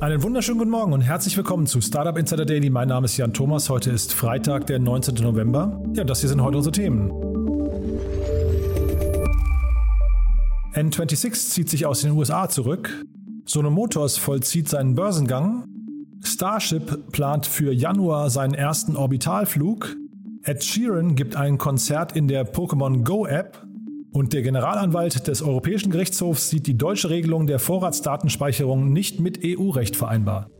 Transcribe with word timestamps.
Einen 0.00 0.22
wunderschönen 0.22 0.56
guten 0.58 0.70
Morgen 0.70 0.94
und 0.94 1.02
herzlich 1.02 1.36
willkommen 1.36 1.66
zu 1.66 1.82
Startup 1.82 2.16
Insider 2.16 2.46
Daily. 2.46 2.70
Mein 2.70 2.88
Name 2.88 3.04
ist 3.04 3.18
Jan 3.18 3.34
Thomas. 3.34 3.68
Heute 3.68 3.90
ist 3.90 4.14
Freitag, 4.14 4.66
der 4.66 4.78
19. 4.78 5.16
November. 5.16 5.78
Ja, 5.92 6.04
das 6.04 6.20
hier 6.20 6.30
sind 6.30 6.42
heute 6.42 6.56
unsere 6.56 6.72
Themen. 6.72 7.10
N26 10.72 11.50
zieht 11.50 11.68
sich 11.68 11.84
aus 11.84 12.00
den 12.00 12.12
USA 12.12 12.48
zurück. 12.48 13.04
Sono 13.44 13.70
Motors 13.70 14.16
vollzieht 14.16 14.70
seinen 14.70 14.94
Börsengang. 14.94 15.66
Starship 16.24 17.12
plant 17.12 17.44
für 17.44 17.70
Januar 17.70 18.30
seinen 18.30 18.54
ersten 18.54 18.96
Orbitalflug. 18.96 19.96
Ed 20.44 20.64
Sheeran 20.64 21.14
gibt 21.14 21.36
ein 21.36 21.58
Konzert 21.58 22.16
in 22.16 22.26
der 22.26 22.50
Pokémon 22.50 23.04
Go 23.04 23.26
App 23.26 23.66
und 24.12 24.32
der 24.32 24.42
Generalanwalt 24.42 25.26
des 25.26 25.42
Europäischen 25.42 25.90
Gerichtshofs 25.90 26.50
sieht 26.50 26.66
die 26.66 26.76
deutsche 26.76 27.10
Regelung 27.10 27.46
der 27.46 27.58
Vorratsdatenspeicherung 27.58 28.92
nicht 28.92 29.20
mit 29.20 29.40
EU-Recht 29.44 29.96
vereinbar. 29.96 30.50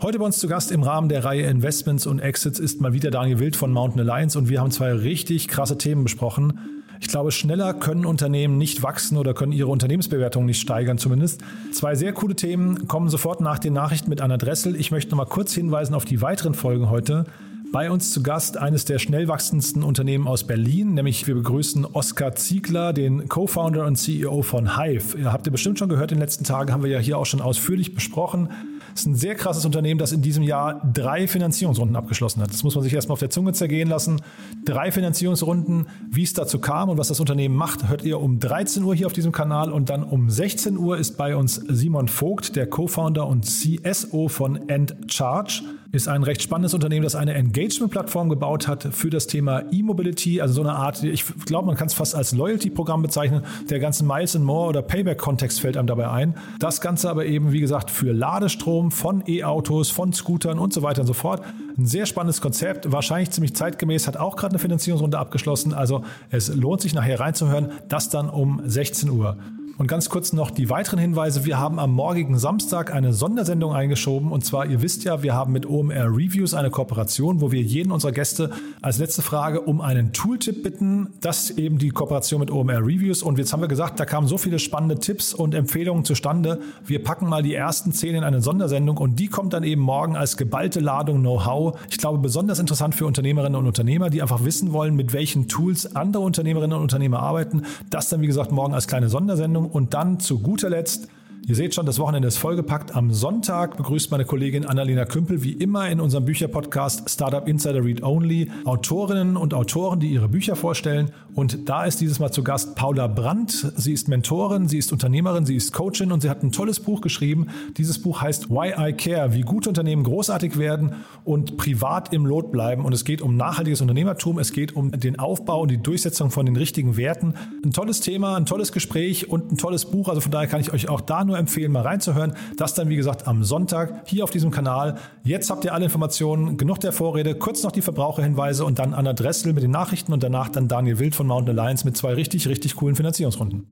Heute 0.00 0.18
bei 0.20 0.24
uns 0.24 0.38
zu 0.38 0.46
Gast 0.46 0.70
im 0.70 0.84
Rahmen 0.84 1.08
der 1.08 1.24
Reihe 1.24 1.46
Investments 1.46 2.06
und 2.06 2.20
Exits 2.20 2.60
ist 2.60 2.80
mal 2.80 2.92
wieder 2.92 3.10
Daniel 3.10 3.40
Wild 3.40 3.56
von 3.56 3.72
Mountain 3.72 4.00
Alliance 4.00 4.38
und 4.38 4.48
wir 4.48 4.60
haben 4.60 4.70
zwei 4.70 4.92
richtig 4.92 5.48
krasse 5.48 5.76
Themen 5.76 6.04
besprochen. 6.04 6.60
Ich 7.00 7.08
glaube, 7.08 7.32
schneller 7.32 7.74
können 7.74 8.04
Unternehmen 8.04 8.58
nicht 8.58 8.82
wachsen 8.82 9.16
oder 9.18 9.34
können 9.34 9.52
ihre 9.52 9.68
Unternehmensbewertung 9.68 10.46
nicht 10.46 10.60
steigern 10.60 10.98
zumindest. 10.98 11.42
Zwei 11.72 11.94
sehr 11.94 12.12
coole 12.12 12.36
Themen 12.36 12.88
kommen 12.88 13.08
sofort 13.08 13.40
nach 13.40 13.58
den 13.58 13.72
Nachrichten 13.72 14.10
mit 14.10 14.20
Anna 14.20 14.36
Dressel. 14.36 14.76
Ich 14.76 14.90
möchte 14.90 15.10
noch 15.10 15.18
mal 15.18 15.24
kurz 15.24 15.52
hinweisen 15.52 15.94
auf 15.94 16.04
die 16.04 16.20
weiteren 16.20 16.54
Folgen 16.54 16.90
heute. 16.90 17.24
Bei 17.70 17.90
uns 17.90 18.12
zu 18.12 18.22
Gast 18.22 18.56
eines 18.56 18.86
der 18.86 18.98
schnell 18.98 19.28
wachsendsten 19.28 19.82
Unternehmen 19.82 20.26
aus 20.26 20.44
Berlin, 20.44 20.94
nämlich 20.94 21.26
wir 21.26 21.34
begrüßen 21.34 21.84
Oskar 21.84 22.34
Ziegler, 22.34 22.94
den 22.94 23.28
Co-Founder 23.28 23.84
und 23.84 23.96
CEO 23.96 24.40
von 24.40 24.78
Hive. 24.78 25.18
Ihr 25.18 25.32
habt 25.34 25.46
ihr 25.46 25.52
bestimmt 25.52 25.78
schon 25.78 25.90
gehört, 25.90 26.10
in 26.10 26.16
den 26.16 26.22
letzten 26.22 26.44
Tagen 26.44 26.72
haben 26.72 26.82
wir 26.82 26.90
ja 26.90 26.98
hier 26.98 27.18
auch 27.18 27.26
schon 27.26 27.42
ausführlich 27.42 27.94
besprochen. 27.94 28.48
Es 28.94 29.02
ist 29.02 29.06
ein 29.06 29.14
sehr 29.16 29.34
krasses 29.34 29.66
Unternehmen, 29.66 29.98
das 29.98 30.12
in 30.12 30.22
diesem 30.22 30.42
Jahr 30.42 30.80
drei 30.94 31.28
Finanzierungsrunden 31.28 31.94
abgeschlossen 31.94 32.40
hat. 32.40 32.50
Das 32.50 32.64
muss 32.64 32.74
man 32.74 32.82
sich 32.82 32.94
erstmal 32.94 33.12
auf 33.12 33.20
der 33.20 33.28
Zunge 33.28 33.52
zergehen 33.52 33.88
lassen. 33.88 34.22
Drei 34.64 34.90
Finanzierungsrunden, 34.90 35.88
wie 36.08 36.22
es 36.22 36.32
dazu 36.32 36.58
kam 36.60 36.88
und 36.88 36.96
was 36.96 37.08
das 37.08 37.20
Unternehmen 37.20 37.54
macht, 37.54 37.86
hört 37.88 38.02
ihr 38.02 38.18
um 38.18 38.40
13 38.40 38.82
Uhr 38.82 38.94
hier 38.94 39.06
auf 39.06 39.12
diesem 39.12 39.30
Kanal 39.30 39.70
und 39.72 39.90
dann 39.90 40.04
um 40.04 40.30
16 40.30 40.78
Uhr 40.78 40.96
ist 40.96 41.18
bei 41.18 41.36
uns 41.36 41.56
Simon 41.68 42.08
Vogt, 42.08 42.56
der 42.56 42.66
Co-Founder 42.66 43.26
und 43.26 43.44
CSO 43.44 44.28
von 44.28 44.68
EndCharge 44.68 45.62
ist 45.90 46.08
ein 46.08 46.22
recht 46.22 46.42
spannendes 46.42 46.74
Unternehmen, 46.74 47.02
das 47.02 47.14
eine 47.14 47.34
Engagement-Plattform 47.34 48.28
gebaut 48.28 48.68
hat 48.68 48.88
für 48.92 49.08
das 49.08 49.26
Thema 49.26 49.62
E-Mobility, 49.72 50.40
also 50.40 50.54
so 50.54 50.60
eine 50.60 50.74
Art, 50.74 51.02
ich 51.02 51.24
glaube, 51.46 51.66
man 51.66 51.76
kann 51.76 51.86
es 51.86 51.94
fast 51.94 52.14
als 52.14 52.32
Loyalty-Programm 52.32 53.02
bezeichnen. 53.02 53.42
Der 53.70 53.78
ganze 53.78 54.04
Miles 54.04 54.36
and 54.36 54.44
More 54.44 54.68
oder 54.68 54.82
Payback-Kontext 54.82 55.60
fällt 55.60 55.76
einem 55.76 55.86
dabei 55.86 56.10
ein. 56.10 56.34
Das 56.58 56.80
Ganze 56.80 57.08
aber 57.08 57.24
eben, 57.24 57.52
wie 57.52 57.60
gesagt, 57.60 57.90
für 57.90 58.12
Ladestrom 58.12 58.90
von 58.90 59.22
E-Autos, 59.26 59.90
von 59.90 60.12
Scootern 60.12 60.58
und 60.58 60.72
so 60.72 60.82
weiter 60.82 61.00
und 61.00 61.06
so 61.06 61.14
fort. 61.14 61.42
Ein 61.78 61.86
sehr 61.86 62.06
spannendes 62.06 62.40
Konzept, 62.40 62.92
wahrscheinlich 62.92 63.30
ziemlich 63.30 63.54
zeitgemäß, 63.54 64.06
hat 64.06 64.16
auch 64.16 64.36
gerade 64.36 64.52
eine 64.52 64.58
Finanzierungsrunde 64.58 65.18
abgeschlossen. 65.18 65.72
Also 65.72 66.04
es 66.30 66.54
lohnt 66.54 66.82
sich 66.82 66.94
nachher 66.94 67.20
reinzuhören. 67.20 67.72
Das 67.88 68.10
dann 68.10 68.28
um 68.28 68.60
16 68.64 69.08
Uhr. 69.10 69.38
Und 69.78 69.86
ganz 69.86 70.10
kurz 70.10 70.32
noch 70.32 70.50
die 70.50 70.70
weiteren 70.70 70.98
Hinweise. 70.98 71.44
Wir 71.44 71.60
haben 71.60 71.78
am 71.78 71.92
morgigen 71.92 72.36
Samstag 72.36 72.92
eine 72.92 73.12
Sondersendung 73.12 73.72
eingeschoben. 73.72 74.32
Und 74.32 74.44
zwar, 74.44 74.66
ihr 74.66 74.82
wisst 74.82 75.04
ja, 75.04 75.22
wir 75.22 75.34
haben 75.34 75.52
mit 75.52 75.66
OMR 75.66 76.06
Reviews 76.06 76.52
eine 76.52 76.68
Kooperation, 76.68 77.40
wo 77.40 77.52
wir 77.52 77.62
jeden 77.62 77.92
unserer 77.92 78.10
Gäste 78.10 78.50
als 78.82 78.98
letzte 78.98 79.22
Frage 79.22 79.60
um 79.60 79.80
einen 79.80 80.12
Tooltip 80.12 80.64
bitten. 80.64 81.10
Das 81.20 81.50
ist 81.50 81.58
eben 81.60 81.78
die 81.78 81.90
Kooperation 81.90 82.40
mit 82.40 82.50
OMR 82.50 82.80
Reviews. 82.80 83.22
Und 83.22 83.38
jetzt 83.38 83.52
haben 83.52 83.60
wir 83.60 83.68
gesagt, 83.68 84.00
da 84.00 84.04
kamen 84.04 84.26
so 84.26 84.36
viele 84.36 84.58
spannende 84.58 84.98
Tipps 84.98 85.32
und 85.32 85.54
Empfehlungen 85.54 86.04
zustande. 86.04 86.58
Wir 86.84 87.00
packen 87.00 87.28
mal 87.28 87.44
die 87.44 87.54
ersten 87.54 87.92
zehn 87.92 88.16
in 88.16 88.24
eine 88.24 88.40
Sondersendung 88.42 88.96
und 88.96 89.20
die 89.20 89.28
kommt 89.28 89.52
dann 89.52 89.62
eben 89.62 89.82
morgen 89.82 90.16
als 90.16 90.36
geballte 90.36 90.80
Ladung 90.80 91.20
Know-how. 91.20 91.78
Ich 91.88 91.98
glaube, 91.98 92.18
besonders 92.18 92.58
interessant 92.58 92.96
für 92.96 93.06
Unternehmerinnen 93.06 93.54
und 93.54 93.68
Unternehmer, 93.68 94.10
die 94.10 94.22
einfach 94.22 94.42
wissen 94.44 94.72
wollen, 94.72 94.96
mit 94.96 95.12
welchen 95.12 95.46
Tools 95.46 95.94
andere 95.94 96.24
Unternehmerinnen 96.24 96.76
und 96.76 96.82
Unternehmer 96.82 97.20
arbeiten. 97.20 97.62
Das 97.90 98.08
dann, 98.08 98.22
wie 98.22 98.26
gesagt, 98.26 98.50
morgen 98.50 98.74
als 98.74 98.88
kleine 98.88 99.08
Sondersendung 99.08 99.67
und 99.68 99.94
dann 99.94 100.20
zu 100.20 100.40
guter 100.40 100.70
Letzt 100.70 101.08
Ihr 101.48 101.54
seht 101.54 101.74
schon, 101.74 101.86
das 101.86 101.98
Wochenende 101.98 102.28
ist 102.28 102.36
vollgepackt. 102.36 102.94
Am 102.94 103.10
Sonntag 103.10 103.78
begrüßt 103.78 104.10
meine 104.10 104.26
Kollegin 104.26 104.66
Annalena 104.66 105.06
Kümpel 105.06 105.42
wie 105.42 105.52
immer 105.52 105.88
in 105.88 105.98
unserem 105.98 106.26
Bücherpodcast 106.26 107.08
Startup 107.08 107.48
Insider 107.48 107.82
Read 107.82 108.02
Only 108.02 108.50
Autorinnen 108.66 109.38
und 109.38 109.54
Autoren, 109.54 109.98
die 109.98 110.08
ihre 110.08 110.28
Bücher 110.28 110.56
vorstellen. 110.56 111.10
Und 111.34 111.66
da 111.70 111.84
ist 111.84 112.02
dieses 112.02 112.18
Mal 112.18 112.30
zu 112.32 112.44
Gast 112.44 112.76
Paula 112.76 113.06
Brandt. 113.06 113.72
Sie 113.76 113.94
ist 113.94 114.08
Mentorin, 114.08 114.68
sie 114.68 114.76
ist 114.76 114.92
Unternehmerin, 114.92 115.46
sie 115.46 115.56
ist 115.56 115.72
Coachin 115.72 116.12
und 116.12 116.20
sie 116.20 116.28
hat 116.28 116.42
ein 116.42 116.52
tolles 116.52 116.80
Buch 116.80 117.00
geschrieben. 117.00 117.46
Dieses 117.78 117.98
Buch 118.02 118.20
heißt 118.20 118.50
Why 118.50 118.74
I 118.76 118.92
Care, 118.92 119.32
wie 119.32 119.40
gute 119.40 119.70
Unternehmen 119.70 120.02
großartig 120.02 120.58
werden 120.58 120.96
und 121.24 121.56
privat 121.56 122.12
im 122.12 122.26
Lot 122.26 122.52
bleiben. 122.52 122.84
Und 122.84 122.92
es 122.92 123.06
geht 123.06 123.22
um 123.22 123.38
nachhaltiges 123.38 123.80
Unternehmertum, 123.80 124.38
es 124.38 124.52
geht 124.52 124.76
um 124.76 124.90
den 124.90 125.18
Aufbau 125.18 125.62
und 125.62 125.70
die 125.70 125.78
Durchsetzung 125.78 126.30
von 126.30 126.44
den 126.44 126.56
richtigen 126.56 126.98
Werten. 126.98 127.32
Ein 127.64 127.70
tolles 127.70 128.02
Thema, 128.02 128.36
ein 128.36 128.44
tolles 128.44 128.70
Gespräch 128.72 129.30
und 129.30 129.50
ein 129.50 129.56
tolles 129.56 129.86
Buch. 129.86 130.10
Also 130.10 130.20
von 130.20 130.30
daher 130.30 130.46
kann 130.46 130.60
ich 130.60 130.74
euch 130.74 130.90
auch 130.90 131.00
da 131.00 131.24
nur 131.24 131.37
empfehlen, 131.38 131.72
mal 131.72 131.82
reinzuhören. 131.82 132.34
Das 132.56 132.74
dann, 132.74 132.88
wie 132.88 132.96
gesagt, 132.96 133.26
am 133.26 133.44
Sonntag 133.44 134.02
hier 134.06 134.24
auf 134.24 134.30
diesem 134.30 134.50
Kanal. 134.50 134.96
Jetzt 135.22 135.50
habt 135.50 135.64
ihr 135.64 135.72
alle 135.72 135.84
Informationen, 135.84 136.56
genug 136.56 136.80
der 136.80 136.92
Vorrede, 136.92 137.34
kurz 137.34 137.62
noch 137.62 137.72
die 137.72 137.82
Verbraucherhinweise 137.82 138.64
und 138.64 138.78
dann 138.78 138.94
Anna 138.94 139.12
Dressel 139.12 139.52
mit 139.52 139.62
den 139.62 139.70
Nachrichten 139.70 140.12
und 140.12 140.22
danach 140.22 140.48
dann 140.48 140.68
Daniel 140.68 140.98
Wild 140.98 141.14
von 141.14 141.26
Mountain 141.26 141.58
Alliance 141.58 141.84
mit 141.84 141.96
zwei 141.96 142.14
richtig, 142.14 142.48
richtig 142.48 142.76
coolen 142.76 142.96
Finanzierungsrunden. 142.96 143.70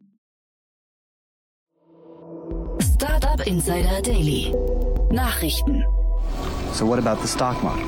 Startup 2.80 3.46
Insider 3.46 4.00
Daily. 4.02 4.54
Nachrichten. 5.10 5.84
So 6.72 6.86
what 6.86 6.98
about 6.98 7.20
the 7.22 7.28
stock 7.28 7.62
market? 7.62 7.84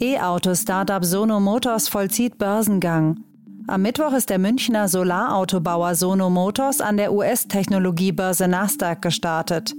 E-Auto-Startup 0.00 1.04
Sono 1.04 1.40
Motors 1.40 1.88
vollzieht 1.88 2.38
Börsengang. 2.38 3.24
Am 3.68 3.82
Mittwoch 3.82 4.14
ist 4.14 4.30
der 4.30 4.38
Münchner 4.38 4.88
Solarautobauer 4.88 5.94
Sono 5.94 6.30
Motors 6.30 6.80
an 6.80 6.96
der 6.96 7.12
US-Technologiebörse 7.12 8.48
Nasdaq 8.48 9.02
gestartet. 9.02 9.74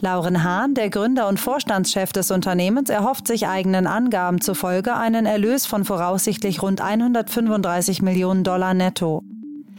Lauren 0.00 0.44
Hahn, 0.44 0.74
der 0.74 0.90
Gründer 0.90 1.26
und 1.26 1.40
Vorstandschef 1.40 2.12
des 2.12 2.30
Unternehmens, 2.30 2.88
erhofft 2.88 3.26
sich 3.26 3.48
eigenen 3.48 3.88
Angaben 3.88 4.40
zufolge 4.40 4.94
einen 4.94 5.26
Erlös 5.26 5.66
von 5.66 5.84
voraussichtlich 5.84 6.62
rund 6.62 6.80
135 6.80 8.00
Millionen 8.00 8.44
Dollar 8.44 8.74
netto. 8.74 9.24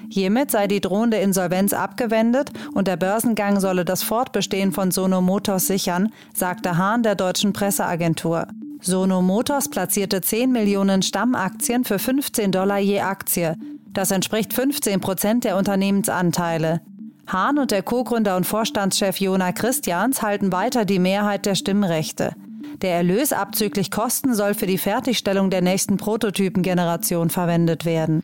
Hiermit 0.09 0.51
sei 0.51 0.67
die 0.67 0.81
drohende 0.81 1.17
Insolvenz 1.17 1.71
abgewendet 1.71 2.51
und 2.73 2.89
der 2.89 2.97
Börsengang 2.97 3.61
solle 3.61 3.85
das 3.85 4.03
Fortbestehen 4.03 4.73
von 4.73 4.91
Sono 4.91 5.21
Motors 5.21 5.67
sichern, 5.67 6.11
sagte 6.33 6.77
Hahn 6.77 7.01
der 7.01 7.15
deutschen 7.15 7.53
Presseagentur. 7.53 8.45
Sono 8.85 9.21
Motors 9.21 9.69
platzierte 9.69 10.19
10 10.19 10.51
Millionen 10.51 11.01
Stammaktien 11.03 11.85
für 11.85 11.99
15 11.99 12.51
Dollar 12.51 12.79
je 12.79 12.99
Aktie. 12.99 13.55
Das 13.87 14.11
entspricht 14.11 14.51
15 14.51 14.99
Prozent 14.99 15.45
der 15.45 15.55
Unternehmensanteile. 15.55 16.81
Hahn 17.25 17.59
und 17.59 17.71
der 17.71 17.81
Co-Gründer 17.81 18.35
und 18.35 18.45
Vorstandschef 18.45 19.21
Jona 19.21 19.53
Christians 19.53 20.21
halten 20.21 20.51
weiter 20.51 20.83
die 20.83 20.99
Mehrheit 20.99 21.45
der 21.45 21.55
Stimmrechte. 21.55 22.33
Der 22.81 22.95
Erlös 22.95 23.31
abzüglich 23.31 23.89
Kosten 23.89 24.35
soll 24.35 24.53
für 24.53 24.65
die 24.65 24.77
Fertigstellung 24.77 25.49
der 25.49 25.61
nächsten 25.61 25.95
Prototypengeneration 25.95 27.29
verwendet 27.29 27.85
werden. 27.85 28.23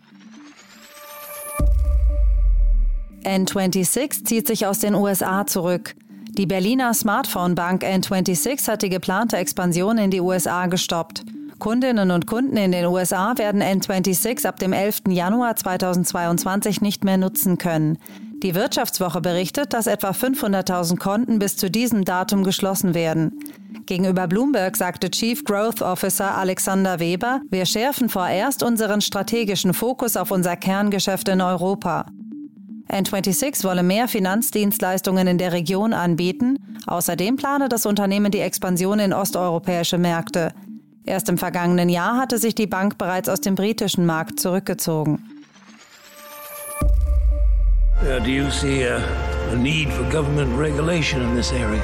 N26 3.24 4.26
zieht 4.26 4.48
sich 4.48 4.66
aus 4.66 4.80
den 4.80 4.96
USA 4.96 5.46
zurück. 5.46 5.96
Die 6.40 6.46
Berliner 6.46 6.94
Smartphone-Bank 6.94 7.84
N26 7.84 8.66
hat 8.70 8.82
die 8.82 8.88
geplante 8.88 9.36
Expansion 9.36 9.98
in 9.98 10.10
die 10.10 10.22
USA 10.22 10.68
gestoppt. 10.68 11.26
Kundinnen 11.60 12.12
und 12.12 12.28
Kunden 12.28 12.56
in 12.56 12.72
den 12.72 12.86
USA 12.86 13.38
werden 13.38 13.62
N26 13.62 14.48
ab 14.48 14.58
dem 14.58 14.72
11. 14.72 15.02
Januar 15.10 15.58
2022 15.58 16.80
nicht 16.80 17.04
mehr 17.04 17.18
nutzen 17.18 17.58
können. 17.58 17.98
Die 18.42 18.56
Wirtschaftswoche 18.56 19.20
berichtet, 19.20 19.74
dass 19.74 19.86
etwa 19.86 20.12
500.000 20.12 20.98
Konten 20.98 21.40
bis 21.40 21.58
zu 21.58 21.70
diesem 21.70 22.06
Datum 22.06 22.46
geschlossen 22.46 22.94
werden. 22.94 23.38
Gegenüber 23.86 24.26
Bloomberg 24.28 24.78
sagte 24.78 25.12
Chief 25.12 25.44
Growth 25.44 25.82
Officer 25.82 26.38
Alexander 26.38 27.02
Weber, 27.02 27.42
wir 27.52 27.66
schärfen 27.66 28.08
vorerst 28.08 28.64
unseren 28.64 29.02
strategischen 29.02 29.74
Fokus 29.74 30.16
auf 30.16 30.32
unser 30.32 30.56
Kerngeschäft 30.56 31.28
in 31.28 31.42
Europa. 31.42 32.06
N26 32.92 33.64
wolle 33.64 33.84
mehr 33.84 34.08
Finanzdienstleistungen 34.08 35.28
in 35.28 35.38
der 35.38 35.54
Region 35.54 35.94
anbieten. 35.94 36.58
Außerdem 36.88 37.36
plane 37.36 37.70
das 37.70 37.86
Unternehmen 37.86 38.32
die 38.32 38.40
Expansion 38.40 39.00
in 39.00 39.14
osteuropäische 39.14 39.98
Märkte. 39.98 40.54
Erst 41.06 41.30
im 41.30 41.38
vergangenen 41.38 41.90
Jahr 41.90 42.18
hatte 42.18 42.38
sich 42.38 42.56
die 42.56 42.68
Bank 42.68 42.98
bereits 42.98 43.30
aus 43.30 43.42
dem 43.42 43.56
britischen 43.56 44.06
Markt 44.06 44.40
zurückgezogen. 44.40 45.24
Uh, 48.02 48.18
do 48.24 48.30
you 48.30 48.50
see 48.50 48.88
a, 48.88 49.02
a 49.52 49.56
need 49.56 49.92
for 49.92 50.06
government 50.06 50.58
regulation 50.58 51.22
in 51.22 51.36
this 51.36 51.52
area? 51.52 51.82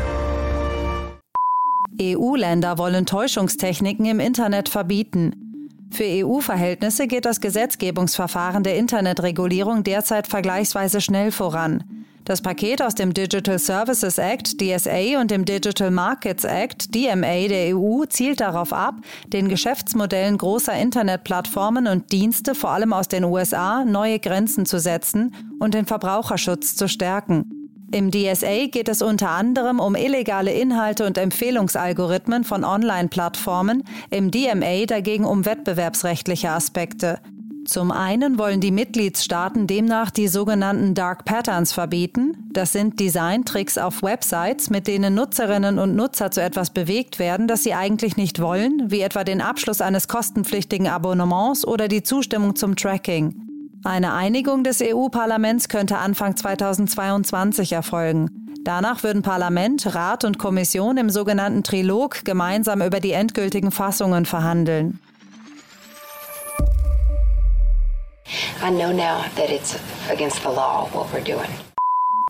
EU-Länder 2.02 2.78
wollen 2.78 3.06
Täuschungstechniken 3.06 4.06
im 4.06 4.19
Internet 4.19 4.69
verbieten. 4.69 5.44
Für 5.91 6.03
EU-Verhältnisse 6.03 7.07
geht 7.07 7.25
das 7.25 7.41
Gesetzgebungsverfahren 7.41 8.63
der 8.63 8.77
Internetregulierung 8.77 9.83
derzeit 9.83 10.27
vergleichsweise 10.27 11.01
schnell 11.01 11.31
voran. 11.31 11.83
Das 12.25 12.41
Paket 12.41 12.81
aus 12.81 12.95
dem 12.95 13.13
Digital 13.13 13.59
Services 13.59 14.17
Act 14.17 14.59
DSA 14.59 15.21
und 15.21 15.29
dem 15.29 15.45
Digital 15.45 15.91
Markets 15.91 16.43
Act 16.43 16.95
DMA 16.95 17.47
der 17.47 17.77
EU 17.77 18.05
zielt 18.05 18.39
darauf 18.39 18.73
ab, 18.73 18.95
den 19.27 19.47
Geschäftsmodellen 19.47 20.39
großer 20.39 20.73
Internetplattformen 20.73 21.85
und 21.85 22.11
Dienste 22.11 22.55
vor 22.55 22.71
allem 22.71 22.93
aus 22.93 23.07
den 23.07 23.25
USA 23.25 23.85
neue 23.85 24.19
Grenzen 24.19 24.65
zu 24.65 24.79
setzen 24.79 25.35
und 25.59 25.75
den 25.75 25.85
Verbraucherschutz 25.85 26.75
zu 26.75 26.89
stärken. 26.89 27.55
Im 27.95 28.12
DSA 28.12 28.68
geht 28.68 28.89
es 28.89 29.01
unter 29.01 29.30
anderem 29.30 29.80
um 29.80 29.95
illegale 29.95 30.51
Inhalte 30.51 31.06
und 31.06 31.18
Empfehlungsalgorithmen 31.18 32.44
von 32.44 32.65
Online-Plattformen, 32.65 33.86
im 34.09 34.31
DMA 34.31 34.86
dagegen 34.86 35.24
um 35.24 35.45
wettbewerbsrechtliche 35.45 36.50
Aspekte. 36.50 37.21
Zum 37.63 37.92
einen 37.92 38.38
wollen 38.38 38.59
die 38.59 38.74
Mitgliedstaaten 38.74 39.65
demnach 39.65 40.12
die 40.12 40.27
sogenannten 40.27 40.94
Dark 40.94 41.24
Patterns 41.24 41.71
verbieten. 41.71 42.50
Das 42.51 42.74
sind 42.74 43.00
Designtricks 43.00 43.77
auf 43.77 44.03
Websites, 44.03 44.69
mit 44.69 44.88
denen 44.88 45.15
Nutzerinnen 45.15 45.80
und 45.80 45.95
Nutzer 45.95 46.31
zu 46.31 46.42
etwas 46.42 46.71
bewegt 46.71 47.18
werden, 47.18 47.47
das 47.47 47.63
sie 47.63 47.75
eigentlich 47.75 48.18
nicht 48.18 48.42
wollen, 48.42 48.92
wie 48.92 49.00
etwa 49.00 49.24
den 49.24 49.39
Abschluss 49.39 49.80
eines 49.80 50.09
kostenpflichtigen 50.09 50.88
Abonnements 50.88 51.65
oder 51.65 51.88
die 51.88 52.03
Zustimmung 52.03 52.57
zum 52.57 52.75
Tracking. 52.75 53.44
Eine 53.85 54.13
Einigung 54.13 54.63
des 54.63 54.81
EU-Parlaments 54.81 55.69
könnte 55.69 55.99
Anfang 55.99 56.35
2022 56.35 57.71
erfolgen. 57.71 58.31
Danach 58.63 59.03
würden 59.03 59.21
Parlament, 59.21 59.93
Rat 59.93 60.25
und 60.25 60.39
Kommission 60.39 60.97
im 60.97 61.11
sogenannten 61.11 61.61
Trilog 61.61 62.25
gemeinsam 62.25 62.81
über 62.81 62.99
die 62.99 63.11
endgültigen 63.11 63.69
Fassungen 63.69 64.25
verhandeln. 64.25 64.99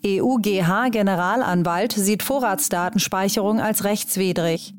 EU-GH-Generalanwalt 0.06 1.94
sieht 1.94 2.22
Vorratsdatenspeicherung 2.22 3.62
als 3.62 3.86
rechtswidrig. 3.86 4.74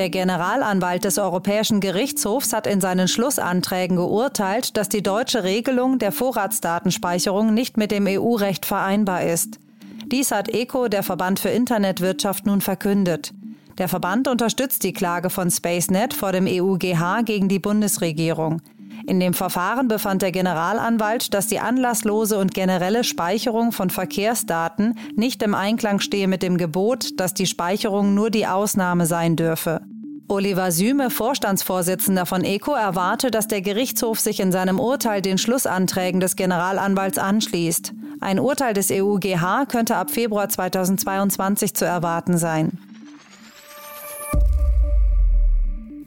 Der 0.00 0.08
Generalanwalt 0.08 1.04
des 1.04 1.18
Europäischen 1.18 1.80
Gerichtshofs 1.80 2.54
hat 2.54 2.66
in 2.66 2.80
seinen 2.80 3.06
Schlussanträgen 3.06 3.98
geurteilt, 3.98 4.78
dass 4.78 4.88
die 4.88 5.02
deutsche 5.02 5.44
Regelung 5.44 5.98
der 5.98 6.10
Vorratsdatenspeicherung 6.10 7.52
nicht 7.52 7.76
mit 7.76 7.90
dem 7.90 8.06
EU-Recht 8.06 8.64
vereinbar 8.64 9.24
ist. 9.24 9.58
Dies 10.06 10.30
hat 10.30 10.48
ECO, 10.48 10.88
der 10.88 11.02
Verband 11.02 11.38
für 11.38 11.50
Internetwirtschaft, 11.50 12.46
nun 12.46 12.62
verkündet. 12.62 13.34
Der 13.76 13.88
Verband 13.88 14.26
unterstützt 14.26 14.84
die 14.84 14.94
Klage 14.94 15.28
von 15.28 15.50
SpaceNet 15.50 16.14
vor 16.14 16.32
dem 16.32 16.46
EUGH 16.46 17.22
gegen 17.26 17.50
die 17.50 17.58
Bundesregierung. 17.58 18.62
In 19.10 19.18
dem 19.18 19.34
Verfahren 19.34 19.88
befand 19.88 20.22
der 20.22 20.30
Generalanwalt, 20.30 21.34
dass 21.34 21.48
die 21.48 21.58
anlasslose 21.58 22.38
und 22.38 22.54
generelle 22.54 23.02
Speicherung 23.02 23.72
von 23.72 23.90
Verkehrsdaten 23.90 24.96
nicht 25.16 25.42
im 25.42 25.52
Einklang 25.52 25.98
stehe 25.98 26.28
mit 26.28 26.44
dem 26.44 26.56
Gebot, 26.56 27.18
dass 27.18 27.34
die 27.34 27.46
Speicherung 27.46 28.14
nur 28.14 28.30
die 28.30 28.46
Ausnahme 28.46 29.06
sein 29.06 29.34
dürfe. 29.34 29.80
Oliver 30.28 30.70
Süme, 30.70 31.10
Vorstandsvorsitzender 31.10 32.24
von 32.24 32.44
ECO, 32.44 32.74
erwarte, 32.74 33.32
dass 33.32 33.48
der 33.48 33.62
Gerichtshof 33.62 34.20
sich 34.20 34.38
in 34.38 34.52
seinem 34.52 34.78
Urteil 34.78 35.22
den 35.22 35.38
Schlussanträgen 35.38 36.20
des 36.20 36.36
Generalanwalts 36.36 37.18
anschließt. 37.18 37.92
Ein 38.20 38.38
Urteil 38.38 38.74
des 38.74 38.92
EUGH 38.92 39.66
könnte 39.66 39.96
ab 39.96 40.12
Februar 40.12 40.48
2022 40.48 41.74
zu 41.74 41.84
erwarten 41.84 42.38
sein. 42.38 42.78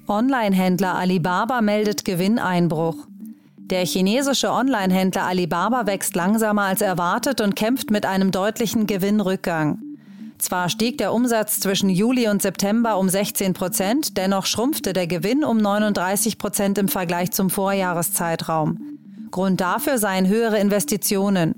Online-Händler 0.07 0.95
Alibaba 0.95 1.61
meldet 1.61 2.03
Gewinneinbruch. 2.03 3.07
Der 3.57 3.85
chinesische 3.85 4.51
Online-Händler 4.51 5.23
Alibaba 5.23 5.87
wächst 5.87 6.15
langsamer 6.15 6.63
als 6.63 6.81
erwartet 6.81 7.39
und 7.39 7.55
kämpft 7.55 7.89
mit 7.89 8.05
einem 8.05 8.31
deutlichen 8.31 8.85
Gewinnrückgang. 8.85 9.79
Zwar 10.39 10.67
stieg 10.67 10.97
der 10.97 11.13
Umsatz 11.13 11.61
zwischen 11.61 11.89
Juli 11.89 12.27
und 12.27 12.41
September 12.41 12.97
um 12.97 13.07
16 13.07 13.53
Prozent, 13.53 14.17
dennoch 14.17 14.45
schrumpfte 14.45 14.91
der 14.91 15.07
Gewinn 15.07 15.45
um 15.45 15.57
39 15.57 16.37
Prozent 16.37 16.77
im 16.77 16.89
Vergleich 16.89 17.31
zum 17.31 17.49
Vorjahreszeitraum. 17.49 18.77
Grund 19.31 19.61
dafür 19.61 19.97
seien 19.97 20.27
höhere 20.27 20.59
Investitionen. 20.59 21.55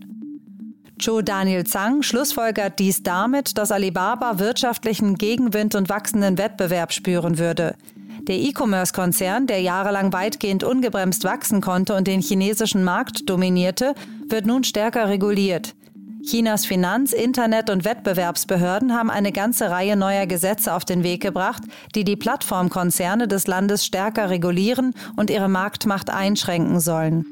Cho 0.99 1.23
Daniel 1.23 1.65
Zhang 1.65 2.03
schlussfolgert 2.03 2.77
dies 2.77 3.01
damit, 3.01 3.57
dass 3.57 3.71
Alibaba 3.71 4.37
wirtschaftlichen 4.37 5.15
Gegenwind 5.15 5.73
und 5.73 5.89
wachsenden 5.89 6.37
Wettbewerb 6.37 6.93
spüren 6.93 7.39
würde. 7.39 7.75
Der 8.27 8.37
E-Commerce-Konzern, 8.37 9.45
der 9.45 9.61
jahrelang 9.61 10.11
weitgehend 10.11 10.63
ungebremst 10.63 11.23
wachsen 11.23 11.61
konnte 11.61 11.93
und 11.93 12.07
den 12.07 12.21
chinesischen 12.21 12.83
Markt 12.83 13.29
dominierte, 13.29 13.93
wird 14.27 14.47
nun 14.47 14.63
stärker 14.63 15.09
reguliert. 15.09 15.75
Chinas 16.23 16.65
Finanz-, 16.65 17.13
Internet- 17.13 17.69
und 17.69 17.85
Wettbewerbsbehörden 17.85 18.95
haben 18.95 19.11
eine 19.11 19.31
ganze 19.31 19.69
Reihe 19.69 19.95
neuer 19.95 20.25
Gesetze 20.25 20.73
auf 20.73 20.85
den 20.85 21.03
Weg 21.03 21.21
gebracht, 21.21 21.61
die 21.93 22.03
die 22.03 22.15
Plattformkonzerne 22.15 23.27
des 23.27 23.45
Landes 23.45 23.85
stärker 23.85 24.31
regulieren 24.31 24.95
und 25.15 25.29
ihre 25.29 25.49
Marktmacht 25.49 26.09
einschränken 26.09 26.79
sollen. 26.79 27.25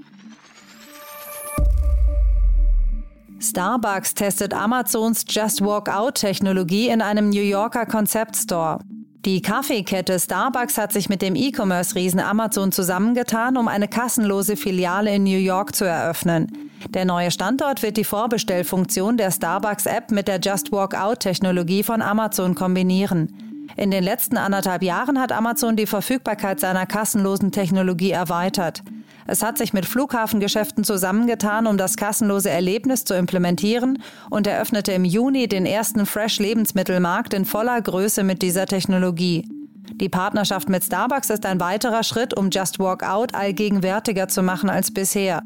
Starbucks 3.40 4.14
testet 4.14 4.54
Amazons 4.54 5.26
Just 5.28 5.62
Walk 5.62 5.90
Out-Technologie 5.90 6.90
in 6.90 7.02
einem 7.02 7.30
New 7.30 7.42
Yorker 7.42 7.88
Konzeptstore. 7.88 8.80
Die 9.26 9.42
Kaffeekette 9.42 10.20
Starbucks 10.20 10.78
hat 10.78 10.92
sich 10.92 11.08
mit 11.08 11.22
dem 11.22 11.36
E-Commerce-Riesen 11.36 12.20
Amazon 12.20 12.74
zusammengetan, 12.74 13.56
um 13.56 13.70
eine 13.70 13.88
kassenlose 13.88 14.58
Filiale 14.58 15.16
in 15.16 15.24
New 15.24 15.38
York 15.38 15.74
zu 15.74 15.86
eröffnen. 15.86 16.70
Der 16.90 17.06
neue 17.06 17.32
Standort 17.32 17.84
wird 17.84 17.96
die 17.96 18.04
Vorbestellfunktion 18.04 19.16
der 19.16 19.32
Starbucks-App 19.32 20.12
mit 20.12 20.28
der 20.28 20.42
Just 20.42 20.74
Walk 20.74 20.94
Out-Technologie 20.94 21.84
von 21.84 22.02
Amazon 22.02 22.54
kombinieren. 22.54 23.34
In 23.78 23.92
den 23.92 24.04
letzten 24.04 24.36
anderthalb 24.36 24.84
Jahren 24.84 25.18
hat 25.18 25.32
Amazon 25.32 25.78
die 25.78 25.88
Verfügbarkeit 25.88 26.60
seiner 26.60 26.86
kassenlosen 26.86 27.54
Technologie 27.54 28.12
erweitert. 28.12 28.84
Es 29.28 29.44
hat 29.44 29.58
sich 29.58 29.74
mit 29.74 29.86
Flughafengeschäften 29.86 30.84
zusammengetan, 30.84 31.68
um 31.68 31.78
das 31.78 31.96
kassenlose 31.96 32.50
Erlebnis 32.50 33.06
zu 33.06 33.14
implementieren 33.14 34.02
und 34.30 34.48
eröffnete 34.48 34.92
im 34.92 35.06
Juni 35.06 35.48
den 35.48 35.66
ersten 35.66 36.06
Fresh-Lebensmittelmarkt 36.06 37.34
in 37.34 37.46
voller 37.46 37.82
Größe 37.82 38.24
mit 38.24 38.42
dieser 38.42 38.66
Technologie. 38.66 39.48
Die 39.96 40.10
Partnerschaft 40.10 40.70
mit 40.70 40.84
Starbucks 40.84 41.30
ist 41.30 41.46
ein 41.46 41.60
weiterer 41.60 42.04
Schritt, 42.04 42.36
um 42.36 42.50
Just 42.52 42.80
Walk 42.80 43.04
Out 43.04 43.36
allgegenwärtiger 43.36 44.28
zu 44.28 44.42
machen 44.42 44.70
als 44.70 44.92
bisher. 44.92 45.44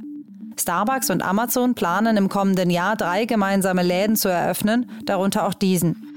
Starbucks 0.59 1.09
und 1.09 1.23
Amazon 1.23 1.75
planen 1.75 2.17
im 2.17 2.29
kommenden 2.29 2.69
Jahr 2.69 2.95
drei 2.95 3.25
gemeinsame 3.25 3.83
Läden 3.83 4.15
zu 4.15 4.29
eröffnen, 4.29 4.89
darunter 5.05 5.45
auch 5.45 5.53
diesen. 5.53 6.16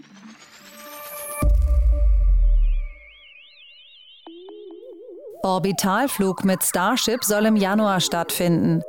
Orbitalflug 5.43 6.45
mit 6.45 6.63
Starship 6.63 7.25
soll 7.25 7.47
im 7.47 7.57
Januar 7.57 8.01
stattfinden. 8.01 8.83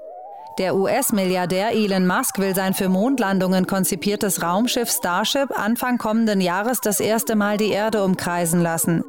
Der 0.58 0.76
US-Milliardär 0.76 1.72
Elon 1.72 2.06
Musk 2.06 2.38
will 2.40 2.54
sein 2.54 2.74
für 2.74 2.90
Mondlandungen 2.90 3.68
konzipiertes 3.68 4.44
Raumschiff 4.44 4.92
Starship 4.92 5.58
Anfang 5.58 5.98
kommenden 5.98 6.42
Jahres 6.42 6.82
das 6.82 7.00
erste 7.00 7.36
Mal 7.36 7.58
die 7.58 7.72
Erde 7.72 8.04
umkreisen 8.04 8.62
lassen. 8.62 9.04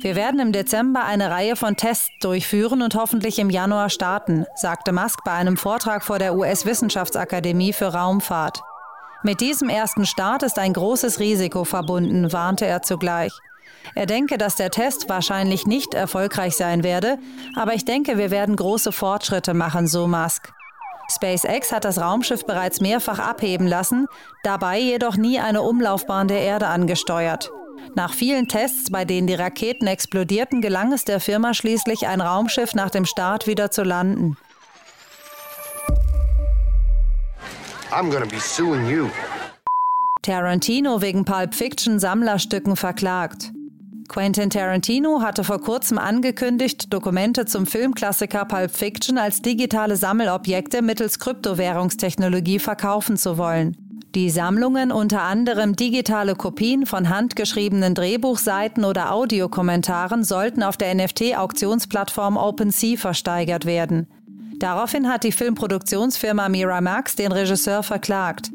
Wir 0.00 0.16
werden 0.16 0.40
im 0.40 0.50
Dezember 0.50 1.04
eine 1.04 1.30
Reihe 1.30 1.54
von 1.54 1.76
Tests 1.76 2.08
durchführen 2.20 2.82
und 2.82 2.96
hoffentlich 2.96 3.38
im 3.38 3.50
Januar 3.50 3.88
starten, 3.88 4.46
sagte 4.56 4.92
Musk 4.92 5.20
bei 5.24 5.32
einem 5.32 5.56
Vortrag 5.56 6.02
vor 6.02 6.18
der 6.18 6.34
US-Wissenschaftsakademie 6.34 7.72
für 7.72 7.94
Raumfahrt. 7.94 8.60
Mit 9.22 9.40
diesem 9.40 9.68
ersten 9.68 10.04
Start 10.04 10.42
ist 10.42 10.58
ein 10.58 10.72
großes 10.72 11.20
Risiko 11.20 11.62
verbunden, 11.62 12.32
warnte 12.32 12.66
er 12.66 12.82
zugleich. 12.82 13.32
Er 13.94 14.06
denke, 14.06 14.38
dass 14.38 14.56
der 14.56 14.70
Test 14.70 15.08
wahrscheinlich 15.08 15.66
nicht 15.66 15.94
erfolgreich 15.94 16.56
sein 16.56 16.82
werde, 16.82 17.18
aber 17.56 17.74
ich 17.74 17.84
denke, 17.84 18.18
wir 18.18 18.30
werden 18.30 18.56
große 18.56 18.92
Fortschritte 18.92 19.54
machen, 19.54 19.86
so 19.86 20.06
Musk. 20.06 20.52
SpaceX 21.10 21.72
hat 21.72 21.84
das 21.84 22.00
Raumschiff 22.00 22.46
bereits 22.46 22.80
mehrfach 22.80 23.18
abheben 23.18 23.66
lassen, 23.66 24.06
dabei 24.42 24.78
jedoch 24.78 25.16
nie 25.16 25.38
eine 25.40 25.62
Umlaufbahn 25.62 26.28
der 26.28 26.40
Erde 26.40 26.68
angesteuert. 26.68 27.50
Nach 27.94 28.14
vielen 28.14 28.48
Tests, 28.48 28.90
bei 28.90 29.04
denen 29.04 29.26
die 29.26 29.34
Raketen 29.34 29.86
explodierten, 29.86 30.60
gelang 30.60 30.92
es 30.92 31.04
der 31.04 31.20
Firma 31.20 31.52
schließlich, 31.52 32.06
ein 32.06 32.20
Raumschiff 32.20 32.74
nach 32.74 32.90
dem 32.90 33.04
Start 33.04 33.46
wieder 33.46 33.70
zu 33.70 33.82
landen. 33.82 34.36
I'm 37.90 38.10
gonna 38.10 38.24
be 38.24 38.40
suing 38.40 38.88
you. 38.88 39.10
Tarantino 40.22 41.02
wegen 41.02 41.24
Pulp 41.24 41.54
Fiction 41.54 41.98
Sammlerstücken 41.98 42.76
verklagt. 42.76 43.52
Quentin 44.12 44.50
Tarantino 44.50 45.22
hatte 45.22 45.42
vor 45.42 45.58
kurzem 45.58 45.96
angekündigt, 45.96 46.92
Dokumente 46.92 47.46
zum 47.46 47.64
Filmklassiker 47.64 48.44
Pulp 48.44 48.70
Fiction 48.70 49.16
als 49.16 49.40
digitale 49.40 49.96
Sammelobjekte 49.96 50.82
mittels 50.82 51.18
Kryptowährungstechnologie 51.18 52.58
verkaufen 52.58 53.16
zu 53.16 53.38
wollen. 53.38 53.74
Die 54.14 54.28
Sammlungen, 54.28 54.92
unter 54.92 55.22
anderem 55.22 55.76
digitale 55.76 56.34
Kopien 56.34 56.84
von 56.84 57.08
handgeschriebenen 57.08 57.94
Drehbuchseiten 57.94 58.84
oder 58.84 59.12
Audiokommentaren, 59.12 60.24
sollten 60.24 60.62
auf 60.62 60.76
der 60.76 60.94
NFT-Auktionsplattform 60.94 62.36
OpenSea 62.36 62.98
versteigert 62.98 63.64
werden. 63.64 64.06
Daraufhin 64.58 65.08
hat 65.08 65.24
die 65.24 65.32
Filmproduktionsfirma 65.32 66.50
Miramax 66.50 67.16
den 67.16 67.32
Regisseur 67.32 67.82
verklagt. 67.82 68.50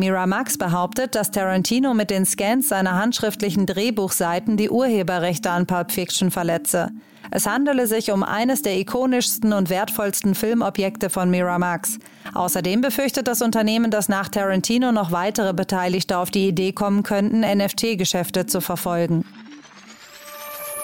Miramax 0.00 0.58
behauptet, 0.58 1.14
dass 1.14 1.30
Tarantino 1.30 1.94
mit 1.94 2.10
den 2.10 2.26
Scans 2.26 2.68
seiner 2.68 2.96
handschriftlichen 2.96 3.66
Drehbuchseiten 3.66 4.56
die 4.56 4.68
Urheberrechte 4.68 5.50
an 5.50 5.66
Pulp 5.66 5.92
Fiction 5.92 6.32
verletze. 6.32 6.90
Es 7.30 7.46
handele 7.46 7.86
sich 7.86 8.10
um 8.10 8.24
eines 8.24 8.62
der 8.62 8.76
ikonischsten 8.76 9.52
und 9.52 9.70
wertvollsten 9.70 10.34
Filmobjekte 10.34 11.10
von 11.10 11.30
Miramax. 11.30 12.00
Außerdem 12.34 12.80
befürchtet 12.80 13.28
das 13.28 13.40
Unternehmen, 13.40 13.92
dass 13.92 14.08
nach 14.08 14.28
Tarantino 14.28 14.90
noch 14.90 15.12
weitere 15.12 15.54
Beteiligte 15.54 16.18
auf 16.18 16.32
die 16.32 16.48
Idee 16.48 16.72
kommen 16.72 17.04
könnten, 17.04 17.42
NFT-Geschäfte 17.42 18.46
zu 18.46 18.60
verfolgen. 18.60 19.24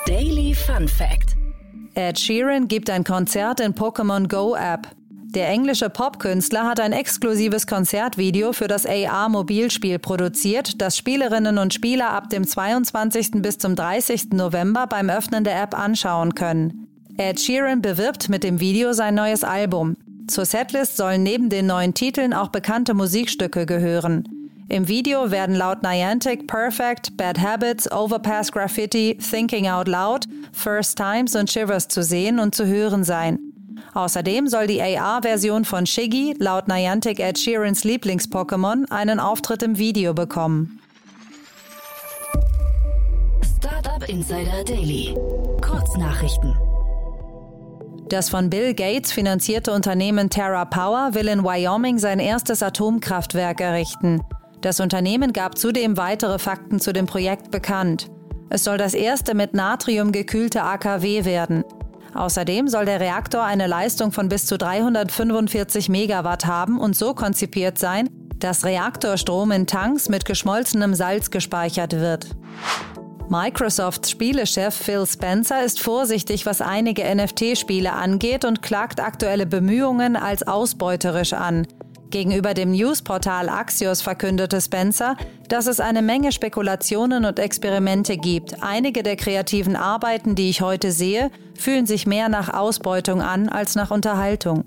Daily 0.06 0.54
Fun 0.54 0.86
Fact 0.86 1.36
Ed 1.94 2.18
Sheeran 2.18 2.68
gibt 2.68 2.90
ein 2.90 3.04
Konzert 3.04 3.58
in 3.58 3.74
Pokémon 3.74 4.28
Go 4.28 4.54
App. 4.54 4.86
Der 5.28 5.48
englische 5.48 5.90
Popkünstler 5.90 6.64
hat 6.64 6.80
ein 6.80 6.92
exklusives 6.92 7.66
Konzertvideo 7.66 8.52
für 8.52 8.68
das 8.68 8.86
AR-Mobilspiel 8.86 9.98
produziert, 9.98 10.80
das 10.80 10.96
Spielerinnen 10.96 11.58
und 11.58 11.74
Spieler 11.74 12.10
ab 12.10 12.30
dem 12.30 12.46
22. 12.46 13.42
bis 13.42 13.58
zum 13.58 13.74
30. 13.74 14.32
November 14.32 14.86
beim 14.86 15.10
Öffnen 15.10 15.44
der 15.44 15.60
App 15.60 15.78
anschauen 15.78 16.34
können. 16.34 16.86
Ed 17.18 17.40
Sheeran 17.40 17.82
bewirbt 17.82 18.28
mit 18.28 18.44
dem 18.44 18.60
Video 18.60 18.92
sein 18.92 19.14
neues 19.14 19.42
Album. 19.42 19.96
Zur 20.28 20.44
Setlist 20.44 20.96
sollen 20.96 21.22
neben 21.22 21.50
den 21.50 21.66
neuen 21.66 21.92
Titeln 21.92 22.32
auch 22.32 22.48
bekannte 22.48 22.94
Musikstücke 22.94 23.66
gehören. 23.66 24.28
Im 24.68 24.88
Video 24.88 25.30
werden 25.30 25.54
laut 25.54 25.82
Niantic 25.82 26.46
Perfect, 26.46 27.16
Bad 27.16 27.40
Habits, 27.40 27.90
Overpass 27.90 28.50
Graffiti, 28.50 29.16
Thinking 29.18 29.68
Out 29.68 29.88
Loud, 29.88 30.26
First 30.52 30.96
Times 30.96 31.36
und 31.36 31.50
Shivers 31.50 31.88
zu 31.88 32.02
sehen 32.02 32.38
und 32.38 32.54
zu 32.54 32.66
hören 32.66 33.04
sein. 33.04 33.38
Außerdem 33.94 34.46
soll 34.46 34.66
die 34.66 34.82
AR-Version 34.82 35.64
von 35.64 35.86
Shiggy 35.86 36.34
laut 36.38 36.68
Niantic 36.68 37.20
Ed 37.20 37.38
Sheerans 37.38 37.84
Lieblings-Pokémon 37.84 38.90
einen 38.90 39.20
Auftritt 39.20 39.62
im 39.62 39.78
Video 39.78 40.14
bekommen. 40.14 40.80
Startup 43.56 44.08
Insider 44.08 44.64
Daily. 44.64 45.14
Kurznachrichten. 45.60 46.54
Das 48.08 48.28
von 48.28 48.50
Bill 48.50 48.72
Gates 48.74 49.10
finanzierte 49.10 49.72
Unternehmen 49.72 50.30
Terra 50.30 50.64
Power 50.64 51.14
will 51.14 51.26
in 51.26 51.42
Wyoming 51.42 51.98
sein 51.98 52.20
erstes 52.20 52.62
Atomkraftwerk 52.62 53.60
errichten. 53.60 54.22
Das 54.60 54.78
Unternehmen 54.78 55.32
gab 55.32 55.58
zudem 55.58 55.96
weitere 55.96 56.38
Fakten 56.38 56.78
zu 56.78 56.92
dem 56.92 57.06
Projekt 57.06 57.50
bekannt. 57.50 58.08
Es 58.48 58.62
soll 58.62 58.78
das 58.78 58.94
erste 58.94 59.34
mit 59.34 59.54
Natrium 59.54 60.12
gekühlte 60.12 60.62
AKW 60.62 61.24
werden. 61.24 61.64
Außerdem 62.16 62.68
soll 62.68 62.86
der 62.86 63.00
Reaktor 63.00 63.44
eine 63.44 63.66
Leistung 63.66 64.10
von 64.10 64.28
bis 64.28 64.46
zu 64.46 64.56
345 64.56 65.90
Megawatt 65.90 66.46
haben 66.46 66.80
und 66.80 66.96
so 66.96 67.12
konzipiert 67.12 67.78
sein, 67.78 68.08
dass 68.38 68.64
Reaktorstrom 68.64 69.50
in 69.50 69.66
Tanks 69.66 70.08
mit 70.08 70.24
geschmolzenem 70.24 70.94
Salz 70.94 71.30
gespeichert 71.30 71.92
wird. 71.92 72.28
Microsofts 73.28 74.10
Spielechef 74.10 74.74
Phil 74.74 75.04
Spencer 75.06 75.64
ist 75.64 75.80
vorsichtig, 75.80 76.46
was 76.46 76.60
einige 76.60 77.02
NFT-Spiele 77.02 77.92
angeht 77.92 78.44
und 78.44 78.62
klagt 78.62 79.00
aktuelle 79.00 79.46
Bemühungen 79.46 80.16
als 80.16 80.46
ausbeuterisch 80.46 81.32
an. 81.32 81.66
Gegenüber 82.10 82.54
dem 82.54 82.70
Newsportal 82.70 83.48
Axios 83.48 84.02
verkündete 84.02 84.60
Spencer, 84.60 85.16
dass 85.48 85.66
es 85.66 85.80
eine 85.80 86.02
Menge 86.02 86.32
Spekulationen 86.32 87.24
und 87.24 87.38
Experimente 87.38 88.16
gibt. 88.16 88.62
Einige 88.62 89.02
der 89.02 89.16
kreativen 89.16 89.76
Arbeiten, 89.76 90.34
die 90.34 90.48
ich 90.50 90.60
heute 90.60 90.92
sehe, 90.92 91.30
fühlen 91.54 91.86
sich 91.86 92.06
mehr 92.06 92.28
nach 92.28 92.52
Ausbeutung 92.52 93.20
an 93.22 93.48
als 93.48 93.74
nach 93.74 93.90
Unterhaltung. 93.90 94.64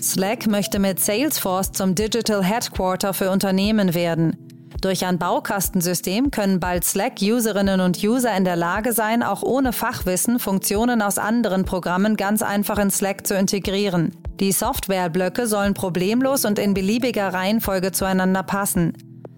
Slack 0.00 0.46
möchte 0.46 0.78
mit 0.78 0.98
Salesforce 0.98 1.72
zum 1.72 1.94
Digital 1.94 2.42
Headquarter 2.42 3.12
für 3.12 3.30
Unternehmen 3.30 3.94
werden. 3.94 4.36
Durch 4.80 5.04
ein 5.04 5.18
Baukastensystem 5.18 6.30
können 6.30 6.58
bald 6.58 6.84
Slack-Userinnen 6.84 7.80
und 7.80 8.02
User 8.02 8.34
in 8.34 8.44
der 8.44 8.56
Lage 8.56 8.94
sein, 8.94 9.22
auch 9.22 9.42
ohne 9.42 9.74
Fachwissen 9.74 10.38
Funktionen 10.38 11.02
aus 11.02 11.18
anderen 11.18 11.66
Programmen 11.66 12.16
ganz 12.16 12.40
einfach 12.40 12.78
in 12.78 12.90
Slack 12.90 13.26
zu 13.26 13.34
integrieren. 13.34 14.16
Die 14.40 14.52
Softwareblöcke 14.52 15.46
sollen 15.46 15.74
problemlos 15.74 16.46
und 16.46 16.58
in 16.58 16.72
beliebiger 16.72 17.34
Reihenfolge 17.34 17.92
zueinander 17.92 18.42
passen. 18.42 18.94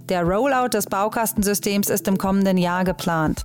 Der 0.09 0.23
Rollout 0.23 0.69
des 0.75 0.87
Baukastensystems 0.87 1.91
ist 1.91 2.07
im 2.07 2.19
kommenden 2.19 2.57
Jahr 2.57 2.85
geplant. 2.85 3.43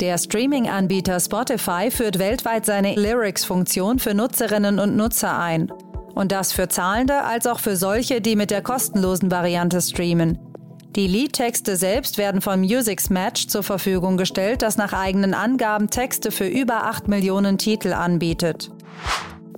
Der 0.00 0.16
Streaming-Anbieter 0.16 1.18
Spotify 1.18 1.90
führt 1.90 2.20
weltweit 2.20 2.66
seine 2.66 2.94
Lyrics-Funktion 2.94 3.98
für 3.98 4.14
Nutzerinnen 4.14 4.78
und 4.78 4.96
Nutzer 4.96 5.36
ein. 5.36 5.72
Und 6.14 6.30
das 6.30 6.52
für 6.52 6.68
Zahlende 6.68 7.24
als 7.24 7.48
auch 7.48 7.58
für 7.58 7.76
solche, 7.76 8.20
die 8.20 8.36
mit 8.36 8.52
der 8.52 8.62
kostenlosen 8.62 9.30
Variante 9.30 9.80
streamen. 9.80 10.49
Die 10.96 11.06
Liedtexte 11.06 11.76
selbst 11.76 12.18
werden 12.18 12.40
von 12.40 12.60
Music's 12.62 13.10
Match 13.10 13.46
zur 13.46 13.62
Verfügung 13.62 14.16
gestellt, 14.16 14.62
das 14.62 14.76
nach 14.76 14.92
eigenen 14.92 15.34
Angaben 15.34 15.88
Texte 15.88 16.32
für 16.32 16.48
über 16.48 16.84
8 16.84 17.06
Millionen 17.06 17.58
Titel 17.58 17.92
anbietet. 17.92 18.72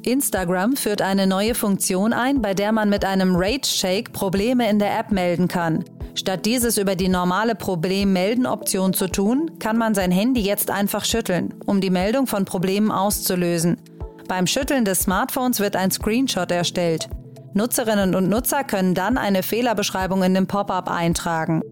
Instagram 0.03 0.77
führt 0.77 1.01
eine 1.01 1.27
neue 1.27 1.55
Funktion 1.55 2.13
ein, 2.13 2.43
bei 2.43 2.53
der 2.53 2.73
man 2.73 2.91
mit 2.91 3.07
einem 3.07 3.35
Rage 3.35 3.67
Shake 3.67 4.13
Probleme 4.13 4.69
in 4.69 4.79
der 4.79 4.99
App 4.99 5.11
melden 5.11 5.49
kann. 5.49 5.85
Statt 6.15 6.45
dieses 6.45 6.77
über 6.77 6.97
die 6.97 7.09
normale 7.09 7.55
Problem-Melden-Option 7.55 8.93
zu 8.93 9.09
tun, 9.09 9.53
kann 9.59 9.79
man 9.79 9.95
sein 9.95 10.11
Handy 10.11 10.43
jetzt 10.43 10.71
einfach 10.71 11.07
schütteln, 11.07 11.55
um 11.65 11.81
die 11.81 11.89
Meldung 11.89 12.27
von 12.27 12.45
Problemen 12.45 12.91
auszulösen. 12.91 13.79
Beim 14.29 14.47
Schütteln 14.47 14.85
des 14.85 15.01
Smartphones 15.01 15.61
wird 15.61 15.77
ein 15.77 15.91
Screenshot 15.91 16.51
erstellt. 16.51 17.09
Nutzerinnen 17.55 18.15
und 18.15 18.29
Nutzer 18.29 18.65
können 18.65 18.95
dann 18.95 19.19
eine 19.19 19.43
Fehlerbeschreibung 19.43 20.23
in 20.23 20.35
dem 20.35 20.47
Pop-up 20.47 20.91
eintragen. 20.91 21.63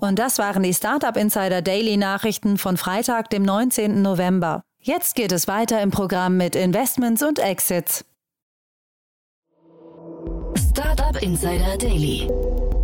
Und 0.00 0.18
das 0.18 0.38
waren 0.38 0.62
die 0.62 0.74
Startup 0.74 1.16
Insider 1.16 1.62
Daily 1.62 1.96
Nachrichten 1.96 2.58
von 2.58 2.76
Freitag, 2.76 3.30
dem 3.30 3.42
19. 3.42 4.02
November. 4.02 4.62
Jetzt 4.78 5.14
geht 5.14 5.32
es 5.32 5.48
weiter 5.48 5.80
im 5.80 5.90
Programm 5.90 6.36
mit 6.36 6.54
Investments 6.54 7.22
und 7.22 7.38
Exits. 7.38 8.04
Startup 10.70 11.20
Insider 11.22 11.78
Daily. 11.78 12.28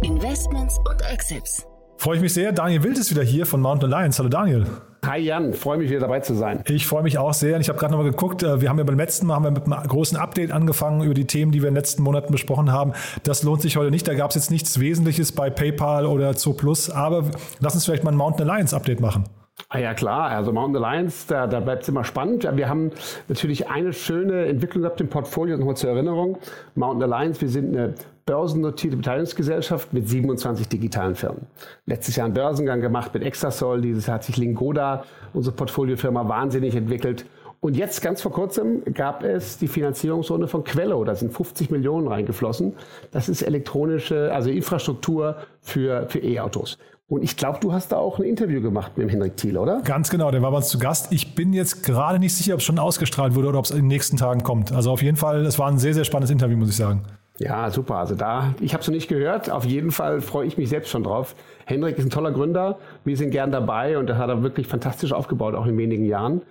Investments 0.03 0.79
und 0.89 1.03
Exits. 1.13 1.67
Freue 1.99 2.17
ich 2.17 2.23
mich 2.23 2.33
sehr. 2.33 2.53
Daniel 2.53 2.83
Wild 2.83 2.97
ist 2.97 3.11
wieder 3.11 3.23
hier 3.23 3.45
von 3.45 3.61
Mountain 3.61 3.93
Alliance. 3.93 4.19
Hallo 4.19 4.31
Daniel. 4.31 4.67
Hi 5.07 5.19
Jan, 5.19 5.55
freue 5.55 5.79
mich 5.79 5.89
wieder 5.89 6.01
dabei 6.01 6.21
zu 6.21 6.35
sein. 6.35 6.63
Ich 6.67 6.87
freue 6.87 7.03
mich 7.03 7.17
auch 7.17 7.33
sehr. 7.33 7.59
Ich 7.59 7.71
habe 7.71 7.79
gerade 7.79 7.93
nochmal 7.93 8.11
geguckt, 8.11 8.43
äh, 8.43 8.61
wir 8.61 8.69
haben 8.69 8.77
ja 8.77 8.85
beim 8.85 8.99
letzten 8.99 9.27
Mal 9.27 9.37
haben 9.37 9.45
wir 9.45 9.51
mit 9.51 9.65
einem 9.65 9.89
großen 9.89 10.19
Update 10.19 10.53
angefangen 10.53 11.03
über 11.03 11.15
die 11.15 11.27
Themen, 11.27 11.53
die 11.53 11.63
wir 11.63 11.69
in 11.69 11.75
den 11.75 11.79
letzten 11.79 12.03
Monaten 12.03 12.31
besprochen 12.31 12.71
haben. 12.71 12.93
Das 13.23 13.43
lohnt 13.43 13.63
sich 13.63 13.79
heute 13.79 13.91
nicht. 13.91 14.07
Da 14.07 14.15
gab 14.15 14.31
es 14.31 14.37
jetzt 14.37 14.51
nichts 14.51 14.79
Wesentliches 14.79 15.33
bei 15.33 15.49
PayPal 15.49 16.05
oder 16.05 16.37
Zooplus. 16.37 16.91
Aber 16.91 17.25
lass 17.61 17.75
uns 17.75 17.87
vielleicht 17.87 18.05
mal 18.05 18.13
ein 18.13 18.17
Mountain 18.17 18.49
Alliance 18.49 18.77
Update 18.77 19.01
machen. 19.01 19.25
Ah 19.69 19.79
ja 19.79 19.95
klar, 19.95 20.31
also 20.31 20.53
Mountain 20.53 20.83
Alliance, 20.83 21.27
da, 21.29 21.47
da 21.47 21.61
bleibt 21.61 21.83
es 21.83 21.89
immer 21.89 22.05
spannend. 22.05 22.49
Wir 22.55 22.69
haben 22.69 22.91
natürlich 23.29 23.69
eine 23.69 23.93
schöne 23.93 24.47
Entwicklung 24.47 24.83
gehabt 24.83 25.01
im 25.01 25.09
Portfolio, 25.09 25.57
nochmal 25.57 25.77
zur 25.77 25.91
Erinnerung. 25.91 26.39
Mountain 26.75 27.13
Alliance, 27.13 27.41
wir 27.41 27.49
sind 27.49 27.77
eine 27.77 27.95
börsennotierte 28.31 28.97
Beteiligungsgesellschaft 28.97 29.93
mit 29.93 30.09
27 30.09 30.69
digitalen 30.69 31.17
Firmen. 31.17 31.47
Letztes 31.87 32.15
Jahr 32.15 32.27
einen 32.27 32.35
Börsengang 32.35 32.81
gemacht 32.81 33.13
mit 33.13 33.25
Extrasol, 33.25 33.81
dieses 33.81 34.07
Jahr 34.07 34.15
hat 34.15 34.25
sich 34.25 34.37
Lingoda, 34.37 35.03
unsere 35.33 35.57
Portfoliofirma, 35.57 36.29
wahnsinnig 36.29 36.77
entwickelt. 36.77 37.27
Und 37.59 37.77
jetzt 37.77 38.01
ganz 38.03 38.23
vor 38.23 38.31
kurzem 38.31 38.85
gab 38.95 39.25
es 39.25 39.59
die 39.59 39.67
Finanzierungsrunde 39.67 40.47
von 40.47 40.63
Quello. 40.63 41.03
Da 41.03 41.17
sind 41.17 41.33
50 41.33 41.73
Millionen 41.73 42.07
reingeflossen. 42.07 42.75
Das 43.11 43.29
ist 43.29 43.43
elektronische, 43.43 44.33
also 44.33 44.49
Infrastruktur 44.49 45.35
für, 45.61 46.07
für 46.09 46.21
E-Autos. 46.21 46.79
Und 47.09 47.25
ich 47.25 47.37
glaube, 47.37 47.59
du 47.61 47.73
hast 47.73 47.91
da 47.91 47.97
auch 47.97 48.21
ein 48.21 48.25
Interview 48.25 48.63
gemacht 48.63 48.93
mit 48.97 49.09
dem 49.09 49.11
Henrik 49.11 49.37
Thiel, 49.37 49.59
oder? 49.59 49.81
Ganz 49.81 50.09
genau, 50.09 50.31
der 50.31 50.41
war 50.41 50.53
bei 50.53 50.59
uns 50.59 50.69
zu 50.69 50.79
Gast. 50.79 51.13
Ich 51.13 51.35
bin 51.35 51.53
jetzt 51.53 51.83
gerade 51.83 52.21
nicht 52.21 52.37
sicher, 52.37 52.55
ob 52.55 52.61
es 52.61 52.65
schon 52.65 52.79
ausgestrahlt 52.79 53.35
wurde 53.35 53.49
oder 53.49 53.59
ob 53.59 53.65
es 53.65 53.73
in 53.73 53.79
den 53.79 53.89
nächsten 53.89 54.17
Tagen 54.17 54.45
kommt. 54.45 54.71
Also 54.71 54.93
auf 54.93 55.03
jeden 55.03 55.17
Fall, 55.17 55.45
es 55.45 55.59
war 55.59 55.67
ein 55.67 55.79
sehr, 55.79 55.95
sehr 55.95 56.05
spannendes 56.05 56.31
Interview, 56.31 56.57
muss 56.57 56.69
ich 56.69 56.77
sagen. 56.77 57.03
Ja, 57.41 57.71
super. 57.71 57.97
Also 57.97 58.15
da, 58.15 58.55
ich 58.61 58.75
habe 58.75 58.83
es 58.83 58.87
noch 58.87 58.95
nicht 58.95 59.09
gehört. 59.09 59.51
Auf 59.51 59.65
jeden 59.65 59.93
Fall 59.93 60.21
freue 60.21 60.47
ich 60.47 60.59
mich 60.59 60.69
selbst 60.69 60.91
schon 60.91 61.03
drauf. 61.03 61.35
Henrik 61.65 61.97
ist 61.97 62.05
ein 62.05 62.11
toller 62.11 62.33
Gründer. 62.33 62.79
Wir 63.05 63.17
sind 63.17 63.31
gern 63.31 63.51
dabei 63.51 63.97
und 63.97 64.09
das 64.09 64.19
hat 64.19 64.29
er 64.29 64.43
wirklich 64.43 64.67
fantastisch 64.67 65.13
aufgebaut, 65.13 65.55
auch 65.55 65.65
in 65.65 65.79
wenigen 65.79 66.05
Jahren. 66.05 66.43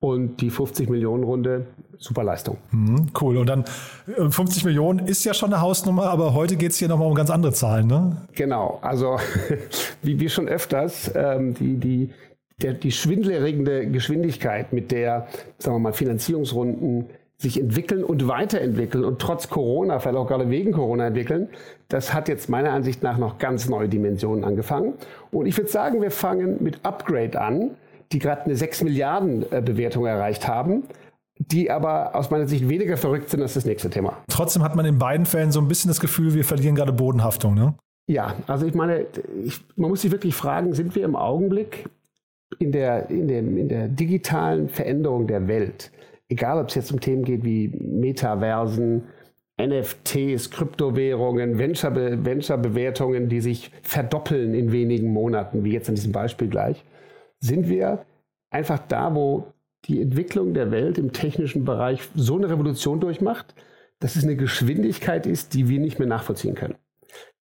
Und 0.00 0.40
die 0.40 0.48
50 0.48 0.88
Millionen 0.88 1.24
Runde, 1.24 1.66
super 1.98 2.24
Leistung. 2.24 2.56
Mhm, 2.70 3.08
cool. 3.20 3.36
Und 3.36 3.48
dann 3.48 3.64
50 4.30 4.62
äh, 4.62 4.66
Millionen 4.66 5.06
ist 5.06 5.22
ja 5.24 5.34
schon 5.34 5.52
eine 5.52 5.60
Hausnummer, 5.60 6.04
aber 6.04 6.32
heute 6.32 6.56
geht 6.56 6.70
es 6.70 6.78
hier 6.78 6.88
nochmal 6.88 7.08
um 7.08 7.14
ganz 7.14 7.28
andere 7.28 7.52
Zahlen, 7.52 7.86
ne? 7.86 8.16
Genau. 8.34 8.78
Also, 8.80 9.18
wie 10.02 10.18
wir 10.18 10.30
schon 10.30 10.48
öfters, 10.48 11.12
ähm, 11.14 11.52
die, 11.54 11.76
die, 11.76 12.10
der, 12.62 12.72
die 12.72 12.92
schwindelerregende 12.92 13.86
Geschwindigkeit, 13.88 14.72
mit 14.72 14.92
der, 14.92 15.26
sagen 15.58 15.76
wir 15.76 15.80
mal, 15.80 15.92
Finanzierungsrunden 15.92 17.10
sich 17.40 17.60
entwickeln 17.60 18.02
und 18.02 18.26
weiterentwickeln 18.26 19.04
und 19.04 19.20
trotz 19.20 19.48
Corona, 19.48 20.00
vielleicht 20.00 20.16
auch 20.16 20.26
gerade 20.26 20.50
wegen 20.50 20.72
Corona 20.72 21.06
entwickeln, 21.06 21.48
das 21.88 22.12
hat 22.12 22.28
jetzt 22.28 22.48
meiner 22.48 22.72
Ansicht 22.72 23.02
nach 23.02 23.16
noch 23.16 23.38
ganz 23.38 23.68
neue 23.68 23.88
Dimensionen 23.88 24.44
angefangen. 24.44 24.94
Und 25.30 25.46
ich 25.46 25.56
würde 25.56 25.70
sagen, 25.70 26.02
wir 26.02 26.10
fangen 26.10 26.56
mit 26.60 26.84
Upgrade 26.84 27.40
an, 27.40 27.70
die 28.12 28.18
gerade 28.18 28.42
eine 28.42 28.56
6 28.56 28.82
Milliarden 28.82 29.44
äh, 29.52 29.62
Bewertung 29.62 30.06
erreicht 30.06 30.48
haben 30.48 30.84
die 31.38 31.70
aber 31.70 32.14
aus 32.14 32.30
meiner 32.30 32.48
Sicht 32.48 32.68
weniger 32.68 32.96
verrückt 32.96 33.30
sind 33.30 33.42
als 33.42 33.54
das 33.54 33.64
nächste 33.64 33.90
Thema. 33.90 34.16
Trotzdem 34.28 34.62
hat 34.62 34.74
man 34.74 34.84
in 34.86 34.98
beiden 34.98 35.26
Fällen 35.26 35.52
so 35.52 35.60
ein 35.60 35.68
bisschen 35.68 35.88
das 35.88 36.00
Gefühl, 36.00 36.34
wir 36.34 36.44
verlieren 36.44 36.74
gerade 36.74 36.92
Bodenhaftung, 36.92 37.54
ne? 37.54 37.74
Ja, 38.10 38.34
also 38.46 38.66
ich 38.66 38.74
meine, 38.74 39.06
ich, 39.44 39.60
man 39.76 39.90
muss 39.90 40.02
sich 40.02 40.10
wirklich 40.10 40.34
fragen, 40.34 40.72
sind 40.72 40.94
wir 40.94 41.04
im 41.04 41.14
Augenblick 41.14 41.84
in 42.58 42.72
der, 42.72 43.10
in, 43.10 43.28
dem, 43.28 43.56
in 43.58 43.68
der 43.68 43.88
digitalen 43.88 44.68
Veränderung 44.68 45.26
der 45.26 45.46
Welt, 45.46 45.92
egal 46.28 46.58
ob 46.58 46.68
es 46.68 46.74
jetzt 46.74 46.92
um 46.92 47.00
Themen 47.00 47.24
geht 47.24 47.44
wie 47.44 47.68
Metaversen, 47.68 49.04
NFTs, 49.60 50.50
Kryptowährungen, 50.50 51.58
Venture-Bewertungen, 51.58 53.22
Venture 53.22 53.28
die 53.28 53.40
sich 53.40 53.72
verdoppeln 53.82 54.54
in 54.54 54.70
wenigen 54.70 55.12
Monaten, 55.12 55.64
wie 55.64 55.72
jetzt 55.72 55.88
in 55.88 55.96
diesem 55.96 56.12
Beispiel 56.12 56.48
gleich, 56.48 56.84
sind 57.40 57.68
wir 57.68 58.04
einfach 58.50 58.78
da, 58.78 59.14
wo 59.14 59.52
die 59.86 60.00
Entwicklung 60.00 60.54
der 60.54 60.70
Welt 60.70 60.98
im 60.98 61.12
technischen 61.12 61.64
Bereich 61.64 62.08
so 62.14 62.36
eine 62.36 62.48
Revolution 62.48 63.00
durchmacht, 63.00 63.54
dass 64.00 64.16
es 64.16 64.24
eine 64.24 64.36
Geschwindigkeit 64.36 65.26
ist, 65.26 65.54
die 65.54 65.68
wir 65.68 65.80
nicht 65.80 65.98
mehr 65.98 66.08
nachvollziehen 66.08 66.54
können. 66.54 66.76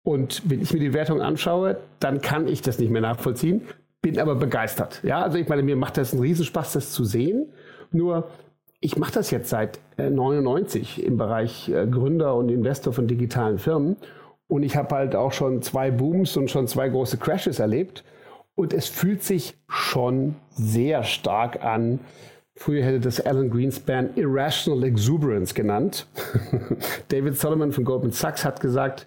Und 0.03 0.49
wenn 0.49 0.63
ich 0.63 0.73
mir 0.73 0.81
die 0.81 0.95
Wertung 0.95 1.21
anschaue, 1.21 1.79
dann 2.01 2.23
kann 2.23 2.49
ich 2.49 2.63
das 2.63 2.79
nicht 2.79 2.91
mehr 2.91 3.03
nachvollziehen, 3.03 3.63
bin 4.01 4.19
aber 4.19 4.37
begeistert. 4.37 5.03
Ja, 5.03 5.23
also 5.23 5.37
ich 5.37 5.49
meine, 5.49 5.63
mir 5.63 5.77
macht 5.77 5.99
das 5.99 6.13
einen 6.13 6.23
Riesenspaß, 6.23 6.73
das 6.73 6.93
zu 6.93 7.05
sehen. 7.05 7.53
Nur 7.91 8.31
ich 8.81 8.97
mache 8.97 9.13
das 9.13 9.31
jetzt 9.31 9.49
seit 9.49 9.81
99 9.97 11.03
äh, 11.03 11.07
im 11.07 11.17
Bereich 11.17 11.69
äh, 11.69 11.87
Gründer 11.87 12.35
und 12.35 12.49
Investor 12.49 12.93
von 12.93 13.07
digitalen 13.07 13.59
Firmen. 13.59 13.97
Und 14.47 14.63
ich 14.63 14.77
habe 14.77 14.95
halt 14.95 15.15
auch 15.15 15.33
schon 15.33 15.63
zwei 15.63 15.91
Booms 15.91 16.37
und 16.37 16.51
schon 16.51 16.67
zwei 16.69 16.89
große 16.89 17.19
Crashes 17.19 17.59
erlebt. 17.59 18.05
Und 18.55 18.73
es 18.73 18.89
fühlt 18.89 19.23
sich 19.23 19.57
schon 19.69 20.37
sehr 20.51 21.05
stark 21.05 21.65
an. 21.65 22.01
Früher 22.57 22.83
hätte 22.83 23.01
das 23.01 23.21
Alan 23.21 23.51
Greenspan 23.51 24.11
Irrational 24.17 24.85
Exuberance 24.85 25.55
genannt. 25.55 26.07
David 27.09 27.37
Solomon 27.37 27.73
von 27.73 27.85
Goldman 27.85 28.11
Sachs 28.11 28.45
hat 28.45 28.61
gesagt, 28.61 29.07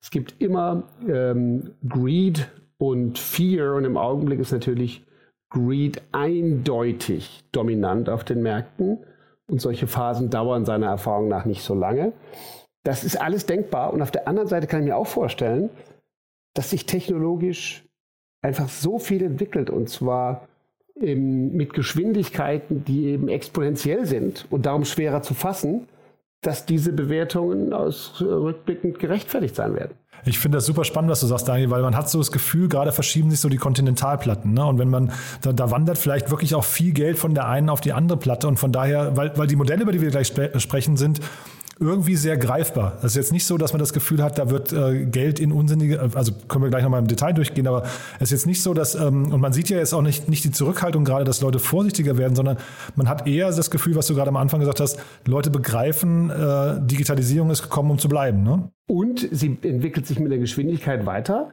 es 0.00 0.10
gibt 0.10 0.40
immer 0.40 0.84
ähm, 1.06 1.74
Greed 1.86 2.48
und 2.78 3.18
Fear 3.18 3.74
und 3.74 3.84
im 3.84 3.96
Augenblick 3.96 4.38
ist 4.38 4.52
natürlich 4.52 5.04
Greed 5.50 6.02
eindeutig 6.12 7.44
dominant 7.52 8.08
auf 8.08 8.24
den 8.24 8.42
Märkten 8.42 8.98
und 9.46 9.60
solche 9.60 9.86
Phasen 9.86 10.30
dauern 10.30 10.64
seiner 10.64 10.88
Erfahrung 10.88 11.28
nach 11.28 11.44
nicht 11.44 11.62
so 11.62 11.74
lange. 11.74 12.12
Das 12.84 13.04
ist 13.04 13.20
alles 13.20 13.46
denkbar 13.46 13.92
und 13.92 14.02
auf 14.02 14.10
der 14.10 14.28
anderen 14.28 14.48
Seite 14.48 14.66
kann 14.66 14.80
ich 14.80 14.86
mir 14.86 14.96
auch 14.96 15.06
vorstellen, 15.06 15.70
dass 16.54 16.70
sich 16.70 16.86
technologisch 16.86 17.84
einfach 18.42 18.68
so 18.68 18.98
viel 18.98 19.22
entwickelt 19.22 19.70
und 19.70 19.88
zwar 19.88 20.48
im, 20.94 21.52
mit 21.52 21.72
Geschwindigkeiten, 21.74 22.84
die 22.84 23.06
eben 23.06 23.28
exponentiell 23.28 24.06
sind 24.06 24.46
und 24.50 24.66
darum 24.66 24.84
schwerer 24.84 25.22
zu 25.22 25.34
fassen, 25.34 25.88
dass 26.40 26.66
diese 26.66 26.92
Bewertungen 26.92 27.72
aus 27.72 28.20
rückblickend 28.20 28.98
gerechtfertigt 28.98 29.56
sein 29.56 29.74
werden. 29.74 29.94
Ich 30.24 30.38
finde 30.38 30.58
das 30.58 30.66
super 30.66 30.84
spannend, 30.84 31.10
was 31.10 31.20
du 31.20 31.26
sagst, 31.26 31.48
Daniel, 31.48 31.70
weil 31.70 31.82
man 31.82 31.96
hat 31.96 32.10
so 32.10 32.18
das 32.18 32.32
Gefühl, 32.32 32.68
gerade 32.68 32.92
verschieben 32.92 33.30
sich 33.30 33.40
so 33.40 33.48
die 33.48 33.56
Kontinentalplatten. 33.56 34.52
Ne? 34.52 34.64
Und 34.64 34.78
wenn 34.78 34.90
man, 34.90 35.12
da, 35.42 35.52
da, 35.52 35.70
wandert 35.70 35.98
vielleicht 35.98 36.30
wirklich 36.30 36.54
auch 36.54 36.64
viel 36.64 36.92
Geld 36.92 37.18
von 37.18 37.34
der 37.34 37.48
einen 37.48 37.68
auf 37.68 37.80
die 37.80 37.92
andere 37.92 38.18
Platte. 38.18 38.48
Und 38.48 38.58
von 38.58 38.72
daher, 38.72 39.16
weil, 39.16 39.36
weil 39.36 39.46
die 39.46 39.56
Modelle, 39.56 39.82
über 39.82 39.92
die 39.92 40.00
wir 40.00 40.10
gleich 40.10 40.28
sp 40.28 40.58
sprechen, 40.58 40.96
sind 40.96 41.20
irgendwie 41.80 42.16
sehr 42.16 42.36
greifbar. 42.36 42.96
Es 42.98 43.04
ist 43.04 43.16
jetzt 43.16 43.32
nicht 43.32 43.46
so, 43.46 43.56
dass 43.56 43.72
man 43.72 43.80
das 43.80 43.92
Gefühl 43.92 44.22
hat, 44.22 44.38
da 44.38 44.50
wird 44.50 44.72
äh, 44.72 45.06
Geld 45.06 45.38
in 45.38 45.52
unsinnige, 45.52 46.00
also 46.14 46.32
können 46.48 46.64
wir 46.64 46.70
gleich 46.70 46.82
nochmal 46.82 47.00
im 47.00 47.06
Detail 47.06 47.32
durchgehen, 47.32 47.66
aber 47.66 47.84
es 48.16 48.24
ist 48.24 48.30
jetzt 48.30 48.46
nicht 48.46 48.62
so, 48.62 48.74
dass, 48.74 48.94
ähm, 48.94 49.32
und 49.32 49.40
man 49.40 49.52
sieht 49.52 49.68
ja 49.68 49.78
jetzt 49.78 49.92
auch 49.92 50.02
nicht, 50.02 50.28
nicht 50.28 50.44
die 50.44 50.50
Zurückhaltung 50.50 51.04
gerade, 51.04 51.24
dass 51.24 51.40
Leute 51.40 51.58
vorsichtiger 51.58 52.18
werden, 52.18 52.34
sondern 52.34 52.58
man 52.96 53.08
hat 53.08 53.26
eher 53.26 53.50
das 53.50 53.70
Gefühl, 53.70 53.94
was 53.94 54.06
du 54.06 54.14
gerade 54.14 54.28
am 54.28 54.36
Anfang 54.36 54.60
gesagt 54.60 54.80
hast, 54.80 54.98
Leute 55.24 55.50
begreifen, 55.50 56.30
äh, 56.30 56.80
Digitalisierung 56.80 57.50
ist 57.50 57.62
gekommen, 57.62 57.90
um 57.90 57.98
zu 57.98 58.08
bleiben. 58.08 58.42
Ne? 58.42 58.70
Und 58.86 59.28
sie 59.30 59.58
entwickelt 59.62 60.06
sich 60.06 60.18
mit 60.18 60.32
der 60.32 60.38
Geschwindigkeit 60.38 61.06
weiter 61.06 61.52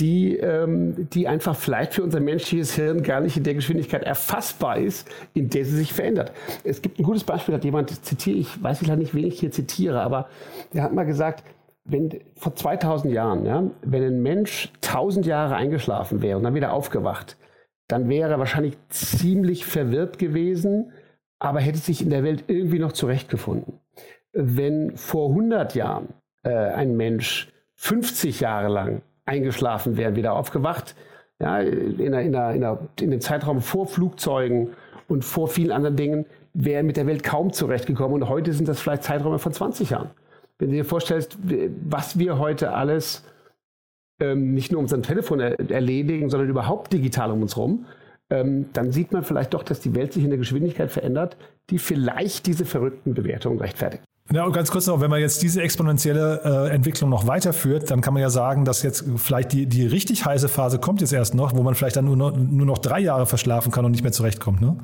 die, 0.00 0.36
ähm, 0.36 1.08
die 1.10 1.28
einfach 1.28 1.54
vielleicht 1.54 1.94
für 1.94 2.02
unser 2.02 2.20
menschliches 2.20 2.74
Hirn 2.74 3.02
gar 3.02 3.20
nicht 3.20 3.36
in 3.36 3.44
der 3.44 3.54
Geschwindigkeit 3.54 4.02
erfassbar 4.02 4.78
ist, 4.78 5.08
in 5.34 5.50
der 5.50 5.64
sie 5.64 5.76
sich 5.76 5.92
verändert. 5.92 6.32
Es 6.64 6.82
gibt 6.82 6.98
ein 6.98 7.04
gutes 7.04 7.24
Beispiel, 7.24 7.54
hat 7.54 7.64
jemand 7.64 7.90
zitiert, 8.04 8.38
ich 8.38 8.62
weiß 8.62 8.82
leider 8.82 8.96
nicht, 8.96 9.14
wen 9.14 9.26
ich 9.26 9.38
hier 9.38 9.50
zitiere, 9.50 10.00
aber 10.00 10.28
der 10.72 10.82
hat 10.82 10.94
mal 10.94 11.04
gesagt, 11.04 11.44
wenn 11.84 12.20
vor 12.36 12.54
2000 12.54 13.12
Jahren, 13.12 13.44
ja, 13.44 13.70
wenn 13.82 14.02
ein 14.02 14.22
Mensch 14.22 14.72
1000 14.82 15.26
Jahre 15.26 15.56
eingeschlafen 15.56 16.22
wäre 16.22 16.38
und 16.38 16.44
dann 16.44 16.54
wieder 16.54 16.72
aufgewacht, 16.72 17.36
dann 17.88 18.08
wäre 18.08 18.30
er 18.30 18.38
wahrscheinlich 18.38 18.78
ziemlich 18.88 19.66
verwirrt 19.66 20.18
gewesen, 20.18 20.92
aber 21.38 21.60
hätte 21.60 21.78
sich 21.78 22.00
in 22.00 22.10
der 22.10 22.22
Welt 22.22 22.44
irgendwie 22.46 22.78
noch 22.78 22.92
zurechtgefunden. 22.92 23.80
Wenn 24.32 24.96
vor 24.96 25.30
100 25.30 25.74
Jahren 25.74 26.14
äh, 26.44 26.50
ein 26.50 26.96
Mensch 26.96 27.52
50 27.74 28.40
Jahre 28.40 28.68
lang 28.68 29.02
eingeschlafen 29.24 29.96
wären, 29.96 30.16
wieder 30.16 30.34
aufgewacht. 30.34 30.94
Ja, 31.38 31.60
in, 31.60 32.12
der, 32.12 32.22
in, 32.22 32.32
der, 32.32 32.52
in, 32.52 32.60
der, 32.60 32.78
in 33.00 33.10
dem 33.10 33.20
Zeitraum 33.20 33.60
vor 33.60 33.86
Flugzeugen 33.86 34.70
und 35.08 35.24
vor 35.24 35.48
vielen 35.48 35.72
anderen 35.72 35.96
Dingen 35.96 36.26
wären 36.54 36.86
mit 36.86 36.96
der 36.96 37.06
Welt 37.06 37.24
kaum 37.24 37.52
zurechtgekommen. 37.52 38.22
Und 38.22 38.28
heute 38.28 38.52
sind 38.52 38.68
das 38.68 38.80
vielleicht 38.80 39.04
Zeiträume 39.04 39.38
von 39.38 39.52
20 39.52 39.90
Jahren. 39.90 40.10
Wenn 40.58 40.68
du 40.68 40.76
dir 40.76 40.84
vorstellst, 40.84 41.36
was 41.84 42.18
wir 42.18 42.38
heute 42.38 42.72
alles 42.72 43.24
ähm, 44.20 44.54
nicht 44.54 44.70
nur 44.70 44.78
um 44.78 44.84
unserem 44.84 45.02
Telefon 45.02 45.40
er 45.40 45.58
erledigen, 45.70 46.30
sondern 46.30 46.48
überhaupt 46.48 46.92
digital 46.92 47.32
um 47.32 47.42
uns 47.42 47.56
herum, 47.56 47.86
ähm, 48.30 48.66
dann 48.72 48.92
sieht 48.92 49.12
man 49.12 49.24
vielleicht 49.24 49.54
doch, 49.54 49.62
dass 49.62 49.80
die 49.80 49.94
Welt 49.94 50.12
sich 50.12 50.22
in 50.24 50.30
der 50.30 50.38
Geschwindigkeit 50.38 50.90
verändert, 50.90 51.36
die 51.70 51.78
vielleicht 51.78 52.46
diese 52.46 52.64
verrückten 52.64 53.14
Bewertungen 53.14 53.58
rechtfertigt. 53.58 54.04
Ja, 54.30 54.44
und 54.44 54.52
ganz 54.52 54.70
kurz 54.70 54.86
noch, 54.86 55.00
wenn 55.00 55.10
man 55.10 55.20
jetzt 55.20 55.42
diese 55.42 55.62
exponentielle 55.62 56.68
äh, 56.70 56.74
Entwicklung 56.74 57.10
noch 57.10 57.26
weiterführt, 57.26 57.90
dann 57.90 58.00
kann 58.00 58.14
man 58.14 58.22
ja 58.22 58.30
sagen, 58.30 58.64
dass 58.64 58.82
jetzt 58.82 59.04
vielleicht 59.16 59.52
die, 59.52 59.66
die 59.66 59.86
richtig 59.86 60.24
heiße 60.24 60.48
Phase 60.48 60.78
kommt 60.78 61.00
jetzt 61.00 61.12
erst 61.12 61.34
noch, 61.34 61.54
wo 61.56 61.62
man 61.62 61.74
vielleicht 61.74 61.96
dann 61.96 62.04
nur 62.04 62.16
noch, 62.16 62.36
nur 62.36 62.66
noch 62.66 62.78
drei 62.78 63.00
Jahre 63.00 63.26
verschlafen 63.26 63.72
kann 63.72 63.84
und 63.84 63.90
nicht 63.90 64.02
mehr 64.02 64.12
zurechtkommt, 64.12 64.60
ne? 64.60 64.76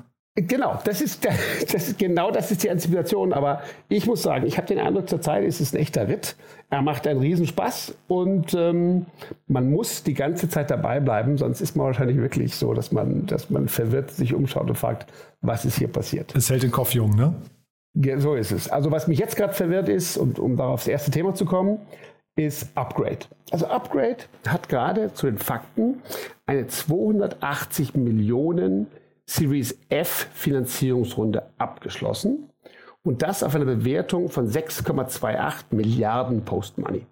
Genau, 0.47 0.79
das 0.85 1.01
ist, 1.01 1.27
das 1.73 1.89
ist 1.89 1.99
genau 1.99 2.31
das 2.31 2.51
ist 2.51 2.63
die 2.63 2.71
Anticipation. 2.71 3.33
Aber 3.33 3.63
ich 3.89 4.07
muss 4.07 4.23
sagen, 4.23 4.47
ich 4.47 4.57
habe 4.57 4.67
den 4.67 4.79
Eindruck, 4.79 5.09
zurzeit 5.09 5.45
ist 5.45 5.61
es 5.61 5.73
ein 5.73 5.79
echter 5.79 6.09
Ritt. 6.09 6.37
Er 6.71 6.83
macht 6.83 7.07
einen 7.07 7.21
Riesenspaß 7.21 7.95
und 8.09 8.55
ähm, 8.55 9.07
man 9.47 9.71
muss 9.71 10.03
die 10.03 10.15
ganze 10.15 10.49
Zeit 10.49 10.71
dabei 10.71 11.01
bleiben, 11.01 11.39
sonst 11.39 11.61
ist 11.61 11.77
man 11.77 11.87
wahrscheinlich 11.87 12.19
wirklich 12.19 12.55
so, 12.55 12.75
dass 12.75 12.93
man, 12.93 13.27
dass 13.27 13.51
man 13.51 13.69
verwirrt 13.69 14.11
sich 14.11 14.35
umschaut 14.35 14.69
und 14.69 14.77
fragt, 14.77 15.11
was 15.41 15.65
ist 15.65 15.79
hier 15.79 15.89
passiert. 15.89 16.35
Es 16.37 16.51
hält 16.51 16.63
den 16.63 16.71
Kopf 16.71 16.93
jung, 16.93 17.17
ne? 17.17 17.35
So 18.01 18.35
ist 18.35 18.53
es. 18.53 18.69
Also 18.69 18.91
was 18.93 19.09
mich 19.09 19.19
jetzt 19.19 19.37
gerade 19.37 19.53
verwirrt 19.53 19.89
ist, 19.89 20.17
und 20.17 20.39
um 20.39 20.57
darauf 20.57 20.81
das 20.81 20.89
erste 20.89 21.11
Thema 21.11 21.35
zu 21.35 21.45
kommen, 21.45 21.81
ist 22.37 22.69
Upgrade. 22.77 23.27
Also 23.51 23.67
Upgrade 23.67 24.19
hat 24.47 24.69
gerade 24.69 25.13
zu 25.15 25.27
den 25.27 25.39
Fakten 25.39 26.01
eine 26.47 26.69
280 26.69 27.95
Millionen 27.95 28.87
Series 29.27 29.77
F 29.89 30.29
Finanzierungsrunde 30.33 31.51
abgeschlossen 31.59 32.51
und 33.03 33.23
das 33.23 33.43
auf 33.43 33.55
eine 33.55 33.65
Bewertung 33.65 34.29
von 34.29 34.49
6,28 34.49 35.65
Milliarden 35.71 36.45
Post-Money. 36.45 37.05